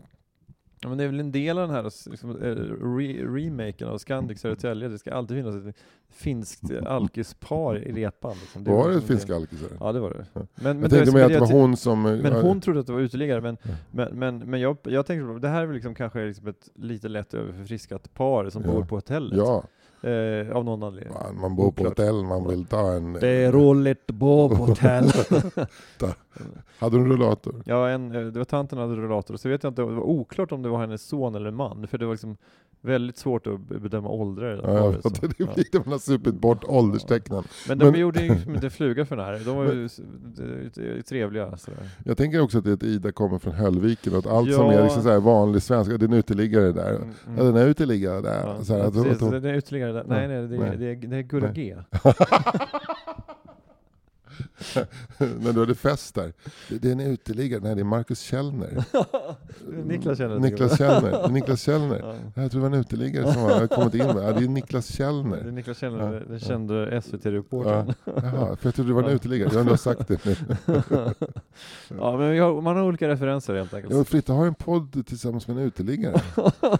Ja, 0.84 0.90
men 0.90 0.98
det 0.98 1.04
är 1.04 1.08
väl 1.08 1.20
en 1.20 1.32
del 1.32 1.58
av 1.58 1.68
den 1.68 1.76
här 1.76 2.10
liksom, 2.10 2.30
eh, 2.30 2.56
re 2.96 3.26
remaken 3.26 3.88
av 3.88 3.98
Scandic 3.98 4.40
Södertälje. 4.40 4.88
Det 4.88 4.98
ska 5.00 5.14
alltid 5.14 5.38
finnas 5.38 5.56
ett 5.66 5.76
finskt 6.12 6.62
alkispar 6.86 7.78
i 7.78 7.92
repan. 7.92 8.32
Liksom. 8.42 8.64
Var 8.64 8.88
det 8.90 8.94
liksom 8.96 9.08
finska 9.08 9.36
alkisar? 9.36 9.70
Ja, 9.80 9.92
det 9.92 10.00
var 10.00 10.10
det. 10.10 10.26
Ja. 10.34 10.42
Men, 10.56 10.64
men 10.64 10.82
jag 10.82 10.92
tänkte 10.92 11.12
det, 11.18 11.26
att 11.26 11.32
det 11.32 11.40
var 11.40 11.52
hon 11.52 11.78
som... 11.78 12.06
eh, 12.06 12.18
Men 12.18 12.34
hon 12.34 12.62
trodde 12.62 12.80
att 12.80 12.88
det 12.88 12.94
var 12.94 13.00
uteliggare, 13.00 13.42
men, 13.42 13.58
Ja. 13.64 13.70
men, 13.92 14.20
men, 14.20 14.38
men 14.40 14.60
jag, 14.62 14.78
jag 14.84 15.06
tänkte 15.06 15.34
på 15.34 15.40
det 15.40 15.48
här 15.48 15.62
är 15.62 15.66
väl 15.66 15.76
liksom 15.76 15.96
kanske 15.96 16.26
liksom 16.26 16.48
ett 16.48 16.70
lite 16.76 17.08
lätt 17.10 17.34
överförfriskat 17.34 18.14
par 18.14 18.50
som 18.50 18.64
Ja. 18.66 18.72
bor 18.72 18.86
på 18.86 18.96
hotellet. 18.96 19.38
Ja, 19.38 19.64
Eh, 20.04 20.56
av 20.56 20.66
någon 20.66 20.84
anledning. 20.84 21.14
Man, 21.14 21.40
man 21.42 21.56
bor 21.56 21.72
på 21.72 21.84
hotell, 21.84 22.24
man 22.24 22.48
vill 22.48 22.66
ta 22.66 22.92
en... 22.94 23.14
Det 23.14 23.28
är 23.28 23.52
roligt 23.52 24.04
att 24.10 24.16
bo 24.16 24.50
på 24.50 24.56
hotell. 24.56 25.06
Hade 26.80 26.98
du 26.98 27.02
en 27.04 27.10
rullator? 27.12 27.64
ja, 27.66 27.90
en, 27.90 28.16
eh, 28.16 28.22
det 28.26 28.40
var 28.40 28.46
tanten 28.46 28.78
hade 28.80 28.96
rullator, 28.96 29.38
så 29.38 29.50
vet 29.50 29.64
jag 29.64 29.72
inte, 29.72 29.82
det 29.82 29.86
var 29.86 30.04
oklart 30.04 30.52
om 30.52 30.62
det 30.62 30.70
var 30.70 30.80
hennes 30.80 31.02
son 31.04 31.36
eller 31.36 31.52
man, 31.52 31.88
för 31.88 31.98
det 31.98 32.06
var 32.06 32.14
liksom 32.14 32.38
väldigt 32.86 33.18
svårt 33.18 33.48
att 33.48 33.60
be- 33.60 33.80
bedöma 33.80 34.10
åldrar 34.10 34.50
det 34.56 34.74
Ja, 34.74 34.94
så. 35.02 35.10
det 35.10 35.34
Ja. 35.38 35.48
blir 35.56 35.80
man 35.80 35.92
har 35.92 36.00
supit 36.00 36.34
bort 36.36 36.64
ålderstecknen. 36.68 37.44
Men 37.68 37.78
de 37.78 37.92
Men- 37.92 38.00
gjorde 38.00 38.22
ju 38.22 38.36
inte 38.56 38.70
fluga 38.70 39.06
för 39.06 39.16
den 39.16 39.26
här, 39.26 39.42
de 39.46 39.56
var 39.58 39.66
ju 39.66 39.90
trevliga 41.02 41.58
sådär. 41.58 41.80
Jag 42.06 42.18
tänker 42.18 42.42
också 42.42 42.58
att 42.58 42.64
det 42.64 42.70
är 42.70 42.74
att 42.74 42.84
Ida 42.84 43.12
kommer 43.12 43.40
från 43.40 43.54
Höllviken 43.54 44.14
och 44.14 44.20
att 44.20 44.28
allt 44.28 44.50
Ja. 44.50 44.56
som 44.58 44.66
är 44.70 44.84
liksom 44.84 45.04
så 45.04 45.20
vanlig 45.20 45.62
svenska, 45.62 45.98
det 45.98 46.06
är 46.06 46.08
en 46.08 46.14
uteliggare 46.14 46.72
där. 46.72 46.90
Mm, 46.96 47.02
mm. 47.28 47.38
Ja, 47.38 47.44
den 47.44 47.56
är 47.56 47.68
uteliggare 47.68 48.22
där. 48.22 48.42
Ja, 48.58 48.64
så 48.64 48.74
här, 48.74 48.80
ja, 48.84 48.92
precis, 48.92 49.12
att, 49.12 49.22
hon- 49.22 49.42
det 49.42 49.50
är 49.50 49.54
ytterligare 49.58 49.92
där. 49.92 49.93
Nej, 49.94 50.28
nej, 50.28 50.48
det 50.48 50.56
är, 50.56 50.78
det 50.78 50.86
är, 50.86 50.96
det 50.96 51.18
är 51.18 51.22
Gurra 51.22 51.52
G. 51.52 51.76
när 55.18 55.54
du 55.54 55.60
hade 55.60 55.76
fest 55.76 56.16
där. 56.16 56.34
Det, 56.70 56.78
det 56.78 56.88
är 56.88 56.92
en 56.92 57.00
uteliggare, 57.00 57.62
nej 57.64 57.76
det 57.76 57.82
är 57.82 57.86
Marcus 57.86 58.20
Källner. 58.20 58.84
Niklas 59.86 60.18
känner 60.18 60.40
Niklas 60.40 60.78
Källner. 60.78 61.30
Niklas 61.30 61.62
Källner. 61.62 62.00
Ja. 62.36 62.42
Jag 62.42 62.52
tror 62.52 62.62
det 62.62 62.70
var 62.70 62.76
en 62.76 62.82
uteliggare 62.82 63.34
som 63.34 63.42
har 63.42 63.68
kommit 63.68 63.94
in 63.94 64.06
med. 64.06 64.16
Ja, 64.24 64.32
det 64.34 64.44
är 64.44 64.48
Niklas 64.48 64.88
Det 64.88 64.94
är 64.94 64.98
Källner. 64.98 65.52
Niklas 65.52 65.78
känner, 65.78 66.14
Ja, 66.14 66.20
den 66.20 66.34
ja. 66.34 66.40
kände 66.40 67.02
SVT-reportern. 67.02 67.94
Ja. 68.06 68.14
Jaha, 68.16 68.56
för 68.56 68.68
jag 68.68 68.76
trodde 68.76 68.90
det 68.90 68.94
var 68.94 69.04
en 69.04 69.10
Ja. 69.10 69.16
uteliggare. 69.16 69.50
Jag 69.50 69.56
har 69.56 69.62
ändå 69.62 69.78
sagt 69.78 70.08
det 70.08 70.26
nu. 70.26 70.36
Ja, 71.98 72.18
men 72.18 72.40
har, 72.40 72.62
man 72.62 72.76
har 72.78 72.84
olika 72.84 73.08
referenser 73.08 73.56
helt 73.56 73.74
enkelt. 73.74 73.94
Och 73.94 74.08
Fritte 74.08 74.34
har 74.34 74.46
en 74.48 74.54
podd 74.56 75.06
tillsammans 75.08 75.48
med 75.48 75.58
en 75.58 75.64
uteliggare. 75.64 76.22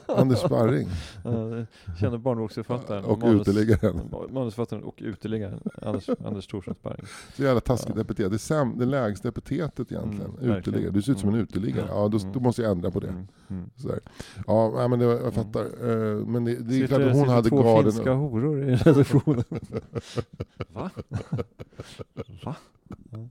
Anders 0.08 0.40
Sparring. 0.40 0.90
Ja, 1.24 1.66
kände 2.00 2.18
barnboksförfattaren 2.18 3.06
Och 3.06 3.20
manus- 3.20 3.42
uteliggaren. 3.42 4.02
Manusförfattaren 4.32 4.84
och 4.84 4.96
uteliggaren 4.98 5.60
Anders, 5.82 6.10
Anders 6.26 6.48
Thorsson 6.48 6.76
Sparring. 6.80 7.06
Så 7.36 7.44
jävla 7.44 7.62
taskigt 7.66 7.98
epitet. 7.98 8.32
Det 8.32 8.40
sam, 8.40 8.78
det 8.78 8.86
lägsta 8.86 9.28
epitetet 9.30 9.92
egentligen. 9.92 10.32
Mm, 10.42 10.58
uteliggare. 10.58 10.92
Du 10.92 11.02
ser 11.02 11.12
ut 11.12 11.20
som 11.20 11.30
en 11.30 11.36
Mm. 11.36 11.44
uteliggare. 11.44 11.86
Ja, 11.90 12.08
då, 12.08 12.18
då 12.34 12.40
måste 12.40 12.62
jag 12.62 12.72
ändra 12.72 12.92
på 12.92 13.00
det. 13.00 13.08
Mm, 13.08 13.28
mm. 13.50 13.70
Sådär. 13.76 14.00
Ja, 14.48 14.88
men 14.88 15.00
det, 15.00 15.06
jag 15.06 15.34
fattar. 15.34 15.62
Eh, 15.64 16.26
Men 16.26 16.46
det, 16.46 16.56
det 16.56 16.82
är 16.84 16.88
klart 16.88 17.02
att 17.02 17.14
hon 17.16 17.30
hade 17.30 17.50
två 17.50 17.64
garden... 17.64 17.92
finska 17.92 18.14
horor 18.14 18.64
i 18.64 18.76
redaktionen. 18.76 19.44
Va? 20.74 20.90
Va? 22.44 22.56
Ja. 23.10 23.28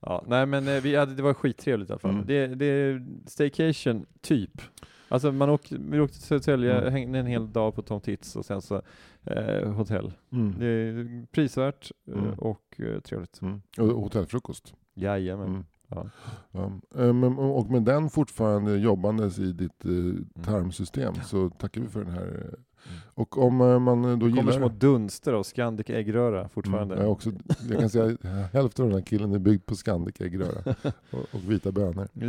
Ja, 0.00 0.24
nej 0.26 0.46
men 0.46 0.68
eh, 0.68 0.80
vi 0.82 0.96
hade, 0.96 1.14
det 1.14 1.22
var 1.22 1.34
skittrevligt 1.34 1.90
i 1.90 1.92
alla 1.92 1.98
fall. 2.00 2.10
Mm. 2.10 2.26
Det, 2.26 2.46
det 2.46 2.66
är 2.66 3.06
staycation, 3.26 4.06
typ. 4.20 4.62
Alltså 5.08 5.32
man 5.32 5.50
åkte, 5.50 5.76
vi 5.78 6.00
åkte 6.00 6.16
till 6.16 6.26
Södertälje, 6.26 6.78
Mm. 6.80 6.92
hängde 6.92 7.18
en 7.18 7.26
hel 7.26 7.52
dag 7.52 7.74
på 7.74 7.82
Tom 7.82 8.00
Tits 8.00 8.36
och 8.36 8.44
sen 8.44 8.62
så 8.62 8.82
eh, 9.24 9.70
hotell. 9.72 10.12
Mm. 10.32 10.54
Det 10.58 10.66
är 10.66 11.26
prisvärt 11.32 11.90
eh, 12.08 12.18
Mm. 12.18 12.34
och 12.38 12.80
eh, 12.80 13.00
trevligt. 13.00 13.40
Mm. 13.42 13.62
Och 13.78 13.86
hotellfrukost. 13.86 14.74
Jajamän. 14.94 15.46
Mm. 15.48 15.64
Ja. 15.88 16.10
Ja. 16.50 16.72
Eh, 17.02 17.12
Men, 17.12 17.38
och 17.38 17.70
med 17.70 17.82
den 17.82 18.10
fortfarande 18.10 18.76
jobbandes 18.78 19.38
i 19.38 19.52
ditt 19.52 19.84
eh, 19.84 20.42
tarmsystem 20.44 21.14
så 21.14 21.50
tackar 21.50 21.80
vi 21.80 21.88
för 21.88 22.04
den 22.04 22.12
här. 22.12 22.54
Eh, 22.84 22.90
Och 23.14 23.38
om 23.38 23.60
eh, 23.60 23.78
man 23.78 24.04
eh, 24.04 24.10
då 24.10 24.26
Det 24.26 24.32
kommer 24.36 24.52
gillar... 24.52 24.52
små 24.52 24.68
dunster 24.68 25.32
av 25.32 25.42
Scandic 25.42 25.90
äggröra 25.90 26.48
fortfarande. 26.48 26.94
Mm, 26.94 27.04
jag, 27.04 27.12
också, 27.12 27.30
jag 27.70 27.80
kan 27.80 27.90
säga 27.90 28.16
hälften 28.52 28.84
av 28.84 28.90
den 28.90 28.98
här 28.98 29.06
killen 29.06 29.32
är 29.32 29.38
byggd 29.38 29.66
på 29.66 29.74
Scandic 29.74 30.20
äggröra 30.20 30.74
och, 31.10 31.18
och 31.32 31.50
vita 31.50 31.72
bönor. 31.72 32.08
Det, 32.12 32.26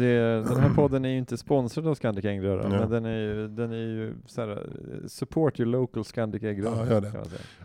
den 0.49 0.59
här 0.59 0.73
podden 0.75 1.05
är 1.05 1.09
ju 1.09 1.17
inte 1.17 1.37
sponsrad 1.37 1.87
av 1.87 1.95
Scandic 1.95 2.25
äggröra, 2.25 2.63
Ja. 2.63 2.69
men 2.69 2.89
den 2.89 3.05
är 3.05 3.19
ju, 3.19 3.47
den 3.47 3.71
är 3.71 3.75
ju 3.75 4.13
här, 4.37 4.51
eh, 4.51 5.07
support 5.07 5.59
your 5.59 5.71
local 5.71 6.05
Scandic 6.05 6.43
äggröra. 6.43 6.85
Ja, 6.85 6.91
gör 6.91 7.01
det. 7.01 7.13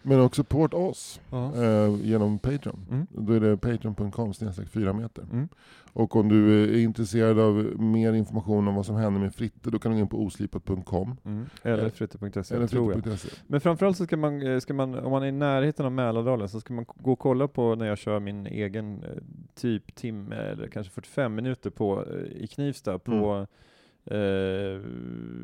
Men 0.03 0.20
också 0.20 0.43
support 0.43 0.74
oss 0.74 1.20
eh, 1.30 2.07
genom 2.07 2.39
Patreon. 2.39 2.87
Mm. 2.91 3.07
Då 3.11 3.32
är 3.32 3.41
det 3.41 3.57
patreon.com 3.57 4.35
snedstreck 4.35 4.68
4 4.68 4.93
meter. 4.93 5.22
Mm. 5.32 5.49
Och 5.93 6.16
om 6.16 6.28
du 6.28 6.64
är 6.64 6.78
intresserad 6.78 7.39
av 7.39 7.55
mer 7.80 8.12
information 8.12 8.68
om 8.68 8.74
vad 8.74 8.87
som 8.87 8.97
händer 8.97 9.20
med 9.20 9.35
Fritte, 9.35 9.70
då 9.70 9.78
kan 9.78 9.93
du 9.93 9.97
gå 9.97 10.01
in 10.03 10.09
på 10.09 10.22
oslipat.com. 10.22 11.16
Mm. 11.24 11.47
Eller 11.62 11.91
fritte.se 11.91 12.55
tror 12.75 12.93
jag. 12.93 13.18
Men 13.47 13.61
framförallt 13.61 13.97
så 13.97 14.05
ska 14.05 14.16
man, 14.16 14.43
eh, 14.43 14.59
ska 14.59 14.75
man, 14.75 14.95
om 14.95 15.11
man 15.11 15.22
är 15.22 15.27
i 15.27 15.33
närheten 15.33 15.87
av 15.87 15.93
Mälardalen, 15.93 16.49
så 16.49 16.61
ska 16.61 16.75
man 16.75 16.87
gå 16.95 17.12
och 17.12 17.18
kolla 17.18 17.49
på 17.49 17.75
när 17.75 17.87
jag 17.87 17.99
kör 17.99 18.20
min 18.20 18.47
egen 18.47 19.05
eh, 19.05 19.11
typ 19.55 19.95
timme 19.95 20.37
eller 20.37 20.68
kanske 20.68 20.93
45 20.93 21.35
minuter 21.35 21.70
på, 21.70 22.05
eh, 22.05 22.43
i 22.43 22.47
Knivsta 22.47 22.99
på 22.99 23.47
eh, 24.05 24.81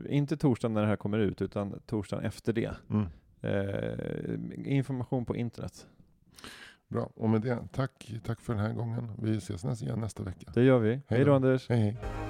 inte 0.08 0.36
torsdagen 0.36 0.74
när 0.74 0.80
det 0.80 0.88
här 0.88 0.96
kommer 0.96 1.18
ut, 1.18 1.42
utan 1.42 1.80
torsdagen 1.86 2.24
efter 2.24 2.52
det. 2.52 2.70
Mm. 2.90 3.06
Eh, 3.42 4.76
information 4.76 5.24
på 5.24 5.36
internet. 5.36 5.86
Bra, 6.88 7.10
och 7.14 7.30
med 7.30 7.40
det, 7.40 7.58
tack, 7.72 8.12
tack 8.24 8.40
för 8.40 8.54
den 8.54 8.62
här 8.62 8.72
gången. 8.72 9.12
Vi 9.22 9.36
ses 9.36 9.64
nästa, 9.64 9.84
igen 9.84 10.00
nästa 10.00 10.22
vecka. 10.22 10.50
Det 10.54 10.62
gör 10.62 10.78
vi. 10.78 10.90
Hej 10.90 11.02
Hej 11.06 11.18
då. 11.18 11.24
då 11.24 11.34
Anders. 11.34 11.68
Hej 11.68 11.78
hej. 11.78 12.29